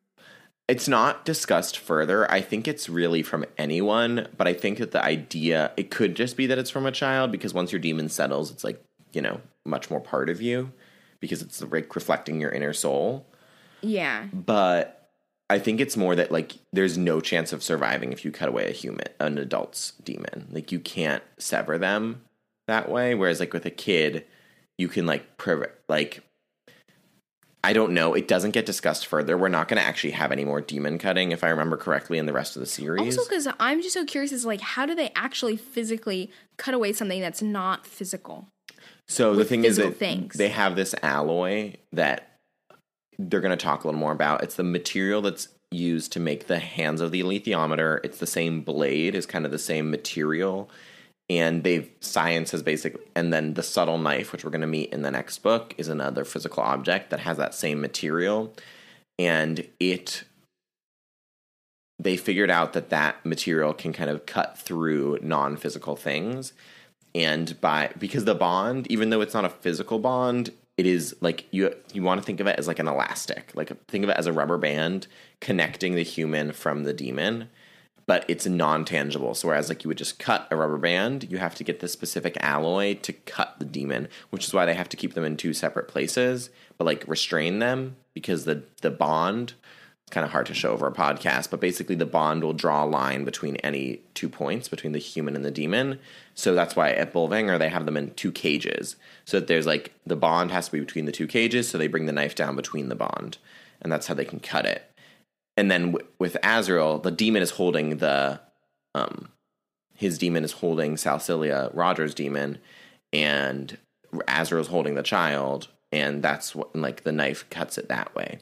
It's 0.68 0.88
not 0.88 1.24
discussed 1.24 1.78
further. 1.78 2.30
I 2.30 2.40
think 2.40 2.66
it's 2.66 2.88
really 2.88 3.22
from 3.22 3.44
anyone, 3.56 4.28
but 4.36 4.48
I 4.48 4.52
think 4.52 4.78
that 4.78 4.90
the 4.90 5.04
idea 5.04 5.70
it 5.76 5.90
could 5.90 6.16
just 6.16 6.36
be 6.36 6.46
that 6.46 6.58
it's 6.58 6.70
from 6.70 6.86
a 6.86 6.92
child 6.92 7.30
because 7.30 7.54
once 7.54 7.70
your 7.70 7.80
demon 7.80 8.08
settles, 8.08 8.50
it's 8.50 8.64
like, 8.64 8.82
you 9.12 9.22
know, 9.22 9.40
much 9.64 9.90
more 9.90 10.00
part 10.00 10.28
of 10.28 10.42
you 10.42 10.72
because 11.20 11.40
it's 11.40 11.62
like 11.62 11.94
reflecting 11.94 12.40
your 12.40 12.50
inner 12.50 12.72
soul. 12.72 13.26
yeah. 13.80 14.26
But 14.32 14.92
I 15.48 15.60
think 15.60 15.80
it's 15.80 15.96
more 15.96 16.16
that 16.16 16.32
like 16.32 16.56
there's 16.72 16.98
no 16.98 17.20
chance 17.20 17.52
of 17.52 17.62
surviving 17.62 18.12
if 18.12 18.24
you 18.24 18.32
cut 18.32 18.48
away 18.48 18.68
a 18.68 18.72
human, 18.72 19.06
an 19.20 19.38
adult's 19.38 19.92
demon. 20.02 20.48
Like 20.50 20.72
you 20.72 20.80
can't 20.80 21.22
sever 21.38 21.78
them 21.78 22.22
that 22.66 22.90
way. 22.90 23.14
Whereas 23.14 23.38
like 23.38 23.52
with 23.52 23.64
a 23.66 23.70
kid, 23.70 24.24
you 24.78 24.88
can 24.88 25.06
like 25.06 25.36
pre- 25.36 25.66
like 25.88 26.24
I 27.66 27.72
don't 27.72 27.90
know. 27.90 28.14
It 28.14 28.28
doesn't 28.28 28.52
get 28.52 28.64
discussed 28.64 29.08
further. 29.08 29.36
We're 29.36 29.48
not 29.48 29.66
going 29.66 29.82
to 29.82 29.84
actually 29.84 30.12
have 30.12 30.30
any 30.30 30.44
more 30.44 30.60
demon 30.60 30.98
cutting, 30.98 31.32
if 31.32 31.42
I 31.42 31.48
remember 31.48 31.76
correctly, 31.76 32.16
in 32.16 32.26
the 32.26 32.32
rest 32.32 32.54
of 32.54 32.60
the 32.60 32.66
series. 32.66 33.18
Also, 33.18 33.28
because 33.28 33.48
I'm 33.58 33.82
just 33.82 33.94
so 33.94 34.04
curious, 34.04 34.30
is 34.30 34.46
like 34.46 34.60
how 34.60 34.86
do 34.86 34.94
they 34.94 35.10
actually 35.16 35.56
physically 35.56 36.30
cut 36.58 36.74
away 36.74 36.92
something 36.92 37.20
that's 37.20 37.42
not 37.42 37.84
physical? 37.84 38.46
So 39.08 39.34
the 39.34 39.44
thing 39.44 39.64
is 39.64 39.78
that 39.78 39.96
things. 39.96 40.36
they 40.36 40.50
have 40.50 40.76
this 40.76 40.94
alloy 41.02 41.74
that 41.92 42.38
they're 43.18 43.40
going 43.40 43.56
to 43.58 43.64
talk 43.64 43.82
a 43.82 43.88
little 43.88 43.98
more 43.98 44.12
about. 44.12 44.44
It's 44.44 44.54
the 44.54 44.62
material 44.62 45.20
that's 45.20 45.48
used 45.72 46.12
to 46.12 46.20
make 46.20 46.46
the 46.46 46.60
hands 46.60 47.00
of 47.00 47.10
the 47.10 47.20
alethiometer. 47.20 47.98
It's 48.04 48.18
the 48.18 48.28
same 48.28 48.60
blade, 48.60 49.16
is 49.16 49.26
kind 49.26 49.44
of 49.44 49.50
the 49.50 49.58
same 49.58 49.90
material. 49.90 50.70
And 51.28 51.64
they've 51.64 51.90
science 52.00 52.52
has 52.52 52.62
basically, 52.62 53.02
and 53.16 53.32
then 53.32 53.54
the 53.54 53.62
subtle 53.62 53.98
knife, 53.98 54.32
which 54.32 54.44
we're 54.44 54.50
going 54.50 54.60
to 54.60 54.66
meet 54.66 54.92
in 54.92 55.02
the 55.02 55.10
next 55.10 55.38
book, 55.38 55.74
is 55.76 55.88
another 55.88 56.24
physical 56.24 56.62
object 56.62 57.10
that 57.10 57.20
has 57.20 57.36
that 57.36 57.54
same 57.54 57.80
material. 57.80 58.52
And 59.18 59.66
it, 59.80 60.24
they 61.98 62.16
figured 62.16 62.50
out 62.50 62.74
that 62.74 62.90
that 62.90 63.24
material 63.26 63.72
can 63.72 63.92
kind 63.92 64.10
of 64.10 64.26
cut 64.26 64.56
through 64.56 65.18
non 65.20 65.56
physical 65.56 65.96
things. 65.96 66.52
And 67.14 67.58
by 67.60 67.92
because 67.98 68.26
the 68.26 68.34
bond 68.34 68.86
even 68.90 69.08
though 69.08 69.22
it's 69.22 69.32
not 69.32 69.46
a 69.46 69.48
physical 69.48 69.98
bond 69.98 70.50
it 70.76 70.86
is 70.86 71.16
like 71.20 71.46
you 71.50 71.74
you 71.92 72.02
want 72.02 72.20
to 72.20 72.24
think 72.24 72.40
of 72.40 72.46
it 72.46 72.58
as 72.58 72.68
like 72.68 72.78
an 72.78 72.88
elastic. 72.88 73.52
Like 73.54 73.72
think 73.86 74.04
of 74.04 74.10
it 74.10 74.16
as 74.16 74.26
a 74.26 74.32
rubber 74.32 74.58
band 74.58 75.06
connecting 75.40 75.94
the 75.94 76.02
human 76.02 76.52
from 76.52 76.84
the 76.84 76.92
demon 76.92 77.48
but 78.06 78.24
it's 78.28 78.46
non-tangible 78.46 79.34
so 79.34 79.48
whereas 79.48 79.68
like 79.68 79.84
you 79.84 79.88
would 79.88 79.98
just 79.98 80.18
cut 80.18 80.46
a 80.50 80.56
rubber 80.56 80.78
band 80.78 81.30
you 81.30 81.38
have 81.38 81.54
to 81.54 81.64
get 81.64 81.80
the 81.80 81.88
specific 81.88 82.36
alloy 82.40 82.94
to 82.94 83.12
cut 83.12 83.54
the 83.58 83.64
demon 83.64 84.08
which 84.30 84.46
is 84.46 84.54
why 84.54 84.64
they 84.64 84.74
have 84.74 84.88
to 84.88 84.96
keep 84.96 85.14
them 85.14 85.24
in 85.24 85.36
two 85.36 85.52
separate 85.52 85.88
places 85.88 86.50
but 86.78 86.84
like 86.84 87.04
restrain 87.06 87.58
them 87.58 87.96
because 88.14 88.44
the 88.44 88.62
the 88.82 88.90
bond 88.90 89.54
it's 90.06 90.14
kind 90.14 90.24
of 90.24 90.30
hard 90.30 90.46
to 90.46 90.54
show 90.54 90.70
over 90.70 90.86
a 90.86 90.92
podcast, 90.92 91.50
but 91.50 91.58
basically 91.58 91.96
the 91.96 92.06
bond 92.06 92.44
will 92.44 92.52
draw 92.52 92.84
a 92.84 92.86
line 92.86 93.24
between 93.24 93.56
any 93.56 94.02
two 94.14 94.28
points 94.28 94.68
between 94.68 94.92
the 94.92 95.00
human 95.00 95.34
and 95.34 95.44
the 95.44 95.50
demon. 95.50 95.98
So 96.32 96.54
that's 96.54 96.76
why 96.76 96.92
at 96.92 97.12
Bolvangar 97.12 97.58
they 97.58 97.70
have 97.70 97.86
them 97.86 97.96
in 97.96 98.14
two 98.14 98.30
cages. 98.30 98.94
So 99.24 99.40
that 99.40 99.48
there's 99.48 99.66
like 99.66 99.92
the 100.06 100.14
bond 100.14 100.52
has 100.52 100.66
to 100.66 100.72
be 100.72 100.78
between 100.78 101.06
the 101.06 101.12
two 101.12 101.26
cages, 101.26 101.68
so 101.68 101.76
they 101.76 101.88
bring 101.88 102.06
the 102.06 102.12
knife 102.12 102.36
down 102.36 102.54
between 102.54 102.88
the 102.88 102.94
bond, 102.94 103.38
and 103.82 103.90
that's 103.90 104.06
how 104.06 104.14
they 104.14 104.24
can 104.24 104.38
cut 104.38 104.64
it. 104.64 104.88
And 105.56 105.70
then 105.70 105.92
w- 105.92 106.06
with 106.18 106.36
Asriel, 106.42 107.02
the 107.02 107.10
demon 107.10 107.42
is 107.42 107.50
holding 107.50 107.98
the 107.98 108.40
um 108.94 109.28
his 109.94 110.18
demon 110.18 110.44
is 110.44 110.52
holding 110.52 110.96
Salcilia 110.96 111.70
Rogers' 111.74 112.14
demon, 112.14 112.58
and 113.12 113.78
Asriel's 114.12 114.68
holding 114.68 114.94
the 114.94 115.02
child, 115.02 115.68
and 115.92 116.22
that's 116.22 116.54
what 116.54 116.74
like 116.76 117.02
the 117.04 117.12
knife 117.12 117.48
cuts 117.50 117.78
it 117.78 117.88
that 117.88 118.14
way 118.14 118.40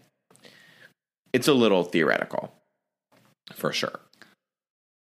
it's 1.35 1.48
a 1.48 1.53
little 1.53 1.83
theoretical 1.83 2.55
for 3.53 3.72
sure 3.72 4.00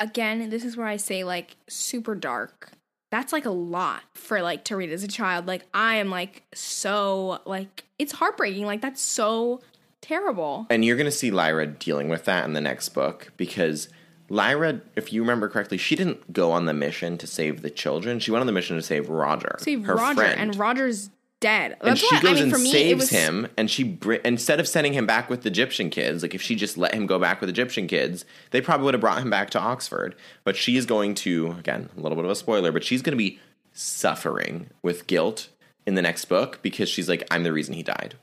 Again, 0.01 0.51
this 0.51 0.65
is 0.65 0.77
where 0.77 0.89
I 0.89 0.97
say 0.97 1.23
like 1.23 1.57
super 1.69 2.17
dark. 2.17 2.73
That's 3.13 3.33
like 3.33 3.45
a 3.45 3.51
lot 3.51 4.03
for 4.17 4.43
like 4.43 4.65
to 4.65 4.75
read 4.75 4.91
as 4.91 5.05
a 5.05 5.09
child. 5.09 5.47
Like 5.47 5.63
I 5.73 5.95
am 5.97 6.11
like 6.11 6.43
so 6.55 7.41
like 7.45 7.85
it's 8.01 8.11
heartbreaking. 8.11 8.67
Like 8.67 8.81
that's 8.81 9.01
so 9.01 9.61
terrible. 10.03 10.67
and 10.69 10.85
you're 10.85 10.97
going 10.97 11.07
to 11.07 11.11
see 11.11 11.31
lyra 11.31 11.67
dealing 11.67 12.09
with 12.11 12.25
that 12.27 12.45
in 12.45 12.53
the 12.53 12.61
next 12.61 12.91
book 12.91 13.33
because 13.39 13.89
lyra 14.29 14.81
if 14.97 15.13
you 15.13 15.21
remember 15.23 15.49
correctly 15.49 15.79
she 15.79 15.97
didn't 15.97 16.33
go 16.33 16.53
on 16.53 16.67
the 16.67 16.75
mission 16.75 17.17
to 17.19 17.27
save 17.27 17.63
the 17.63 17.71
children 17.71 18.19
she 18.21 18.31
went 18.31 18.41
on 18.41 18.47
the 18.47 18.53
mission 18.53 18.77
to 18.77 18.83
save 18.83 19.09
roger 19.09 19.57
Save 19.59 19.85
her 19.85 19.95
Roger 19.95 20.15
friend 20.21 20.41
and 20.41 20.57
Roger's 20.57 21.11
dead. 21.41 21.77
and 21.81 21.99
she 21.99 22.07
why 22.15 22.23
goes 22.23 22.31
I 22.31 22.35
mean 22.35 22.43
and 22.45 22.53
for 22.53 22.59
me 22.59 22.71
saves 22.73 23.01
was 23.01 23.11
him 23.11 23.49
and 23.57 23.69
she 23.71 23.83
br- 23.85 24.13
instead 24.15 24.61
of 24.61 24.69
sending 24.69 24.93
him 24.93 25.07
back 25.07 25.29
with 25.29 25.43
the 25.43 25.49
egyptian 25.49 25.91
kids 25.91 26.23
like 26.23 26.35
if 26.35 26.41
she 26.43 26.55
just 26.55 26.79
let 26.79 26.95
him 26.95 27.07
go 27.07 27.19
back 27.19 27.41
with 27.41 27.51
egyptian 27.51 27.87
kids 27.89 28.25
they 28.53 28.61
probably 28.61 28.85
would 28.85 28.95
have 28.95 29.01
brought 29.01 29.21
him 29.21 29.29
back 29.31 29.51
to 29.51 29.59
oxford 29.61 30.15
but 30.45 30.57
she 30.57 30.77
is 30.77 30.87
going 30.87 31.15
to 31.17 31.49
again 31.59 31.89
a 31.97 32.01
little 32.01 32.17
bit 32.17 32.25
of 32.25 32.31
a 32.31 32.37
spoiler 32.37 32.71
but 32.73 32.85
she's 32.85 33.03
going 33.03 33.13
to 33.13 33.17
be 33.19 33.39
suffering 33.73 34.69
with 34.83 35.07
guilt 35.07 35.49
in 35.87 35.95
the 35.97 36.03
next 36.03 36.27
book 36.27 36.61
because 36.63 36.89
she's 36.89 37.09
like 37.09 37.27
i'm 37.31 37.43
the 37.43 37.53
reason 37.53 37.75
he 37.75 37.83
died 37.83 38.15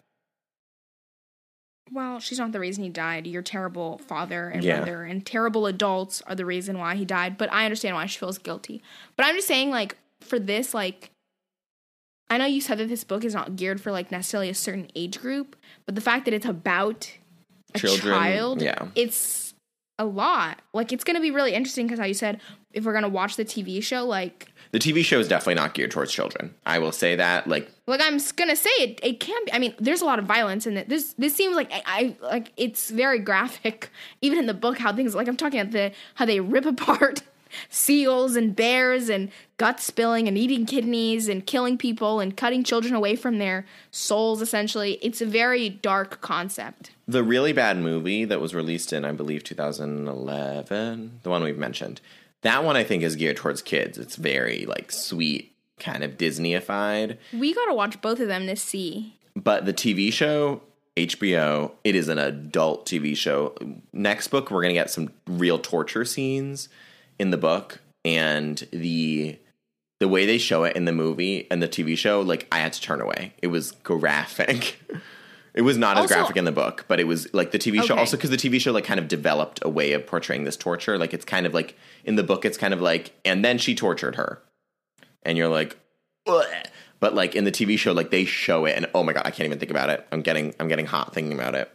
Well, 1.91 2.19
she's 2.19 2.37
not 2.39 2.51
the 2.51 2.59
reason 2.59 2.83
he 2.83 2.89
died. 2.89 3.25
Your 3.27 3.41
terrible 3.41 3.97
father 3.99 4.49
and 4.49 4.63
Yeah. 4.63 4.79
mother 4.79 5.03
and 5.03 5.25
terrible 5.25 5.65
adults 5.65 6.21
are 6.27 6.35
the 6.35 6.45
reason 6.45 6.77
why 6.77 6.95
he 6.95 7.05
died. 7.05 7.37
But 7.37 7.51
I 7.51 7.65
understand 7.65 7.95
why 7.95 8.05
she 8.05 8.19
feels 8.19 8.37
guilty. 8.37 8.81
But 9.15 9.25
I'm 9.25 9.35
just 9.35 9.47
saying, 9.47 9.71
like, 9.71 9.97
for 10.21 10.37
this, 10.39 10.73
like, 10.73 11.11
I 12.29 12.37
know 12.37 12.45
you 12.45 12.61
said 12.61 12.77
that 12.77 12.89
this 12.89 13.03
book 13.03 13.23
is 13.23 13.33
not 13.33 13.55
geared 13.55 13.81
for 13.81 13.91
like 13.91 14.11
necessarily 14.11 14.49
a 14.49 14.53
certain 14.53 14.91
age 14.95 15.19
group, 15.19 15.55
but 15.85 15.95
the 15.95 16.01
fact 16.01 16.25
that 16.25 16.33
it's 16.33 16.45
about 16.45 17.11
a 17.73 17.79
Children, 17.79 18.13
child, 18.13 18.61
yeah. 18.61 18.87
it's 18.95 19.53
a 19.97 20.05
lot. 20.05 20.61
Like, 20.73 20.93
it's 20.93 21.03
gonna 21.03 21.19
be 21.21 21.31
really 21.31 21.53
interesting 21.55 21.87
because 21.87 21.99
how 21.99 22.05
you 22.05 22.13
said 22.13 22.39
if 22.71 22.83
we're 22.85 22.93
gonna 22.93 23.09
watch 23.09 23.35
the 23.35 23.45
TV 23.45 23.81
show, 23.81 24.05
like, 24.05 24.47
The 24.71 24.77
TV 24.79 25.03
show 25.03 25.19
is 25.19 25.27
definitely 25.27 25.55
not 25.55 25.73
geared 25.73 25.89
towards 25.89 26.11
children. 26.13 26.53
I 26.67 26.77
will 26.77 26.91
say 26.91 27.15
that. 27.15 27.47
Like, 27.47 27.71
like 27.89 28.01
I'm 28.01 28.19
gonna 28.35 28.55
say 28.55 28.69
it. 28.79 28.99
It 29.03 29.19
can 29.19 29.43
be. 29.45 29.53
I 29.53 29.59
mean, 29.59 29.73
there's 29.79 30.01
a 30.01 30.05
lot 30.05 30.19
of 30.19 30.25
violence 30.25 30.67
in 30.67 30.77
it. 30.77 30.89
This 30.89 31.13
this 31.17 31.35
seems 31.35 31.55
like 31.55 31.71
I, 31.71 31.83
I 31.85 32.15
like 32.21 32.51
it's 32.57 32.89
very 32.89 33.19
graphic. 33.19 33.89
Even 34.21 34.39
in 34.39 34.45
the 34.45 34.53
book, 34.53 34.77
how 34.77 34.93
things 34.93 35.15
like 35.15 35.27
I'm 35.27 35.37
talking 35.37 35.59
about 35.59 35.71
the 35.71 35.91
how 36.15 36.25
they 36.25 36.39
rip 36.39 36.65
apart 36.65 37.23
seals 37.69 38.35
and 38.35 38.55
bears 38.55 39.09
and 39.09 39.31
gut 39.57 39.79
spilling 39.79 40.27
and 40.27 40.37
eating 40.37 40.65
kidneys 40.65 41.27
and 41.27 41.45
killing 41.45 41.77
people 41.77 42.19
and 42.19 42.37
cutting 42.37 42.63
children 42.63 42.93
away 42.93 43.15
from 43.15 43.39
their 43.39 43.65
souls. 43.91 44.41
Essentially, 44.41 44.99
it's 45.01 45.21
a 45.21 45.25
very 45.25 45.69
dark 45.69 46.21
concept. 46.21 46.91
the 47.07 47.23
really 47.23 47.53
bad 47.53 47.77
movie 47.77 48.23
that 48.25 48.39
was 48.39 48.53
released 48.53 48.93
in, 48.93 49.03
I 49.03 49.11
believe, 49.11 49.43
2011, 49.43 51.19
the 51.23 51.29
one 51.29 51.43
we've 51.43 51.57
mentioned, 51.57 52.01
that 52.41 52.63
one 52.63 52.77
I 52.77 52.83
think 52.83 53.03
is 53.03 53.15
geared 53.15 53.37
towards 53.37 53.61
kids. 53.61 53.97
It's 53.97 54.15
very 54.15 54.65
like 54.65 54.91
sweet 54.91 55.53
kind 55.79 56.03
of 56.03 56.17
Disneyified. 56.17 57.17
We 57.33 57.53
got 57.53 57.65
to 57.65 57.73
watch 57.73 58.01
both 58.01 58.19
of 58.19 58.27
them 58.27 58.47
to 58.47 58.55
see. 58.55 59.15
But 59.35 59.65
the 59.65 59.73
TV 59.73 60.11
show, 60.11 60.61
HBO, 60.97 61.71
it 61.83 61.95
is 61.95 62.07
an 62.09 62.17
adult 62.17 62.85
TV 62.85 63.15
show. 63.15 63.55
Next 63.93 64.27
book, 64.29 64.51
we're 64.51 64.61
going 64.61 64.73
to 64.73 64.79
get 64.79 64.89
some 64.89 65.11
real 65.27 65.59
torture 65.59 66.05
scenes 66.05 66.69
in 67.17 67.31
the 67.31 67.37
book 67.37 67.79
and 68.05 68.67
the 68.71 69.37
the 69.99 70.07
way 70.07 70.25
they 70.25 70.37
show 70.37 70.63
it 70.63 70.77
in 70.77 70.85
the 70.85 70.93
movie 70.93 71.45
and 71.51 71.61
the 71.61 71.67
TV 71.67 71.97
show, 71.97 72.21
like 72.21 72.47
I 72.53 72.59
had 72.59 72.71
to 72.71 72.81
turn 72.81 73.01
away. 73.01 73.33
It 73.41 73.47
was 73.47 73.71
graphic. 73.83 74.79
it 75.53 75.61
was 75.63 75.77
not 75.77 75.97
as 75.97 76.03
Also- 76.03 76.15
graphic 76.15 76.37
in 76.37 76.45
the 76.45 76.53
book, 76.53 76.85
but 76.87 77.01
it 77.01 77.03
was 77.03 77.27
like 77.33 77.51
the 77.51 77.59
TV 77.59 77.83
show 77.83 77.93
Okay. 77.95 77.99
also 77.99 78.15
because 78.15 78.29
the 78.29 78.37
TV 78.37 78.61
show 78.61 78.71
like 78.71 78.85
kind 78.85 78.97
of 79.01 79.09
developed 79.09 79.59
a 79.61 79.67
way 79.67 79.91
of 79.91 80.07
portraying 80.07 80.45
this 80.45 80.55
torture. 80.55 80.97
Like 80.97 81.13
it's 81.13 81.25
kind 81.25 81.45
of 81.45 81.53
like 81.53 81.75
in 82.05 82.15
the 82.15 82.23
book, 82.23 82.45
it's 82.45 82.57
kind 82.57 82.73
of 82.73 82.79
like, 82.81 83.11
and 83.25 83.43
then 83.43 83.57
she 83.57 83.75
tortured 83.75 84.15
her, 84.15 84.41
and 85.23 85.37
you're 85.37 85.49
like, 85.49 85.77
Ugh. 86.27 86.45
but 86.99 87.13
like 87.13 87.35
in 87.35 87.43
the 87.43 87.51
TV 87.51 87.77
show, 87.77 87.91
like 87.91 88.11
they 88.11 88.25
show 88.25 88.65
it, 88.65 88.75
and 88.75 88.87
oh 88.93 89.03
my 89.03 89.13
god, 89.13 89.23
I 89.25 89.31
can't 89.31 89.45
even 89.45 89.59
think 89.59 89.71
about 89.71 89.89
it. 89.89 90.05
I'm 90.11 90.21
getting 90.21 90.53
I'm 90.59 90.67
getting 90.67 90.85
hot 90.85 91.13
thinking 91.13 91.33
about 91.33 91.55
it. 91.55 91.71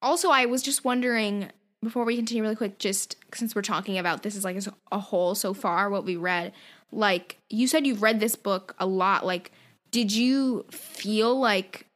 Also, 0.00 0.30
I 0.30 0.46
was 0.46 0.62
just 0.62 0.84
wondering 0.84 1.50
before 1.82 2.04
we 2.04 2.16
continue 2.16 2.42
really 2.42 2.56
quick, 2.56 2.78
just 2.78 3.16
since 3.34 3.54
we're 3.54 3.62
talking 3.62 3.98
about 3.98 4.22
this 4.22 4.34
is 4.34 4.44
like 4.44 4.58
a 4.90 4.98
whole 4.98 5.34
so 5.34 5.54
far, 5.54 5.90
what 5.90 6.04
we 6.04 6.16
read. 6.16 6.52
Like 6.90 7.38
you 7.50 7.66
said, 7.66 7.86
you've 7.86 8.02
read 8.02 8.20
this 8.20 8.36
book 8.36 8.74
a 8.78 8.86
lot. 8.86 9.24
Like, 9.24 9.52
did 9.90 10.12
you 10.12 10.64
feel 10.70 11.38
like, 11.38 11.86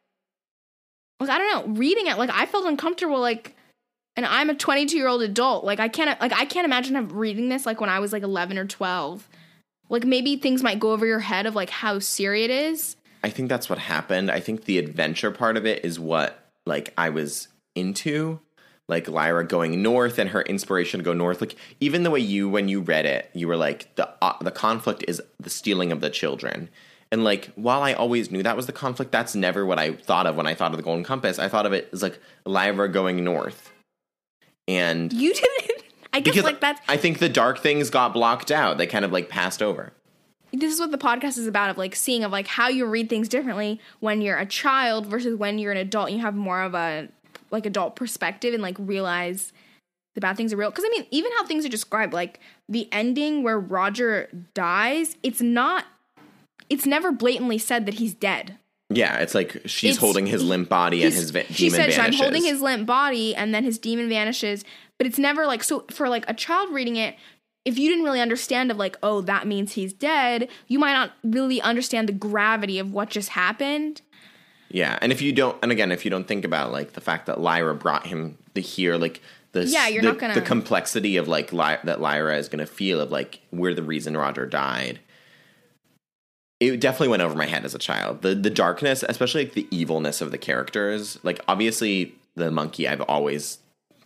like 1.18 1.30
I 1.30 1.38
don't 1.38 1.68
know, 1.68 1.74
reading 1.74 2.06
it? 2.06 2.18
Like 2.18 2.30
I 2.30 2.46
felt 2.46 2.66
uncomfortable. 2.66 3.20
Like, 3.20 3.56
and 4.14 4.26
I'm 4.26 4.50
a 4.50 4.54
22 4.54 4.96
year 4.96 5.08
old 5.08 5.22
adult. 5.22 5.64
Like 5.64 5.80
I 5.80 5.88
can't, 5.88 6.20
like 6.20 6.32
I 6.32 6.44
can't 6.44 6.64
imagine 6.64 7.08
reading 7.08 7.48
this 7.48 7.66
like 7.66 7.80
when 7.80 7.90
I 7.90 7.98
was 7.98 8.12
like 8.12 8.22
11 8.22 8.58
or 8.58 8.66
12. 8.66 9.28
Like 9.92 10.06
maybe 10.06 10.36
things 10.36 10.62
might 10.62 10.80
go 10.80 10.92
over 10.92 11.04
your 11.04 11.20
head 11.20 11.44
of 11.44 11.54
like 11.54 11.68
how 11.68 11.98
serious 11.98 12.46
it 12.46 12.50
is. 12.50 12.96
I 13.22 13.28
think 13.28 13.50
that's 13.50 13.68
what 13.68 13.78
happened. 13.78 14.30
I 14.30 14.40
think 14.40 14.64
the 14.64 14.78
adventure 14.78 15.30
part 15.30 15.58
of 15.58 15.66
it 15.66 15.84
is 15.84 16.00
what 16.00 16.50
like 16.64 16.94
I 16.96 17.10
was 17.10 17.48
into. 17.74 18.40
Like 18.88 19.06
Lyra 19.06 19.46
going 19.46 19.82
north 19.82 20.18
and 20.18 20.30
her 20.30 20.42
inspiration 20.42 20.98
to 20.98 21.04
go 21.04 21.12
north. 21.12 21.40
Like 21.40 21.56
even 21.78 22.02
the 22.02 22.10
way 22.10 22.20
you 22.20 22.48
when 22.48 22.68
you 22.68 22.80
read 22.80 23.04
it, 23.04 23.30
you 23.34 23.46
were 23.46 23.56
like 23.56 23.94
the 23.94 24.08
uh, 24.22 24.36
the 24.40 24.50
conflict 24.50 25.04
is 25.06 25.20
the 25.38 25.50
stealing 25.50 25.92
of 25.92 26.00
the 26.00 26.10
children. 26.10 26.70
And 27.12 27.22
like 27.22 27.52
while 27.54 27.82
I 27.82 27.92
always 27.92 28.30
knew 28.30 28.42
that 28.42 28.56
was 28.56 28.66
the 28.66 28.72
conflict, 28.72 29.12
that's 29.12 29.34
never 29.34 29.66
what 29.66 29.78
I 29.78 29.92
thought 29.92 30.26
of 30.26 30.36
when 30.36 30.46
I 30.46 30.54
thought 30.54 30.72
of 30.72 30.78
the 30.78 30.82
Golden 30.82 31.04
Compass. 31.04 31.38
I 31.38 31.48
thought 31.48 31.66
of 31.66 31.74
it 31.74 31.90
as 31.92 32.02
like 32.02 32.18
Lyra 32.46 32.88
going 32.88 33.22
north. 33.22 33.70
And 34.66 35.12
You 35.12 35.34
didn't. 35.34 35.71
I 36.12 36.20
guess 36.20 36.34
because 36.34 36.44
like 36.44 36.60
that's 36.60 36.80
I 36.88 36.96
think 36.96 37.18
the 37.18 37.28
dark 37.28 37.58
things 37.60 37.90
got 37.90 38.12
blocked 38.12 38.50
out. 38.50 38.78
They 38.78 38.86
kind 38.86 39.04
of 39.04 39.12
like 39.12 39.28
passed 39.28 39.62
over. 39.62 39.92
this 40.52 40.72
is 40.72 40.78
what 40.80 40.90
the 40.90 40.98
podcast 40.98 41.38
is 41.38 41.46
about 41.46 41.70
of 41.70 41.78
like 41.78 41.94
seeing 41.96 42.24
of 42.24 42.30
like 42.32 42.46
how 42.46 42.68
you 42.68 42.84
read 42.86 43.08
things 43.08 43.28
differently 43.28 43.80
when 44.00 44.20
you're 44.20 44.36
a 44.38 44.44
child 44.46 45.06
versus 45.06 45.34
when 45.36 45.58
you're 45.58 45.72
an 45.72 45.78
adult 45.78 46.10
you 46.10 46.18
have 46.18 46.34
more 46.34 46.60
of 46.62 46.74
a 46.74 47.08
like 47.50 47.64
adult 47.66 47.96
perspective 47.96 48.52
and 48.52 48.62
like 48.62 48.76
realize 48.78 49.52
the 50.14 50.20
bad 50.20 50.36
things 50.36 50.52
are 50.52 50.58
real 50.58 50.68
because 50.68 50.84
i 50.84 50.90
mean 50.90 51.06
even 51.10 51.32
how 51.38 51.46
things 51.46 51.64
are 51.64 51.70
described 51.70 52.12
like 52.12 52.38
the 52.68 52.86
ending 52.92 53.42
where 53.42 53.58
roger 53.58 54.28
dies 54.52 55.16
it's 55.22 55.40
not 55.40 55.86
it's 56.68 56.84
never 56.84 57.10
blatantly 57.12 57.56
said 57.56 57.86
that 57.86 57.94
he's 57.94 58.12
dead 58.14 58.58
Yeah, 58.90 59.16
it's 59.20 59.34
like 59.34 59.62
she's 59.64 59.92
It's- 59.92 60.00
holding 60.00 60.26
his 60.26 60.42
limp 60.42 60.68
body 60.68 61.02
and 61.02 61.14
his 61.14 61.30
va- 61.30 61.44
demon 61.44 61.54
she 61.54 61.70
says 61.70 61.96
vanishes. 61.96 61.98
i'm 61.98 62.12
holding 62.12 62.44
his 62.44 62.60
limp 62.60 62.86
body 62.86 63.34
and 63.34 63.54
then 63.54 63.64
his 63.64 63.78
demon 63.78 64.10
vanishes 64.10 64.64
but 65.02 65.06
it's 65.08 65.18
never 65.18 65.46
like 65.46 65.64
so 65.64 65.84
for 65.90 66.08
like 66.08 66.24
a 66.28 66.34
child 66.34 66.72
reading 66.72 66.94
it 66.94 67.16
if 67.64 67.76
you 67.76 67.88
didn't 67.88 68.04
really 68.04 68.20
understand 68.20 68.70
of 68.70 68.76
like 68.76 68.96
oh 69.02 69.20
that 69.20 69.48
means 69.48 69.72
he's 69.72 69.92
dead 69.92 70.48
you 70.68 70.78
might 70.78 70.92
not 70.92 71.10
really 71.24 71.60
understand 71.60 72.08
the 72.08 72.12
gravity 72.12 72.78
of 72.78 72.92
what 72.92 73.10
just 73.10 73.30
happened 73.30 74.00
Yeah, 74.70 74.96
and 75.02 75.10
if 75.10 75.20
you 75.20 75.32
don't, 75.32 75.56
and 75.60 75.72
again, 75.72 75.90
if 75.90 76.04
you 76.04 76.10
don't 76.10 76.28
think 76.28 76.44
about 76.44 76.70
like 76.70 76.92
the 76.92 77.00
fact 77.00 77.26
that 77.26 77.40
Lyra 77.40 77.74
brought 77.74 78.06
him 78.06 78.38
the 78.54 78.60
here, 78.62 78.96
like 78.96 79.20
the 79.50 79.64
Yeah, 79.66 79.88
you're 79.88 80.02
the, 80.02 80.08
not 80.08 80.18
gonna- 80.18 80.34
the 80.34 80.40
complexity 80.40 81.16
of 81.16 81.26
like 81.26 81.52
Ly- 81.52 81.80
that 81.84 82.00
Lyra 82.00 82.38
is 82.38 82.48
going 82.48 82.64
to 82.64 82.72
feel 82.80 83.00
of 83.00 83.10
like 83.10 83.40
we're 83.50 83.74
the 83.74 83.82
reason 83.82 84.16
Roger 84.16 84.46
died. 84.46 85.00
It 86.60 86.80
definitely 86.80 87.08
went 87.08 87.22
over 87.22 87.34
my 87.34 87.46
head 87.46 87.64
as 87.64 87.74
a 87.74 87.78
child. 87.78 88.22
The 88.22 88.34
the 88.34 88.50
darkness, 88.50 89.02
especially 89.08 89.44
like 89.44 89.54
the 89.54 89.66
evilness 89.70 90.20
of 90.20 90.30
the 90.30 90.38
characters. 90.38 91.18
Like 91.24 91.40
obviously 91.48 92.14
the 92.36 92.50
monkey, 92.50 92.86
I've 92.88 93.02
always 93.02 93.58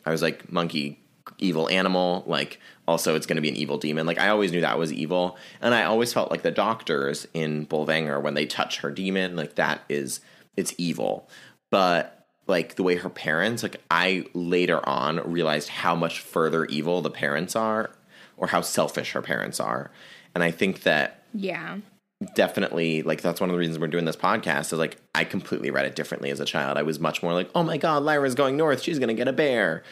I 0.06 0.10
was 0.10 0.22
like 0.22 0.50
monkey 0.50 1.00
evil 1.38 1.68
animal 1.68 2.22
like 2.26 2.60
also 2.86 3.16
it's 3.16 3.26
going 3.26 3.36
to 3.36 3.42
be 3.42 3.48
an 3.48 3.56
evil 3.56 3.78
demon. 3.78 4.06
Like 4.06 4.18
i 4.18 4.28
always 4.28 4.52
knew 4.52 4.60
that 4.60 4.78
was 4.78 4.92
evil. 4.92 5.36
And 5.60 5.74
i 5.74 5.82
always 5.84 6.12
felt 6.12 6.30
like 6.30 6.42
the 6.42 6.50
doctors 6.50 7.26
in 7.34 7.66
bolvangar 7.66 8.22
when 8.22 8.34
they 8.34 8.46
touch 8.46 8.78
her 8.78 8.90
demon 8.90 9.36
like 9.36 9.56
that 9.56 9.82
is 9.88 10.20
it's 10.56 10.74
evil. 10.78 11.28
But 11.70 12.26
like 12.46 12.76
the 12.76 12.84
way 12.84 12.94
her 12.94 13.10
parents 13.10 13.62
like 13.62 13.82
i 13.90 14.24
later 14.32 14.86
on 14.88 15.18
realized 15.30 15.68
how 15.68 15.94
much 15.94 16.20
further 16.20 16.64
evil 16.66 17.02
the 17.02 17.10
parents 17.10 17.56
are 17.56 17.90
or 18.36 18.46
how 18.46 18.60
selfish 18.60 19.12
her 19.12 19.22
parents 19.22 19.60
are. 19.60 19.90
And 20.34 20.44
i 20.44 20.50
think 20.50 20.84
that 20.84 21.22
yeah 21.34 21.78
definitely 22.34 23.02
like 23.02 23.20
that's 23.20 23.40
one 23.40 23.50
of 23.50 23.54
the 23.54 23.58
reasons 23.58 23.78
we're 23.78 23.88
doing 23.88 24.04
this 24.06 24.16
podcast 24.16 24.72
is 24.72 24.78
like 24.78 24.96
I 25.14 25.24
completely 25.24 25.70
read 25.70 25.86
it 25.86 25.94
differently 25.96 26.30
as 26.30 26.40
a 26.40 26.44
child. 26.44 26.78
I 26.78 26.82
was 26.82 26.98
much 26.98 27.22
more 27.22 27.32
like, 27.32 27.50
oh 27.54 27.62
my 27.62 27.76
god, 27.76 28.02
Lyra's 28.02 28.34
going 28.34 28.56
north, 28.56 28.82
she's 28.82 28.98
gonna 28.98 29.14
get 29.14 29.28
a 29.28 29.32
bear. 29.32 29.82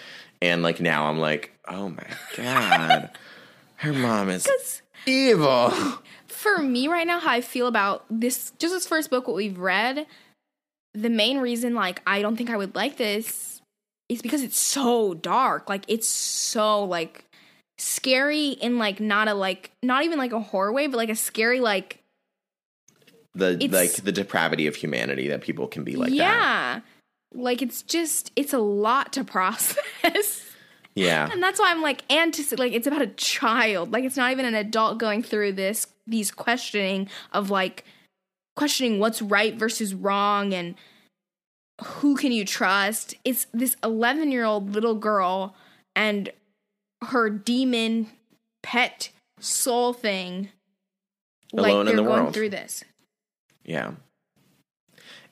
And 0.43 0.63
like 0.63 0.81
now 0.81 1.07
I'm 1.07 1.19
like, 1.19 1.53
oh 1.69 1.91
my 1.91 2.07
god. 2.37 3.11
Her 3.77 3.93
mom 3.93 4.31
is 4.31 4.49
evil. 5.07 5.71
for 6.27 6.59
me 6.59 6.89
right 6.89 7.07
now 7.07 7.19
how 7.21 7.31
i 7.31 7.41
feel 7.41 7.67
about 7.67 8.05
this 8.11 8.53
just 8.59 8.73
this 8.75 8.87
first 8.87 9.11
book 9.11 9.27
what 9.27 9.37
we've 9.37 9.59
read 9.59 10.07
the 10.95 11.09
main 11.11 11.39
reason 11.39 11.75
like 11.75 12.01
i 12.07 12.23
don't 12.23 12.37
think 12.37 12.51
i 12.51 12.57
would 12.57 12.75
like 12.75 12.97
this 12.97 13.61
is 14.09 14.21
because 14.23 14.43
it's 14.43 14.59
so 14.59 15.15
dark 15.15 15.69
like 15.69 15.85
it's 15.89 16.09
so 16.09 16.85
like 16.85 17.25
scary 17.79 18.49
in 18.51 18.79
like 18.79 19.01
not 19.01 19.29
a 19.29 19.35
like 19.35 19.71
not 19.83 20.05
even 20.05 20.19
like 20.19 20.33
a 20.33 20.41
horror 20.41 20.73
way 20.73 20.87
but 20.87 20.97
like 20.97 21.11
a 21.11 21.17
scary 21.17 21.61
like 21.61 21.99
The 23.35 23.53
It's- 23.63 23.71
like 23.73 24.05
the 24.05 24.13
depravity 24.13 24.67
of 24.67 24.77
humanity 24.77 25.29
that 25.29 25.41
people 25.41 25.67
can 25.67 25.83
be 25.85 25.97
like 25.97 26.11
that. 26.11 26.15
yeah 26.17 26.81
like 27.37 27.63
it's 27.63 27.83
just 27.83 28.31
it's 28.37 28.53
a 28.53 28.59
lot 28.61 29.13
to 29.15 29.25
process 29.25 30.47
Yeah. 30.95 31.29
and 31.33 31.43
that's 31.43 31.59
why 31.59 31.73
i'm 31.73 31.83
like 31.83 32.05
and 32.09 32.33
to 32.33 32.57
like 32.57 32.73
it's 32.73 32.87
about 32.87 33.03
a 33.03 33.09
child 33.09 33.91
like 33.93 34.05
it's 34.05 34.17
not 34.17 34.31
even 34.31 34.45
an 34.45 34.55
adult 34.55 34.99
going 34.99 35.21
through 35.25 35.55
this 35.55 35.89
these 36.07 36.31
questioning 36.31 37.09
of 37.33 37.51
like 37.51 37.85
questioning 38.55 39.01
what's 39.01 39.21
right 39.21 39.57
versus 39.57 39.95
wrong 39.95 40.55
and 40.55 40.77
who 41.83 42.15
can 42.15 42.31
you 42.31 42.45
trust 42.45 43.17
it's 43.25 43.49
this 43.53 43.77
11 43.83 44.31
year 44.31 44.45
old 44.45 44.71
little 44.73 44.95
girl 44.95 45.57
and 45.97 46.31
her 47.09 47.29
demon 47.29 48.07
pet 48.63 49.11
soul 49.41 49.93
thing 49.93 50.51
Alone 51.53 51.81
in 51.81 51.87
they're 51.87 51.97
the 51.97 52.03
going 52.05 52.23
world. 52.23 52.35
through 52.35 52.51
this 52.51 52.85
Yeah. 53.65 53.93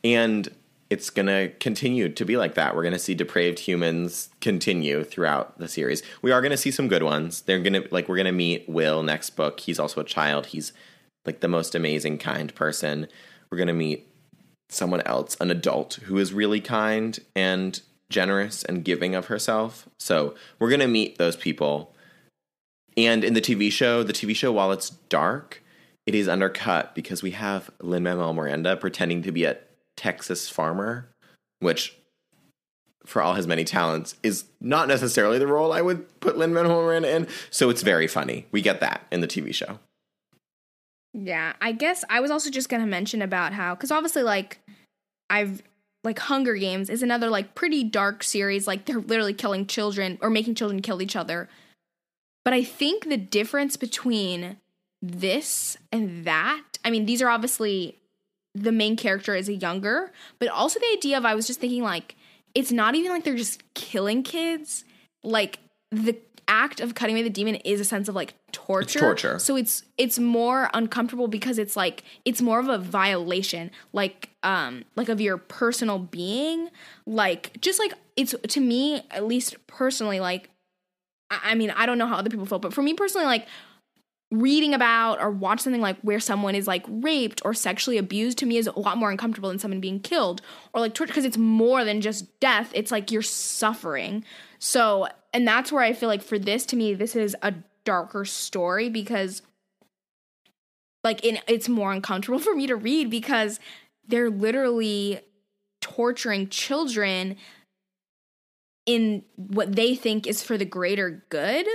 And 0.05 0.49
it's 0.93 1.09
going 1.09 1.27
to 1.27 1.51
continue 1.59 2.11
to 2.11 2.25
be 2.25 2.37
like 2.37 2.55
that. 2.55 2.77
We're 2.77 2.83
going 2.83 2.93
to 2.93 2.99
see 2.99 3.15
depraved 3.15 3.61
humans 3.61 4.29
continue 4.43 5.05
throughout 5.05 5.59
the 5.59 5.67
series. 5.67 6.03
We 6.21 6.33
are 6.33 6.43
going 6.43 6.51
to 6.51 6.57
see 6.57 6.71
some 6.71 6.87
good 6.87 7.03
ones. 7.03 7.43
They're 7.43 7.61
going 7.61 7.83
to 7.83 7.89
like 7.91 8.09
we're 8.09 8.17
going 8.17 8.27
to 8.27 8.33
meet 8.33 8.69
Will 8.69 9.03
next 9.03 9.31
book. 9.31 9.61
He's 9.61 9.79
also 9.79 10.03
a 10.03 10.05
child. 10.05 10.47
He's 10.47 10.73
like 11.25 11.41
the 11.41 11.49
most 11.49 11.75
amazing 11.75 12.19
kind 12.19 12.55
person. 12.55 13.07
We're 13.51 13.57
going 13.57 13.69
to 13.69 13.75
meet 13.75 14.07
someone 14.69 15.01
else, 15.03 15.37
an 15.41 15.51
adult 15.51 15.95
who 16.05 16.19
is 16.19 16.33
really 16.33 16.61
kind 16.61 17.19
and 17.35 17.81
generous 18.11 18.63
and 18.63 18.85
giving 18.85 19.15
of 19.15 19.27
herself. 19.27 19.89
So, 19.99 20.35
we're 20.59 20.69
going 20.69 20.81
to 20.81 20.87
meet 20.87 21.17
those 21.17 21.37
people. 21.37 21.95
And 22.97 23.25
in 23.25 23.33
the 23.33 23.41
TV 23.41 23.73
show, 23.73 24.03
the 24.03 24.13
TV 24.13 24.37
show 24.37 24.53
while 24.53 24.73
it's 24.73 24.91
dark, 24.91 25.62
it 26.07 26.15
is 26.15 26.29
undercut 26.29 26.95
because 26.95 27.23
we 27.23 27.33
have 27.33 27.71
Lin 27.81 28.03
Manuel 28.03 28.33
Miranda 28.35 28.77
pretending 28.77 29.23
to 29.23 29.33
be 29.33 29.45
a 29.45 29.59
Texas 29.97 30.49
farmer, 30.49 31.09
which, 31.61 31.97
for 33.05 33.23
all 33.23 33.35
his 33.35 33.47
many 33.47 33.65
talents, 33.65 34.17
is 34.23 34.45
not 34.61 34.89
necessarily 34.89 35.39
the 35.39 35.47
role 35.47 35.73
I 35.73 35.81
would 35.81 36.21
put 36.21 36.37
Lin 36.37 36.53
Manuel 36.53 36.83
Miranda 36.83 37.15
in. 37.15 37.29
So 37.51 37.71
it's 37.71 37.83
very 37.83 38.07
funny. 38.07 38.47
We 38.51 38.63
get 38.63 38.81
that 38.81 39.07
in 39.11 39.21
the 39.21 39.29
TV 39.29 39.55
show. 39.55 39.79
Yeah, 41.15 41.53
I 41.61 41.73
guess 41.73 42.05
I 42.09 42.21
was 42.21 42.31
also 42.31 42.51
just 42.51 42.69
gonna 42.69 42.87
mention 42.87 43.21
about 43.21 43.53
how 43.53 43.75
because 43.75 43.91
obviously 43.91 44.23
like 44.23 44.61
I've 45.29 45.63
like 46.05 46.19
Hunger 46.19 46.55
Games 46.55 46.91
is 46.91 47.03
another 47.03 47.29
like 47.29 47.55
pretty 47.55 47.85
dark 47.85 48.23
series. 48.23 48.67
Like 48.67 48.87
they're 48.87 48.99
literally 48.99 49.35
killing 49.35 49.67
children 49.67 50.19
or 50.21 50.31
making 50.31 50.55
children 50.55 50.81
kill 50.81 51.03
each 51.03 51.15
other. 51.15 51.49
But 52.45 52.55
I 52.55 52.65
think 52.65 53.09
the 53.09 53.17
difference 53.17 53.77
between 53.77 54.57
this 55.03 55.77
and 55.91 56.25
that, 56.25 56.63
I 56.85 56.91
mean, 56.91 57.05
these 57.07 57.21
are 57.21 57.29
obviously 57.29 57.99
the 58.55 58.73
main 58.73 58.97
character 58.97 59.35
is 59.35 59.49
a 59.49 59.55
younger, 59.55 60.13
but 60.39 60.49
also 60.49 60.79
the 60.79 60.87
idea 60.97 61.19
of 61.19 61.25
I 61.25 61.35
was 61.35 61.47
just 61.47 61.61
thinking 61.61 61.83
like 61.83 62.17
it's 62.55 62.71
not 62.71 62.95
even 62.95 63.11
like 63.11 63.25
they're 63.25 63.37
just 63.37 63.63
killing 63.75 64.23
kids. 64.23 64.85
Like 65.25 65.59
the 65.91 66.17
act 66.49 66.81
of 66.81 66.95
cutting 66.95 67.15
away 67.15 67.23
the 67.23 67.31
demon 67.31 67.55
is 67.57 67.81
a 67.81 67.85
sense 67.85 68.09
of 68.09 68.15
like 68.15 68.35
torture. 68.53 68.99
torture. 68.99 69.39
So 69.39 69.57
it's 69.57 69.85
it's 69.97 70.19
more 70.19 70.69
uncomfortable 70.75 71.29
because 71.29 71.59
it's 71.59 71.77
like 71.77 72.05
it's 72.25 72.43
more 72.43 72.61
of 72.61 72.69
a 72.69 72.79
violation, 72.79 73.71
like 73.93 74.31
um 74.43 74.85
like 74.97 75.09
of 75.09 75.21
your 75.21 75.39
personal 75.39 75.99
being. 75.99 76.69
Like 77.07 77.59
just 77.61 77.79
like 77.79 77.95
it's 78.17 78.35
to 78.49 78.61
me, 78.61 79.03
at 79.11 79.25
least 79.25 79.67
personally, 79.67 80.21
like 80.21 80.51
I 81.31 81.39
I 81.45 81.55
mean, 81.55 81.71
I 81.71 81.87
don't 81.87 81.99
know 81.99 82.07
how 82.07 82.17
other 82.17 82.31
people 82.31 82.47
feel, 82.47 82.59
but 82.59 82.75
for 82.75 82.83
me 82.83 82.95
personally, 82.95 83.27
like 83.27 83.47
reading 84.33 84.73
about 84.73 85.21
or 85.21 85.31
watch 85.31 85.61
something 85.61 85.83
like 85.83 86.01
where 86.01 86.19
someone 86.19 86.55
is 86.55 86.67
like 86.67 86.85
raped 86.89 87.43
or 87.45 87.53
sexually 87.53 87.99
abused 87.99 88.39
to 88.39 88.47
me 88.47 88.57
is 88.57 88.67
a 88.67 88.79
lot 88.79 88.97
more 88.97 89.11
uncomfortable 89.11 89.51
than 89.51 89.59
someone 89.59 89.79
being 89.79 90.01
killed 90.01 90.41
or 90.73 90.81
like 90.81 90.95
torture 90.95 91.11
because 91.13 91.27
it's 91.27 91.37
more 91.37 91.85
than 91.85 92.01
just 92.01 92.41
death. 92.41 92.71
It's 92.75 92.91
like 92.91 93.11
you're 93.13 93.21
suffering. 93.21 94.25
So, 94.59 95.07
and 95.35 95.47
that's 95.47 95.71
where 95.71 95.83
I 95.83 95.93
feel 95.93 96.09
like 96.09 96.23
for 96.23 96.39
this 96.39 96.65
to 96.67 96.77
me, 96.77 96.95
this 96.95 97.15
is 97.15 97.37
a 97.43 97.53
darker 97.85 98.25
story 98.25 98.89
because 98.89 99.43
like 101.05 101.23
in, 101.25 101.39
it's 101.47 101.69
more 101.69 101.93
uncomfortable 101.93 102.39
for 102.41 102.55
me 102.55 102.67
to 102.67 102.77
read 102.77 103.11
because 103.11 103.61
they're 104.09 104.31
literally 104.31 105.21
torturing 105.83 106.49
children 106.49 107.37
in 108.87 109.25
what 109.37 109.77
they 109.77 109.95
think 109.95 110.27
is 110.27 110.43
for 110.43 110.57
the 110.57 110.65
greater 110.65 111.25
good. 111.29 111.67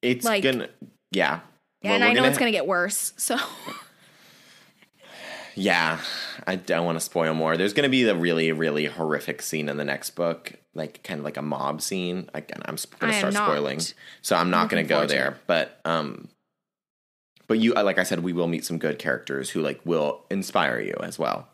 It's 0.00 0.24
Like- 0.24 0.42
gonna, 0.44 0.68
yeah. 1.12 1.40
Well, 1.82 1.94
and 1.94 2.04
I 2.04 2.12
know 2.12 2.24
it's 2.24 2.38
going 2.38 2.52
to 2.52 2.56
get 2.56 2.66
worse. 2.66 3.12
So, 3.16 3.36
Yeah, 5.54 6.00
I 6.46 6.56
don't 6.56 6.86
want 6.86 6.96
to 6.96 7.00
spoil 7.00 7.34
more. 7.34 7.56
There's 7.56 7.72
going 7.72 7.84
to 7.84 7.90
be 7.90 8.04
the 8.04 8.16
really, 8.16 8.52
really 8.52 8.86
horrific 8.86 9.42
scene 9.42 9.68
in 9.68 9.76
the 9.76 9.84
next 9.84 10.10
book, 10.10 10.54
like 10.74 11.02
kind 11.02 11.18
of 11.18 11.24
like 11.24 11.36
a 11.36 11.42
mob 11.42 11.82
scene. 11.82 12.30
Again, 12.32 12.62
I'm 12.64 12.76
going 12.98 13.12
to 13.12 13.18
start 13.18 13.34
spoiling, 13.34 13.80
so 14.22 14.36
I'm 14.36 14.50
not 14.50 14.70
going 14.70 14.84
to 14.84 14.88
go 14.88 15.06
there. 15.06 15.38
But 15.46 15.78
um, 15.84 16.28
but 17.46 17.58
you, 17.58 17.74
like 17.74 17.98
I 17.98 18.04
said, 18.04 18.20
we 18.20 18.32
will 18.32 18.48
meet 18.48 18.64
some 18.64 18.78
good 18.78 18.98
characters 18.98 19.50
who 19.50 19.60
like 19.60 19.80
will 19.84 20.24
inspire 20.30 20.80
you 20.80 20.94
as 21.02 21.18
well. 21.18 21.48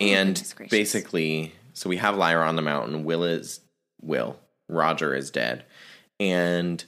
And 0.00 0.30
goodness 0.34 0.52
gracious. 0.54 0.70
basically, 0.70 1.54
so 1.72 1.88
we 1.88 1.98
have 1.98 2.16
Lyra 2.16 2.48
on 2.48 2.56
the 2.56 2.62
mountain. 2.62 3.04
Will 3.04 3.22
is 3.22 3.60
Will. 4.02 4.36
Roger 4.68 5.14
is 5.14 5.30
dead, 5.30 5.64
and 6.18 6.84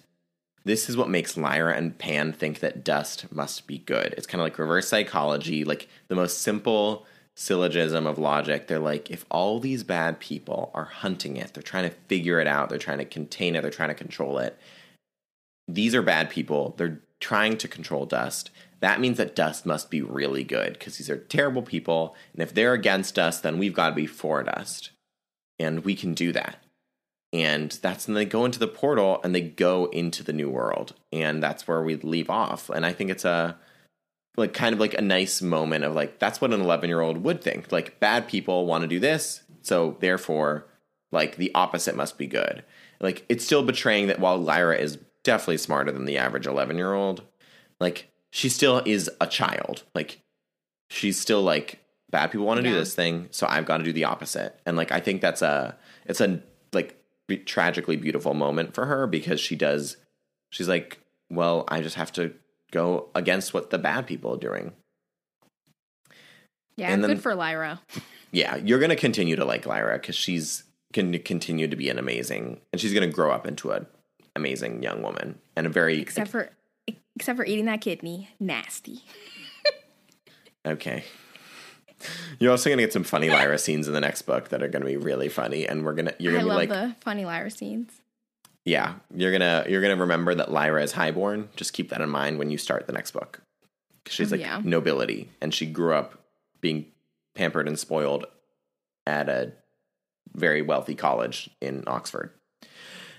this 0.65 0.89
is 0.89 0.97
what 0.97 1.09
makes 1.09 1.37
Lyra 1.37 1.75
and 1.77 1.97
Pan 1.97 2.33
think 2.33 2.61
that 2.61 2.85
dust 2.85 3.33
must 3.33 3.67
be 3.67 3.79
good. 3.79 4.15
It's 4.17 4.27
kind 4.27 4.41
of 4.41 4.47
like 4.47 4.59
reverse 4.59 4.89
psychology, 4.89 5.65
like 5.65 5.89
the 6.09 6.15
most 6.15 6.41
simple 6.41 7.05
syllogism 7.35 8.07
of 8.07 8.19
logic. 8.19 8.67
They're 8.67 8.79
like, 8.79 9.11
if 9.11 9.25
all 9.31 9.59
these 9.59 9.83
bad 9.83 10.21
people 10.21 10.71
are 10.75 10.85
hunting 10.85 11.37
it, 11.37 11.55
they're 11.55 11.63
trying 11.63 11.89
to 11.91 11.97
figure 12.07 12.41
it 12.41 12.47
out, 12.47 12.69
they're 12.69 12.79
trying 12.79 12.99
to 12.99 13.05
contain 13.05 13.57
it, 13.57 13.63
they're 13.63 13.71
trying 13.71 13.89
to 13.89 13.95
control 13.95 14.39
it. 14.39 14.59
These 15.67 15.95
are 15.95 16.03
bad 16.03 16.31
people. 16.31 16.75
They're 16.77 17.01
trying 17.21 17.57
to 17.59 17.69
control 17.69 18.05
dust. 18.05 18.51
That 18.81 19.01
means 19.01 19.17
that 19.17 19.37
dust 19.37 19.65
must 19.65 19.91
be 19.91 20.03
really 20.03 20.43
good 20.43 20.75
because 20.75 20.99
these 20.99 21.09
are 21.09 21.17
terrible 21.17 21.63
people. 21.63 22.17
And 22.33 22.43
if 22.43 22.53
they're 22.53 22.75
against 22.75 23.19
us, 23.19 23.41
then 23.41 23.59
we've 23.59 23.75
got 23.75 23.91
to 23.91 23.95
be 23.95 24.07
for 24.07 24.43
dust. 24.43 24.91
And 25.59 25.85
we 25.85 25.95
can 25.95 26.15
do 26.15 26.33
that 26.33 26.62
and 27.33 27.79
that's 27.81 28.07
when 28.07 28.15
they 28.15 28.25
go 28.25 28.45
into 28.45 28.59
the 28.59 28.69
portal 28.69 29.21
and 29.25 29.35
they 29.35 29.41
go 29.41 29.87
into 29.87 30.23
the 30.23 30.35
new 30.35 30.51
world. 30.51 30.95
And 31.13 31.43
that's 31.43 31.67
where 31.67 31.83
we 31.83 31.97
leave 31.97 32.29
off. 32.29 32.69
And 32.69 32.85
i 32.85 32.93
think 32.93 33.11
it's 33.11 33.25
a 33.25 33.57
like 34.37 34.55
kind 34.55 34.73
of 34.73 34.81
like 34.81 34.95
a 34.95 35.03
nice 35.03 35.43
moment 35.43 35.85
of 35.85 35.95
like 35.95 36.19
that's 36.19 36.41
what 36.41 36.53
an 36.53 36.61
11 36.61 36.89
year 36.89 37.01
old 37.01 37.25
would 37.25 37.43
think. 37.43 37.73
Like 37.73 38.01
bad 38.01 38.29
people 38.29 38.67
want 38.67 38.83
to 38.83 38.89
do 38.89 39.01
this 39.01 39.43
so 39.63 39.97
therefore 40.01 40.67
like 41.11 41.37
the 41.37 41.55
opposite 41.55 41.97
must 41.97 42.19
be 42.19 42.27
good. 42.27 42.65
Like 43.01 43.25
it's 43.29 43.45
still 43.45 43.63
betraying 43.63 44.09
that 44.09 44.21
while 44.21 44.39
lyra 44.39 44.77
is 44.77 44.99
definitely 45.25 45.59
smarter 45.59 45.93
than 45.93 46.05
the 46.05 46.19
average 46.19 46.47
11 46.47 46.77
year 46.77 46.93
old 46.93 47.23
like 47.81 48.11
she 48.31 48.49
still 48.49 48.83
is 48.85 49.11
a 49.21 49.27
child. 49.27 49.85
Like 49.95 50.21
she's 50.91 51.19
still 51.19 51.43
like 51.43 51.79
bad 52.11 52.31
people 52.31 52.47
want 52.47 52.59
to 52.59 52.63
do 52.63 52.75
this 52.75 52.95
thing 52.95 53.27
so 53.31 53.47
i've 53.49 53.65
got 53.65 53.79
to 53.79 53.85
do 53.85 53.93
the 53.93 54.05
opposite. 54.05 54.61
And 54.67 54.77
like 54.77 54.93
i 54.93 55.01
think 55.01 55.23
that's 55.23 55.41
a 55.41 55.79
it's 56.05 56.21
a 56.21 56.43
like 56.75 57.02
be- 57.29 57.37
tragically 57.39 57.97
beautiful 57.97 58.35
moment 58.35 58.75
for 58.75 58.87
her 58.87 59.07
because 59.07 59.41
she 59.41 59.57
does 59.57 59.97
she's 60.51 60.69
like 60.69 60.99
well 61.31 61.65
i 61.69 61.81
just 61.81 61.97
have 61.97 62.13
to 62.13 62.35
go 62.71 63.09
against 63.15 63.53
what 63.55 63.71
the 63.71 63.79
bad 63.79 64.07
people 64.07 64.35
are 64.35 64.39
doing 64.39 64.73
yeah, 66.77 66.91
And 66.91 67.03
then- 67.05 67.11
good 67.11 67.23
for 67.23 67.35
Lyra. 67.35 67.81
yeah 68.33 68.57
you're 68.57 68.79
gonna 68.79 68.97
continue 68.97 69.37
to 69.37 69.45
like 69.45 69.67
lyra 69.67 69.99
because 69.99 70.17
she's 70.17 70.65
gonna 70.93 71.19
continue 71.19 71.69
to 71.69 71.77
be 71.77 71.89
an 71.91 71.99
amazing 71.99 72.61
and 72.73 72.81
she's 72.81 72.95
gonna 72.95 73.07
grow 73.07 73.31
up 73.31 73.47
into 73.47 73.71
an 73.73 73.87
amazing 74.37 74.83
young 74.83 75.03
woman 75.03 75.39
and 75.57 75.67
a 75.67 75.71
very 75.71 76.01
Except 76.01 76.31
for 76.31 76.51
except 77.15 77.37
for 77.37 77.45
eating 77.45 77.67
that 77.67 77.83
kidney. 77.83 78.31
Nasty. 78.41 79.01
okay 80.67 81.05
you're 82.39 82.51
also 82.51 82.71
gonna 82.71 82.83
get 82.83 82.93
some 82.93 83.05
funny 83.05 83.29
lyra 83.31 83.59
scenes 83.59 83.87
in 83.89 83.95
the 83.95 84.01
next 84.01 84.23
book 84.23 84.49
that 84.51 84.63
are 84.63 84.69
gonna 84.69 84.85
be 84.85 84.97
really 84.97 85.29
funny 85.29 85.67
and 85.67 85.85
we're 85.85 85.95
gonna 85.95 86.15
you're 86.19 86.33
gonna 86.33 86.45
be 86.45 86.49
love 86.49 86.57
like 86.57 86.69
the 86.69 86.95
funny 87.01 87.25
Lyra 87.25 87.51
scenes. 87.51 87.91
yeah 88.65 88.95
you're 89.15 89.33
gonna 89.33 89.65
you're 89.69 89.83
gonna 89.83 89.97
remember 89.97 90.35
that 90.35 90.51
lyra 90.51 90.83
is 90.83 90.93
highborn. 90.93 91.49
Just 91.57 91.73
keep 91.73 91.91
that 91.91 92.01
in 92.01 92.09
mind 92.11 92.39
when 92.39 92.51
you 92.51 92.59
start 92.59 92.87
the 92.87 92.93
next 92.93 93.11
book. 93.13 93.41
she's 94.07 94.33
Oh, 94.33 94.37
like 94.37 94.41
yeah. 94.41 94.61
nobility 94.65 95.31
and 95.41 95.53
she 95.55 95.67
grew 95.67 95.95
up 95.95 96.19
being 96.61 96.87
pampered 97.35 97.67
and 97.69 97.79
spoiled 97.79 98.27
at 99.07 99.29
a 99.29 99.53
very 100.35 100.63
wealthy 100.63 100.95
college 100.95 101.51
in 101.61 101.85
oxford. 101.87 102.31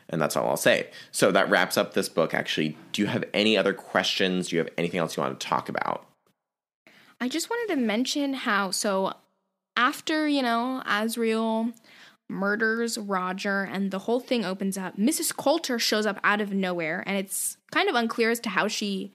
And 0.10 0.22
that's 0.22 0.36
all 0.36 0.48
i'll 0.50 0.58
say. 0.58 0.90
So 1.12 1.32
that 1.32 1.50
wraps 1.50 1.78
up 1.78 1.94
this 1.94 2.10
book 2.10 2.34
actually. 2.34 2.78
Do 2.92 3.02
you 3.02 3.08
have 3.08 3.24
any 3.34 3.58
other 3.58 3.74
questions? 3.74 4.48
Do 4.50 4.56
you 4.56 4.60
have 4.62 4.70
anything 4.78 5.00
else 5.00 5.16
you 5.18 5.24
want 5.24 5.40
to 5.40 5.48
talk 5.48 5.70
about 5.70 6.06
I 7.24 7.30
just 7.30 7.50
wanted 7.50 7.74
to 7.74 7.80
mention 7.80 8.34
how 8.34 8.72
so 8.72 9.14
after, 9.78 10.28
you 10.28 10.42
know, 10.42 10.84
Asriel 10.86 11.72
murders 12.28 12.98
Roger 12.98 13.64
and 13.64 13.92
the 13.92 14.00
whole 14.00 14.20
thing 14.20 14.44
opens 14.44 14.78
up, 14.78 14.98
Mrs. 14.98 15.34
Coulter 15.34 15.80
shows 15.80 16.06
up 16.06 16.20
out 16.26 16.42
of 16.42 16.52
nowhere 16.52 17.02
and 17.08 17.16
it's 17.16 17.56
kind 17.72 17.88
of 17.88 17.96
unclear 17.96 18.30
as 18.30 18.42
to 18.42 18.50
how 18.50 18.68
she 18.68 19.14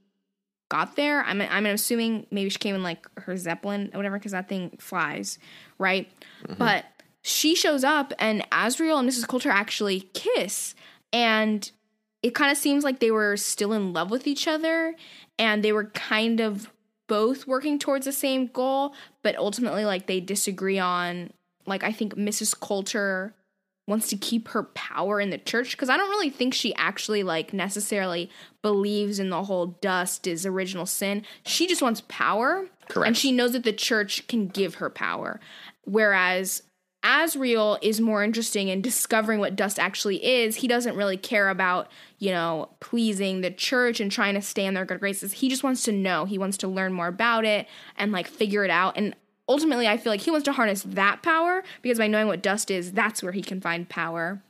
got 0.70 0.96
there. 0.96 1.22
I'm 1.22 1.42
I'm 1.42 1.66
assuming 1.66 2.26
maybe 2.30 2.48
she 2.48 2.56
came 2.56 2.74
in 2.74 2.82
like 2.82 3.06
her 3.18 3.36
zeppelin 3.36 3.90
or 3.92 3.98
whatever 3.98 4.18
cuz 4.18 4.32
that 4.32 4.48
thing 4.48 4.78
flies, 4.80 5.38
right? 5.76 6.10
Mm-hmm. 6.44 6.54
But 6.54 6.86
she 7.20 7.54
shows 7.54 7.84
up 7.84 8.14
and 8.18 8.40
Asriel 8.50 9.00
and 9.00 9.06
Mrs. 9.06 9.28
Coulter 9.28 9.50
actually 9.50 10.08
kiss 10.14 10.74
and 11.12 11.70
it 12.22 12.34
kind 12.34 12.50
of 12.50 12.56
seems 12.56 12.84
like 12.84 13.00
they 13.00 13.10
were 13.10 13.36
still 13.36 13.74
in 13.74 13.92
love 13.92 14.10
with 14.10 14.26
each 14.26 14.48
other 14.48 14.96
and 15.38 15.62
they 15.62 15.72
were 15.72 15.84
kind 15.84 16.40
of 16.40 16.70
both 17.08 17.46
working 17.46 17.78
towards 17.78 18.04
the 18.06 18.12
same 18.12 18.46
goal, 18.46 18.94
but 19.22 19.36
ultimately 19.36 19.84
like 19.84 20.06
they 20.06 20.20
disagree 20.20 20.78
on 20.78 21.32
like 21.66 21.82
I 21.82 21.92
think 21.92 22.14
Mrs. 22.14 22.58
Coulter 22.58 23.34
wants 23.88 24.08
to 24.08 24.16
keep 24.16 24.48
her 24.48 24.64
power 24.64 25.18
in 25.18 25.30
the 25.30 25.38
church 25.38 25.70
because 25.72 25.88
I 25.88 25.96
don't 25.96 26.10
really 26.10 26.30
think 26.30 26.52
she 26.52 26.74
actually 26.74 27.22
like 27.22 27.52
necessarily 27.52 28.30
believes 28.62 29.18
in 29.18 29.30
the 29.30 29.44
whole 29.44 29.78
dust 29.80 30.26
is 30.26 30.44
original 30.44 30.86
sin. 30.86 31.24
She 31.44 31.66
just 31.66 31.82
wants 31.82 32.02
power. 32.08 32.66
Correct. 32.88 33.06
And 33.06 33.16
she 33.16 33.32
knows 33.32 33.52
that 33.52 33.64
the 33.64 33.72
church 33.72 34.26
can 34.28 34.48
give 34.48 34.76
her 34.76 34.90
power. 34.90 35.40
Whereas 35.84 36.62
Asriel 37.04 37.78
is 37.80 38.00
more 38.00 38.24
interesting 38.24 38.68
in 38.68 38.82
discovering 38.82 39.38
what 39.38 39.54
dust 39.54 39.78
actually 39.78 40.24
is. 40.24 40.56
He 40.56 40.66
doesn't 40.66 40.96
really 40.96 41.16
care 41.16 41.48
about, 41.48 41.90
you 42.18 42.30
know, 42.30 42.70
pleasing 42.80 43.40
the 43.40 43.52
church 43.52 44.00
and 44.00 44.10
trying 44.10 44.34
to 44.34 44.42
stay 44.42 44.66
in 44.66 44.74
their 44.74 44.84
good 44.84 44.98
graces. 44.98 45.34
He 45.34 45.48
just 45.48 45.62
wants 45.62 45.84
to 45.84 45.92
know. 45.92 46.24
He 46.24 46.38
wants 46.38 46.56
to 46.58 46.68
learn 46.68 46.92
more 46.92 47.06
about 47.06 47.44
it 47.44 47.68
and 47.96 48.10
like 48.10 48.26
figure 48.26 48.64
it 48.64 48.70
out. 48.70 48.96
And 48.96 49.14
ultimately, 49.48 49.86
I 49.86 49.96
feel 49.96 50.12
like 50.12 50.22
he 50.22 50.32
wants 50.32 50.44
to 50.46 50.52
harness 50.52 50.82
that 50.82 51.22
power 51.22 51.62
because 51.82 51.98
by 51.98 52.08
knowing 52.08 52.26
what 52.26 52.42
dust 52.42 52.70
is, 52.70 52.92
that's 52.92 53.22
where 53.22 53.32
he 53.32 53.42
can 53.42 53.60
find 53.60 53.88
power. 53.88 54.42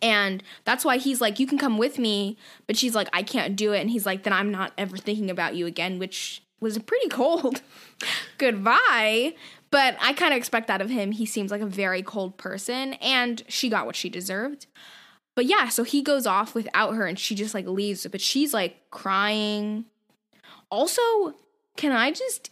And 0.00 0.42
that's 0.64 0.84
why 0.84 0.96
he's 0.96 1.20
like, 1.20 1.38
You 1.38 1.46
can 1.46 1.58
come 1.58 1.78
with 1.78 1.98
me. 1.98 2.36
But 2.66 2.76
she's 2.76 2.94
like, 2.94 3.08
I 3.12 3.22
can't 3.22 3.54
do 3.54 3.72
it. 3.72 3.80
And 3.80 3.90
he's 3.90 4.06
like, 4.06 4.22
Then 4.22 4.32
I'm 4.32 4.50
not 4.50 4.72
ever 4.78 4.96
thinking 4.96 5.30
about 5.30 5.54
you 5.54 5.66
again, 5.66 5.98
which 5.98 6.42
was 6.60 6.78
pretty 6.78 7.08
cold 7.08 7.60
goodbye. 8.38 9.34
But 9.76 9.98
I 10.00 10.14
kind 10.14 10.32
of 10.32 10.38
expect 10.38 10.68
that 10.68 10.80
of 10.80 10.88
him. 10.88 11.12
He 11.12 11.26
seems 11.26 11.50
like 11.50 11.60
a 11.60 11.66
very 11.66 12.02
cold 12.02 12.38
person. 12.38 12.94
And 12.94 13.42
she 13.46 13.68
got 13.68 13.84
what 13.84 13.94
she 13.94 14.08
deserved. 14.08 14.68
But 15.34 15.44
yeah, 15.44 15.68
so 15.68 15.84
he 15.84 16.00
goes 16.00 16.26
off 16.26 16.54
without 16.54 16.94
her 16.94 17.04
and 17.06 17.18
she 17.18 17.34
just 17.34 17.52
like 17.52 17.66
leaves. 17.66 18.06
But 18.10 18.22
she's 18.22 18.54
like 18.54 18.88
crying. 18.90 19.84
Also, 20.70 21.02
can 21.76 21.92
I 21.92 22.10
just. 22.10 22.48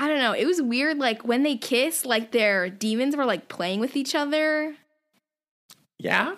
I 0.00 0.08
don't 0.08 0.18
know. 0.18 0.32
It 0.32 0.46
was 0.46 0.60
weird. 0.60 0.98
Like 0.98 1.24
when 1.24 1.44
they 1.44 1.56
kiss, 1.56 2.04
like 2.04 2.32
their 2.32 2.68
demons 2.68 3.14
were 3.14 3.24
like 3.24 3.46
playing 3.46 3.78
with 3.78 3.94
each 3.94 4.16
other. 4.16 4.74
yeah 6.00 6.34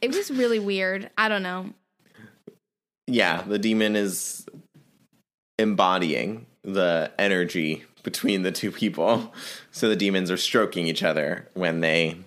It 0.00 0.14
was 0.14 0.30
really 0.30 0.60
weird. 0.60 1.10
I 1.18 1.28
don't 1.28 1.42
know. 1.42 1.70
yeah 3.08 3.42
the 3.42 3.58
demon 3.58 3.96
is 3.96 4.46
embodying 5.58 6.46
the 6.62 7.10
energy 7.18 7.82
between 8.04 8.42
the 8.42 8.52
two 8.52 8.70
people 8.70 9.34
so 9.72 9.88
the 9.88 9.96
demons 9.96 10.30
are 10.30 10.36
stroking 10.36 10.86
each 10.86 11.02
other 11.02 11.48
when 11.54 11.80
they 11.80 12.18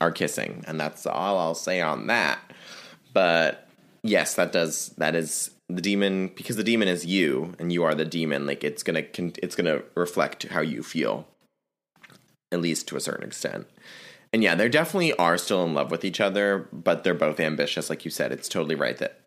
are 0.00 0.10
kissing, 0.10 0.64
and 0.66 0.80
that's 0.80 1.06
all 1.06 1.38
I'll 1.38 1.54
say 1.54 1.80
on 1.80 2.08
that. 2.08 2.38
But 3.12 3.68
yes, 4.02 4.34
that 4.34 4.50
does 4.50 4.88
that 4.98 5.14
is 5.14 5.50
the 5.68 5.80
demon 5.80 6.28
because 6.28 6.56
the 6.56 6.64
demon 6.64 6.88
is 6.88 7.06
you 7.06 7.54
and 7.58 7.72
you 7.72 7.84
are 7.84 7.94
the 7.94 8.04
demon. 8.04 8.46
Like 8.46 8.64
it's 8.64 8.82
gonna 8.82 9.04
it's 9.14 9.54
gonna 9.54 9.82
reflect 9.94 10.44
how 10.44 10.60
you 10.60 10.82
feel, 10.82 11.26
at 12.50 12.60
least 12.60 12.88
to 12.88 12.96
a 12.96 13.00
certain 13.00 13.26
extent. 13.26 13.66
And 14.32 14.42
yeah, 14.42 14.56
they 14.56 14.68
definitely 14.68 15.12
are 15.14 15.38
still 15.38 15.64
in 15.64 15.74
love 15.74 15.92
with 15.92 16.04
each 16.04 16.20
other, 16.20 16.68
but 16.72 17.04
they're 17.04 17.14
both 17.14 17.38
ambitious. 17.38 17.88
Like 17.88 18.04
you 18.04 18.10
said, 18.10 18.32
it's 18.32 18.48
totally 18.48 18.74
right 18.74 18.98
that 18.98 19.20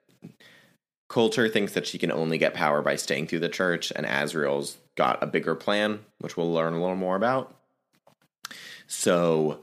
Coulter 1.08 1.48
thinks 1.48 1.72
that 1.74 1.88
she 1.88 1.98
can 1.98 2.12
only 2.12 2.38
get 2.38 2.54
power 2.54 2.82
by 2.82 2.98
staying 2.98 3.28
through 3.28 3.40
the 3.40 3.48
church, 3.48 3.94
and 3.96 4.06
Asriel's 4.06 4.78
got 4.98 5.24
a 5.24 5.28
bigger 5.28 5.56
plan, 5.56 6.00
which 6.20 6.36
we'll 6.36 6.52
learn 6.52 6.74
a 6.74 6.82
little 6.82 6.96
more 6.96 7.16
about. 7.16 7.56
So 8.88 9.62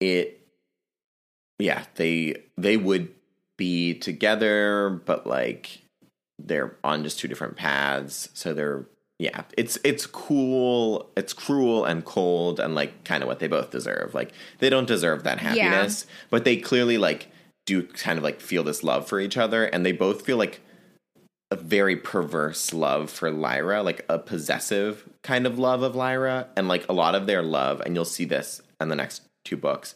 it 0.00 0.40
yeah, 1.58 1.84
they 1.96 2.36
they 2.56 2.76
would 2.76 3.08
be 3.56 3.94
together, 3.94 5.02
but 5.04 5.26
like 5.26 5.82
they're 6.38 6.76
on 6.84 7.02
just 7.02 7.18
two 7.18 7.28
different 7.28 7.56
paths. 7.56 8.28
So 8.34 8.54
they're 8.54 8.86
yeah, 9.18 9.42
it's 9.56 9.78
it's 9.82 10.06
cool, 10.06 11.10
it's 11.16 11.32
cruel 11.32 11.84
and 11.84 12.04
cold 12.04 12.60
and 12.60 12.74
like 12.74 13.04
kind 13.04 13.22
of 13.22 13.26
what 13.26 13.38
they 13.38 13.48
both 13.48 13.70
deserve. 13.70 14.14
Like 14.14 14.32
they 14.58 14.68
don't 14.68 14.86
deserve 14.86 15.24
that 15.24 15.38
happiness, 15.38 16.06
yeah. 16.06 16.14
but 16.30 16.44
they 16.44 16.56
clearly 16.56 16.98
like 16.98 17.28
do 17.64 17.82
kind 17.82 18.18
of 18.18 18.22
like 18.22 18.40
feel 18.40 18.62
this 18.62 18.84
love 18.84 19.08
for 19.08 19.18
each 19.18 19.36
other 19.36 19.64
and 19.64 19.84
they 19.84 19.92
both 19.92 20.22
feel 20.22 20.36
like 20.36 20.60
a 21.50 21.56
very 21.56 21.96
perverse 21.96 22.72
love 22.72 23.10
for 23.10 23.30
Lyra, 23.30 23.82
like 23.82 24.04
a 24.08 24.18
possessive 24.18 25.08
kind 25.22 25.46
of 25.46 25.58
love 25.58 25.82
of 25.82 25.94
Lyra 25.94 26.48
and 26.56 26.68
like 26.68 26.88
a 26.88 26.92
lot 26.92 27.14
of 27.14 27.26
their 27.26 27.42
love 27.42 27.80
and 27.84 27.94
you'll 27.94 28.04
see 28.04 28.24
this 28.24 28.60
in 28.80 28.88
the 28.88 28.96
next 28.96 29.22
two 29.44 29.56
books 29.56 29.94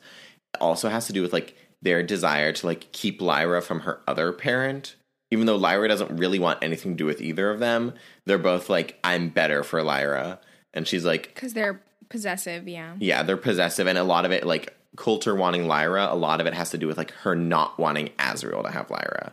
also 0.60 0.88
has 0.88 1.06
to 1.06 1.12
do 1.12 1.22
with 1.22 1.32
like 1.32 1.56
their 1.82 2.02
desire 2.02 2.52
to 2.52 2.66
like 2.66 2.90
keep 2.92 3.20
Lyra 3.20 3.62
from 3.62 3.80
her 3.80 4.00
other 4.06 4.32
parent. 4.32 4.96
Even 5.30 5.46
though 5.46 5.56
Lyra 5.56 5.86
doesn't 5.88 6.16
really 6.16 6.40
want 6.40 6.62
anything 6.62 6.92
to 6.92 6.96
do 6.96 7.04
with 7.04 7.20
either 7.20 7.50
of 7.50 7.60
them, 7.60 7.94
they're 8.26 8.38
both 8.38 8.68
like, 8.68 8.98
I'm 9.04 9.28
better 9.28 9.62
for 9.62 9.82
Lyra. 9.82 10.40
And 10.74 10.88
she's 10.88 11.04
like, 11.04 11.32
Because 11.34 11.52
they're 11.52 11.80
possessive, 12.08 12.66
yeah. 12.66 12.96
Yeah, 12.98 13.22
they're 13.22 13.36
possessive. 13.36 13.86
And 13.86 13.96
a 13.96 14.02
lot 14.02 14.24
of 14.24 14.32
it, 14.32 14.44
like 14.44 14.76
Coulter 14.96 15.36
wanting 15.36 15.68
Lyra, 15.68 16.08
a 16.10 16.16
lot 16.16 16.40
of 16.40 16.46
it 16.46 16.54
has 16.54 16.70
to 16.70 16.78
do 16.78 16.88
with 16.88 16.98
like 16.98 17.12
her 17.12 17.36
not 17.36 17.78
wanting 17.78 18.08
Asriel 18.18 18.64
to 18.64 18.72
have 18.72 18.90
Lyra. 18.90 19.32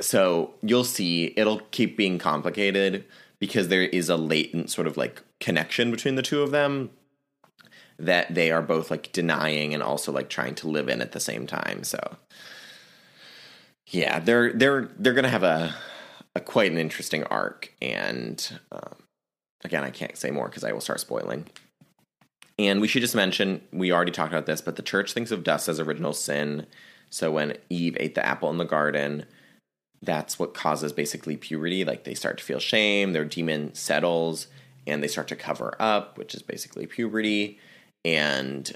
So 0.00 0.54
you'll 0.62 0.84
see 0.84 1.32
it'll 1.36 1.60
keep 1.70 1.96
being 1.96 2.18
complicated 2.18 3.04
because 3.38 3.68
there 3.68 3.82
is 3.82 4.08
a 4.08 4.16
latent 4.16 4.70
sort 4.70 4.86
of 4.86 4.96
like 4.96 5.22
connection 5.40 5.90
between 5.90 6.16
the 6.16 6.22
two 6.22 6.42
of 6.42 6.50
them 6.50 6.90
that 7.98 8.32
they 8.34 8.50
are 8.50 8.62
both 8.62 8.90
like 8.90 9.12
denying 9.12 9.74
and 9.74 9.82
also 9.82 10.12
like 10.12 10.28
trying 10.28 10.54
to 10.56 10.68
live 10.68 10.88
in 10.88 11.00
at 11.00 11.12
the 11.12 11.20
same 11.20 11.46
time. 11.46 11.82
So 11.84 11.98
yeah, 13.86 14.20
they're 14.20 14.52
they're 14.52 14.90
they're 14.98 15.14
gonna 15.14 15.28
have 15.28 15.42
a 15.42 15.74
a 16.34 16.40
quite 16.40 16.70
an 16.70 16.78
interesting 16.78 17.24
arc, 17.24 17.72
and 17.80 18.58
um, 18.70 18.96
again, 19.64 19.82
I 19.82 19.90
can't 19.90 20.16
say 20.16 20.30
more 20.30 20.48
because 20.48 20.64
I 20.64 20.72
will 20.72 20.80
start 20.80 21.00
spoiling. 21.00 21.46
And 22.58 22.80
we 22.80 22.88
should 22.88 23.02
just 23.02 23.14
mention 23.14 23.62
we 23.72 23.92
already 23.92 24.12
talked 24.12 24.32
about 24.32 24.46
this, 24.46 24.60
but 24.60 24.76
the 24.76 24.82
church 24.82 25.12
thinks 25.12 25.30
of 25.30 25.44
dust 25.44 25.68
as 25.68 25.80
original 25.80 26.12
sin. 26.12 26.66
So 27.10 27.30
when 27.30 27.56
Eve 27.70 27.96
ate 27.98 28.14
the 28.14 28.26
apple 28.26 28.50
in 28.50 28.58
the 28.58 28.64
garden, 28.64 29.24
that's 30.02 30.38
what 30.38 30.54
causes 30.54 30.92
basically 30.92 31.36
puberty. 31.36 31.84
Like 31.84 32.04
they 32.04 32.14
start 32.14 32.38
to 32.38 32.44
feel 32.44 32.60
shame, 32.60 33.12
their 33.12 33.24
demon 33.24 33.74
settles, 33.74 34.46
and 34.86 35.02
they 35.02 35.08
start 35.08 35.28
to 35.28 35.36
cover 35.36 35.74
up, 35.78 36.18
which 36.18 36.34
is 36.34 36.42
basically 36.42 36.86
puberty. 36.86 37.58
And 38.04 38.70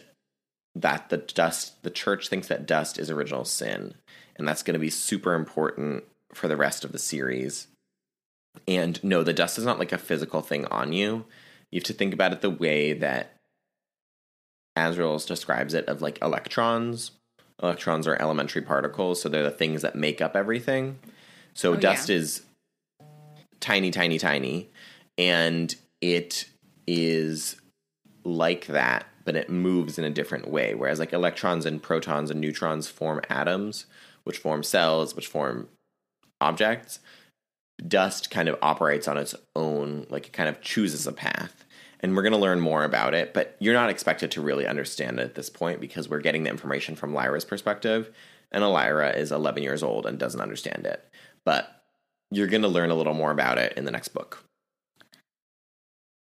that 0.75 1.11
the 1.11 1.19
dust 1.19 1.83
the 1.83 1.91
church 1.91 2.29
thinks 2.29 2.49
that 2.49 2.67
dust 2.67 2.99
is 2.99 3.11
original 3.11 3.45
sin 3.45 3.95
and 4.37 4.49
that's 4.49 4.63
going 4.63 4.75
to 4.75 4.81
be 4.81 4.91
super 4.91 5.35
important 5.35 6.05
for 6.33 6.49
the 6.49 6.57
rest 6.57 6.85
of 6.85 6.93
the 6.93 6.99
series. 6.99 7.69
And 8.67 9.03
no 9.05 9.23
the 9.23 9.33
dust 9.33 9.59
is 9.59 9.65
not 9.65 9.79
like 9.79 9.93
a 9.93 9.99
physical 9.99 10.41
thing 10.41 10.67
on 10.67 10.93
you. 10.93 11.27
You 11.71 11.79
have 11.79 11.85
to 11.85 11.93
think 11.93 12.15
about 12.15 12.33
it 12.33 12.41
the 12.41 12.51
way 12.51 12.93
that 12.95 13.37
Asriel 14.77 15.25
describes 15.27 15.75
it 15.75 15.87
of 15.89 16.03
like 16.03 16.21
electrons 16.23 17.13
electrons 17.63 18.07
are 18.07 18.21
elementary 18.21 18.63
particles 18.63 19.21
so 19.23 19.29
they're 19.29 19.43
the 19.43 19.51
things 19.51 19.83
that 19.83 19.95
make 19.95 20.21
up 20.21 20.35
everything 20.37 20.99
so 21.55 21.73
oh, 21.73 21.77
dust 21.77 22.09
yeah. 22.09 22.17
is 22.17 22.43
tiny 23.61 23.91
tiny 23.91 24.19
tiny 24.19 24.69
and 25.19 25.77
it 26.01 26.47
is 26.87 27.57
like 28.25 28.67
that 28.67 29.07
but 29.25 29.37
it 29.37 29.51
moves 29.51 29.99
in 29.99 30.05
a 30.05 30.11
different 30.11 30.49
way. 30.49 30.75
Whereas 30.75 30.99
like 30.99 31.13
electrons 31.13 31.67
and 31.67 31.83
protons 31.83 32.31
and 32.31 32.41
neutrons 32.41 32.89
form 32.89 33.21
atoms, 33.29 33.87
which 34.25 34.39
form 34.39 34.63
cells, 34.63 35.15
which 35.15 35.27
form 35.27 35.69
objects. 36.41 37.01
Dust 37.87 38.31
kind 38.31 38.49
of 38.49 38.59
operates 38.63 39.09
on 39.09 39.19
its 39.19 39.35
own, 39.57 40.07
like 40.09 40.27
it 40.27 40.33
kind 40.33 40.49
of 40.49 40.61
chooses 40.61 41.07
a 41.07 41.13
path. 41.13 41.65
And 42.03 42.17
we're 42.17 42.23
going 42.23 42.33
to 42.33 42.39
learn 42.39 42.61
more 42.61 42.83
about 42.83 43.15
it, 43.15 43.33
but 43.33 43.57
you're 43.61 43.75
not 43.75 43.91
expected 43.91 44.33
to 44.33 44.41
really 44.41 44.67
understand 44.67 45.21
it 45.21 45.25
at 45.25 45.35
this 45.37 45.49
point 45.49 45.81
because 45.81 46.09
we're 46.09 46.21
getting 46.21 46.43
the 46.43 46.51
information 46.51 46.97
from 46.97 47.15
Lyra's 47.15 47.45
perspective. 47.45 48.11
And 48.51 48.69
Lyra 48.69 49.11
is 49.11 49.31
11 49.31 49.63
years 49.63 49.83
old 49.83 50.05
and 50.05 50.19
doesn't 50.19 50.41
understand 50.41 50.85
it. 50.85 51.09
But 51.45 51.83
you're 52.31 52.49
going 52.49 52.63
to 52.63 52.69
learn 52.69 52.91
a 52.91 52.95
little 52.95 53.15
more 53.15 53.31
about 53.31 53.59
it 53.59 53.75
in 53.77 53.85
the 53.85 53.91
next 53.91 54.09
book. 54.09 54.45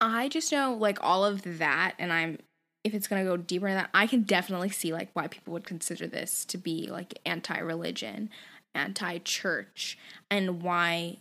I 0.00 0.28
just 0.28 0.52
know 0.52 0.74
like 0.74 0.98
all 1.00 1.24
of 1.24 1.58
that, 1.58 1.94
and 1.98 2.12
I'm 2.12 2.38
if 2.84 2.92
it's 2.92 3.08
going 3.08 3.24
to 3.24 3.30
go 3.30 3.38
deeper 3.38 3.66
in 3.66 3.76
that, 3.76 3.88
I 3.94 4.06
can 4.06 4.22
definitely 4.22 4.68
see 4.68 4.92
like 4.92 5.08
why 5.14 5.26
people 5.26 5.54
would 5.54 5.64
consider 5.64 6.06
this 6.06 6.44
to 6.46 6.58
be 6.58 6.88
like 6.88 7.18
anti-religion, 7.24 8.28
anti-church, 8.74 9.98
and 10.30 10.62
why 10.62 11.16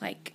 like 0.00 0.34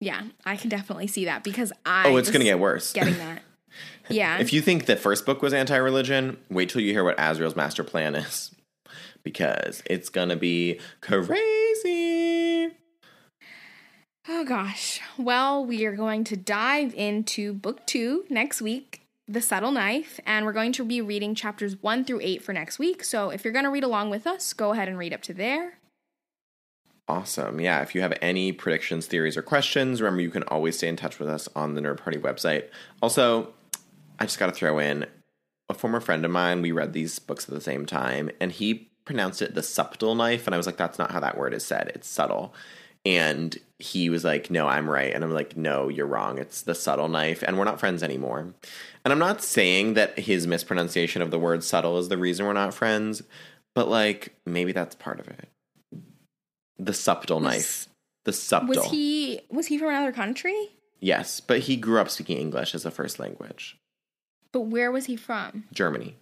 yeah, 0.00 0.22
I 0.44 0.56
can 0.56 0.68
definitely 0.70 1.06
see 1.06 1.24
that 1.26 1.44
because 1.44 1.72
oh, 1.72 1.76
I 1.86 2.08
Oh, 2.08 2.16
it's 2.16 2.30
going 2.30 2.40
to 2.40 2.44
get 2.44 2.58
worse. 2.58 2.92
Getting 2.92 3.18
that. 3.18 3.42
Yeah. 4.10 4.38
if 4.38 4.52
you 4.52 4.60
think 4.60 4.84
the 4.84 4.96
first 4.96 5.24
book 5.24 5.40
was 5.40 5.54
anti-religion, 5.54 6.36
wait 6.50 6.68
till 6.68 6.82
you 6.82 6.92
hear 6.92 7.02
what 7.02 7.16
Asriel's 7.16 7.56
master 7.56 7.82
plan 7.82 8.14
is 8.14 8.54
because 9.24 9.82
it's 9.86 10.10
going 10.10 10.28
to 10.28 10.36
be 10.36 10.78
crazy. 11.00 12.70
Oh 14.28 14.44
gosh. 14.44 15.00
Well, 15.18 15.64
we 15.64 15.86
are 15.86 15.96
going 15.96 16.24
to 16.24 16.36
dive 16.36 16.94
into 16.94 17.54
book 17.54 17.86
two 17.86 18.24
next 18.28 18.60
week, 18.62 19.00
The 19.26 19.40
Subtle 19.40 19.72
Knife, 19.72 20.20
and 20.26 20.44
we're 20.44 20.52
going 20.52 20.72
to 20.72 20.84
be 20.84 21.00
reading 21.00 21.34
chapters 21.34 21.82
one 21.82 22.04
through 22.04 22.20
eight 22.22 22.42
for 22.42 22.52
next 22.52 22.78
week. 22.78 23.04
So 23.04 23.30
if 23.30 23.42
you're 23.42 23.52
going 23.52 23.64
to 23.64 23.70
read 23.70 23.84
along 23.84 24.10
with 24.10 24.26
us, 24.26 24.52
go 24.52 24.72
ahead 24.72 24.88
and 24.88 24.98
read 24.98 25.12
up 25.14 25.22
to 25.22 25.34
there. 25.34 25.78
Awesome. 27.06 27.60
Yeah. 27.60 27.82
If 27.82 27.94
you 27.94 28.00
have 28.00 28.16
any 28.22 28.52
predictions, 28.52 29.06
theories, 29.06 29.36
or 29.36 29.42
questions, 29.42 30.00
remember 30.00 30.22
you 30.22 30.30
can 30.30 30.42
always 30.44 30.78
stay 30.78 30.88
in 30.88 30.96
touch 30.96 31.18
with 31.18 31.28
us 31.28 31.48
on 31.54 31.74
the 31.74 31.82
Nerd 31.82 31.98
Party 31.98 32.18
website. 32.18 32.68
Also, 33.02 33.52
I 34.18 34.24
just 34.24 34.38
got 34.38 34.46
to 34.46 34.52
throw 34.52 34.78
in 34.78 35.06
a 35.68 35.74
former 35.74 36.00
friend 36.00 36.24
of 36.24 36.30
mine. 36.30 36.62
We 36.62 36.72
read 36.72 36.92
these 36.92 37.18
books 37.18 37.46
at 37.46 37.54
the 37.54 37.60
same 37.60 37.84
time, 37.84 38.30
and 38.40 38.52
he 38.52 38.90
pronounced 39.04 39.42
it 39.42 39.54
the 39.54 39.62
subtle 39.62 40.14
knife. 40.14 40.46
And 40.46 40.54
I 40.54 40.56
was 40.56 40.66
like, 40.66 40.78
that's 40.78 40.98
not 40.98 41.10
how 41.10 41.20
that 41.20 41.36
word 41.36 41.52
is 41.52 41.64
said. 41.64 41.92
It's 41.94 42.08
subtle. 42.08 42.54
And 43.04 43.58
he 43.78 44.08
was 44.08 44.24
like, 44.24 44.50
No, 44.50 44.66
I'm 44.66 44.88
right. 44.88 45.12
And 45.12 45.22
I'm 45.22 45.32
like, 45.32 45.56
No, 45.56 45.88
you're 45.88 46.06
wrong. 46.06 46.38
It's 46.38 46.62
the 46.62 46.74
subtle 46.74 47.08
knife. 47.08 47.42
And 47.42 47.58
we're 47.58 47.64
not 47.64 47.80
friends 47.80 48.02
anymore. 48.02 48.54
And 49.04 49.12
I'm 49.12 49.18
not 49.18 49.42
saying 49.42 49.94
that 49.94 50.18
his 50.18 50.46
mispronunciation 50.46 51.20
of 51.20 51.30
the 51.30 51.38
word 51.38 51.62
subtle 51.62 51.98
is 51.98 52.08
the 52.08 52.16
reason 52.16 52.46
we're 52.46 52.54
not 52.54 52.72
friends, 52.72 53.22
but 53.74 53.88
like 53.88 54.34
maybe 54.46 54.72
that's 54.72 54.94
part 54.94 55.20
of 55.20 55.28
it. 55.28 55.48
The 56.78 56.92
subtle 56.92 57.40
knife. 57.40 57.88
The 58.24 58.32
subtle. 58.32 58.68
Was 58.68 58.84
he 58.86 59.40
was 59.50 59.66
he 59.66 59.78
from 59.78 59.88
another 59.88 60.12
country? 60.12 60.70
Yes, 61.00 61.40
but 61.40 61.60
he 61.60 61.76
grew 61.76 62.00
up 62.00 62.08
speaking 62.08 62.38
English 62.38 62.74
as 62.74 62.86
a 62.86 62.90
first 62.90 63.18
language. 63.18 63.76
But 64.52 64.62
where 64.62 64.90
was 64.90 65.06
he 65.06 65.16
from? 65.16 65.64
Germany. 65.72 66.16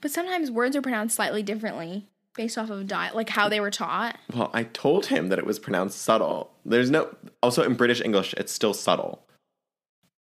But 0.00 0.10
sometimes 0.10 0.50
words 0.50 0.76
are 0.76 0.82
pronounced 0.82 1.16
slightly 1.16 1.42
differently 1.42 2.08
based 2.34 2.58
off 2.58 2.68
of 2.68 2.86
diet, 2.86 3.16
like 3.16 3.30
how 3.30 3.48
they 3.48 3.60
were 3.60 3.70
taught. 3.70 4.18
Well, 4.34 4.50
I 4.52 4.64
told 4.64 5.06
him 5.06 5.28
that 5.28 5.38
it 5.38 5.46
was 5.46 5.58
pronounced 5.58 6.02
subtle. 6.02 6.50
There's 6.64 6.90
no 6.90 7.14
also 7.42 7.62
in 7.62 7.74
British 7.74 8.02
English, 8.02 8.34
it's 8.34 8.52
still 8.52 8.74
subtle. 8.74 9.22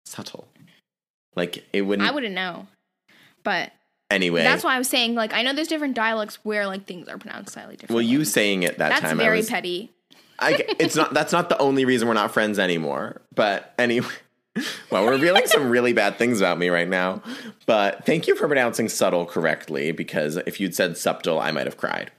Subtle. 0.07 0.47
Like 1.35 1.64
it 1.72 1.82
wouldn't. 1.82 2.09
I 2.09 2.12
wouldn't 2.12 2.35
know, 2.35 2.68
but 3.43 3.72
anyway, 4.11 4.43
that's 4.43 4.65
why 4.65 4.75
I 4.75 4.79
was 4.79 4.89
saying 4.89 5.15
like 5.15 5.33
I 5.33 5.43
know 5.43 5.53
there's 5.53 5.69
different 5.69 5.95
dialects 5.95 6.39
where 6.45 6.67
like 6.67 6.87
things 6.87 7.09
are 7.09 7.19
pronounced 7.19 7.53
slightly 7.53 7.77
different. 7.77 7.95
Well, 7.95 8.03
you 8.03 8.25
saying 8.25 8.63
it 8.63 8.79
that 8.79 8.91
time. 8.91 8.91
that's 8.91 9.03
time, 9.03 9.19
very 9.19 9.39
was, 9.39 9.51
petty. 9.51 9.93
I, 10.39 10.65
it's 10.79 10.97
not. 10.97 11.15
That's 11.15 11.33
not 11.33 11.49
the 11.49 11.59
only 11.59 11.85
reason 11.85 12.09
we're 12.09 12.15
not 12.15 12.33
friends 12.33 12.59
anymore. 12.59 13.23
But 13.35 13.73
anyway, 13.79 14.09
well, 14.91 15.05
we're 15.05 15.13
revealing 15.13 15.47
some 15.47 15.71
really 15.71 15.93
bad 15.93 16.19
things 16.19 16.41
about 16.41 16.59
me 16.59 16.69
right 16.69 16.89
now. 16.89 17.23
But 17.67 18.05
thank 18.05 18.27
you 18.27 18.35
for 18.35 18.47
pronouncing 18.47 18.89
subtle 18.89 19.27
correctly 19.27 19.93
because 19.93 20.37
if 20.37 20.61
you'd 20.61 20.75
said 20.75 20.97
subtle, 20.97 21.41
I 21.41 21.51
might 21.51 21.67
have 21.67 21.77
cried. 21.77 22.11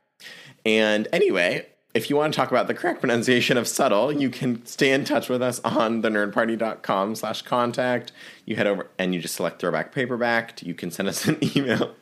And 0.65 1.07
anyway, 1.13 1.67
if 1.95 2.09
you 2.09 2.17
want 2.17 2.33
to 2.33 2.37
talk 2.37 2.51
about 2.51 2.67
the 2.67 2.73
correct 2.73 2.99
pronunciation 2.99 3.57
of 3.57 3.69
subtle, 3.69 4.11
you 4.11 4.29
can 4.29 4.63
stay 4.65 4.91
in 4.91 5.05
touch 5.05 5.29
with 5.29 5.41
us 5.41 5.61
on 5.61 6.01
the 6.01 6.09
nerdparty.com 6.09 7.15
slash 7.15 7.41
contact. 7.41 8.11
You 8.45 8.57
head 8.57 8.67
over 8.67 8.87
and 8.99 9.15
you 9.15 9.21
just 9.21 9.35
select 9.35 9.61
throwback 9.61 9.93
paperback. 9.93 10.61
You 10.61 10.73
can 10.73 10.91
send 10.91 11.07
us 11.07 11.25
an 11.25 11.39
email. 11.55 11.95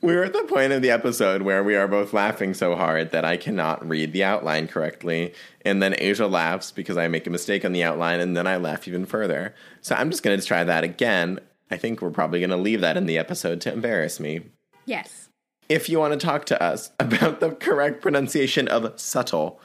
We're 0.00 0.22
at 0.22 0.32
the 0.32 0.44
point 0.44 0.72
of 0.72 0.80
the 0.80 0.92
episode 0.92 1.42
where 1.42 1.64
we 1.64 1.74
are 1.74 1.88
both 1.88 2.12
laughing 2.12 2.54
so 2.54 2.76
hard 2.76 3.10
that 3.10 3.24
I 3.24 3.36
cannot 3.36 3.86
read 3.86 4.12
the 4.12 4.22
outline 4.22 4.68
correctly. 4.68 5.34
And 5.62 5.82
then 5.82 5.96
Asia 5.98 6.28
laughs 6.28 6.70
because 6.70 6.96
I 6.96 7.08
make 7.08 7.26
a 7.26 7.30
mistake 7.30 7.64
on 7.64 7.72
the 7.72 7.82
outline, 7.82 8.20
and 8.20 8.36
then 8.36 8.46
I 8.46 8.58
laugh 8.58 8.86
even 8.86 9.06
further. 9.06 9.56
So 9.80 9.96
I'm 9.96 10.10
just 10.12 10.22
going 10.22 10.38
to 10.38 10.46
try 10.46 10.62
that 10.62 10.84
again. 10.84 11.40
I 11.68 11.78
think 11.78 12.00
we're 12.00 12.10
probably 12.10 12.38
going 12.38 12.50
to 12.50 12.56
leave 12.56 12.80
that 12.80 12.96
in 12.96 13.06
the 13.06 13.18
episode 13.18 13.60
to 13.62 13.72
embarrass 13.72 14.20
me. 14.20 14.42
Yes. 14.86 15.27
If 15.68 15.90
you 15.90 15.98
want 15.98 16.18
to 16.18 16.26
talk 16.26 16.46
to 16.46 16.62
us 16.62 16.90
about 16.98 17.40
the 17.40 17.50
correct 17.50 18.00
pronunciation 18.00 18.68
of 18.68 18.98
subtle, 18.98 19.60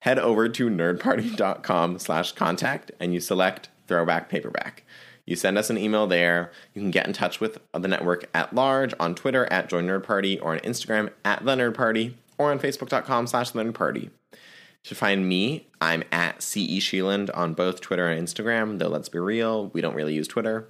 head 0.00 0.18
over 0.18 0.48
to 0.48 0.70
nerdparty.com 0.70 1.98
slash 1.98 2.32
contact 2.32 2.90
and 2.98 3.12
you 3.12 3.20
select 3.20 3.68
throwback 3.86 4.28
paperback. 4.28 4.84
You 5.26 5.36
send 5.36 5.56
us 5.56 5.70
an 5.70 5.78
email 5.78 6.06
there. 6.06 6.52
You 6.74 6.82
can 6.82 6.90
get 6.90 7.06
in 7.06 7.12
touch 7.12 7.40
with 7.40 7.58
the 7.72 7.88
network 7.88 8.28
at 8.34 8.54
large 8.54 8.92
on 9.00 9.14
Twitter 9.14 9.50
at 9.50 9.68
Join 9.68 9.86
Nerd 9.86 10.02
Party 10.02 10.38
or 10.38 10.52
on 10.52 10.60
Instagram 10.60 11.10
at 11.24 11.44
The 11.44 11.54
Nerd 11.54 11.74
Party 11.74 12.16
or 12.36 12.50
on 12.50 12.58
Facebook.com 12.58 13.26
slash 13.26 13.50
The 13.50 13.62
Nerd 13.62 13.74
Party. 13.74 14.10
To 14.84 14.94
find 14.94 15.26
me, 15.26 15.66
I'm 15.80 16.04
at 16.12 16.42
CE 16.42 16.80
Sheeland 16.80 17.30
on 17.34 17.54
both 17.54 17.80
Twitter 17.80 18.06
and 18.06 18.26
Instagram, 18.26 18.78
though 18.78 18.88
let's 18.88 19.08
be 19.08 19.18
real, 19.18 19.68
we 19.68 19.80
don't 19.80 19.94
really 19.94 20.14
use 20.14 20.28
Twitter. 20.28 20.68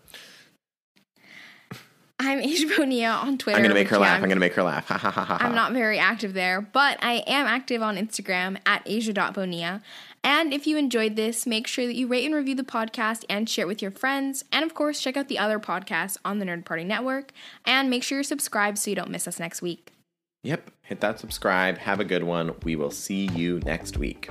I'm 2.19 2.41
Asia 2.43 2.67
Bonilla 2.77 3.15
on 3.17 3.39
Twitter. 3.39 3.57
I'm 3.57 3.62
going 3.62 3.71
to 3.71 3.75
make 3.75 3.89
her 3.89 3.99
laugh. 3.99 4.12
I'm- 4.21 4.23
going 4.23 4.31
to 4.37 4.41
make 4.41 4.55
her 4.55 4.62
laugh. 4.62 4.87
Ha 4.87 4.99
ha 4.99 5.11
ha 5.11 5.25
ha. 5.25 5.39
ha. 5.39 5.45
I'm 5.45 5.55
not 5.55 5.73
very 5.73 5.99
active 5.99 6.33
there, 6.35 6.61
but 6.61 6.99
I 7.03 7.25
am 7.27 7.47
active 7.47 7.83
on 7.83 7.97
Instagram 7.97 8.59
at 8.67 8.83
asia.bonilla. 8.87 9.83
And 10.23 10.55
if 10.55 10.67
you 10.67 10.79
enjoyed 10.79 11.17
this, 11.17 11.47
make 11.47 11.67
sure 11.67 11.87
that 11.87 11.95
you 11.95 12.07
rate 12.07 12.25
and 12.25 12.35
review 12.35 12.55
the 12.55 12.62
podcast 12.62 13.25
and 13.29 13.49
share 13.49 13.65
it 13.65 13.69
with 13.69 13.83
your 13.83 13.91
friends. 13.91 14.43
And 14.51 14.65
of 14.65 14.73
course, 14.73 15.01
check 15.01 15.19
out 15.19 15.29
the 15.29 15.39
other 15.39 15.59
podcasts 15.59 16.17
on 16.25 16.39
the 16.39 16.47
Nerd 16.47 16.65
Party 16.65 16.85
Network. 16.85 17.33
And 17.67 17.91
make 17.91 18.03
sure 18.03 18.17
you're 18.17 18.23
subscribed 18.23 18.79
so 18.79 18.89
you 18.91 18.97
don't 18.97 19.11
miss 19.11 19.29
us 19.29 19.39
next 19.39 19.61
week. 19.61 19.91
Yep. 20.43 20.71
Hit 20.83 21.01
that 21.01 21.19
subscribe. 21.21 21.77
Have 21.79 22.01
a 22.01 22.05
good 22.05 22.23
one. 22.25 22.55
We 22.62 22.75
will 22.77 22.91
see 22.91 23.27
you 23.35 23.61
next 23.61 23.99
week. 23.99 24.31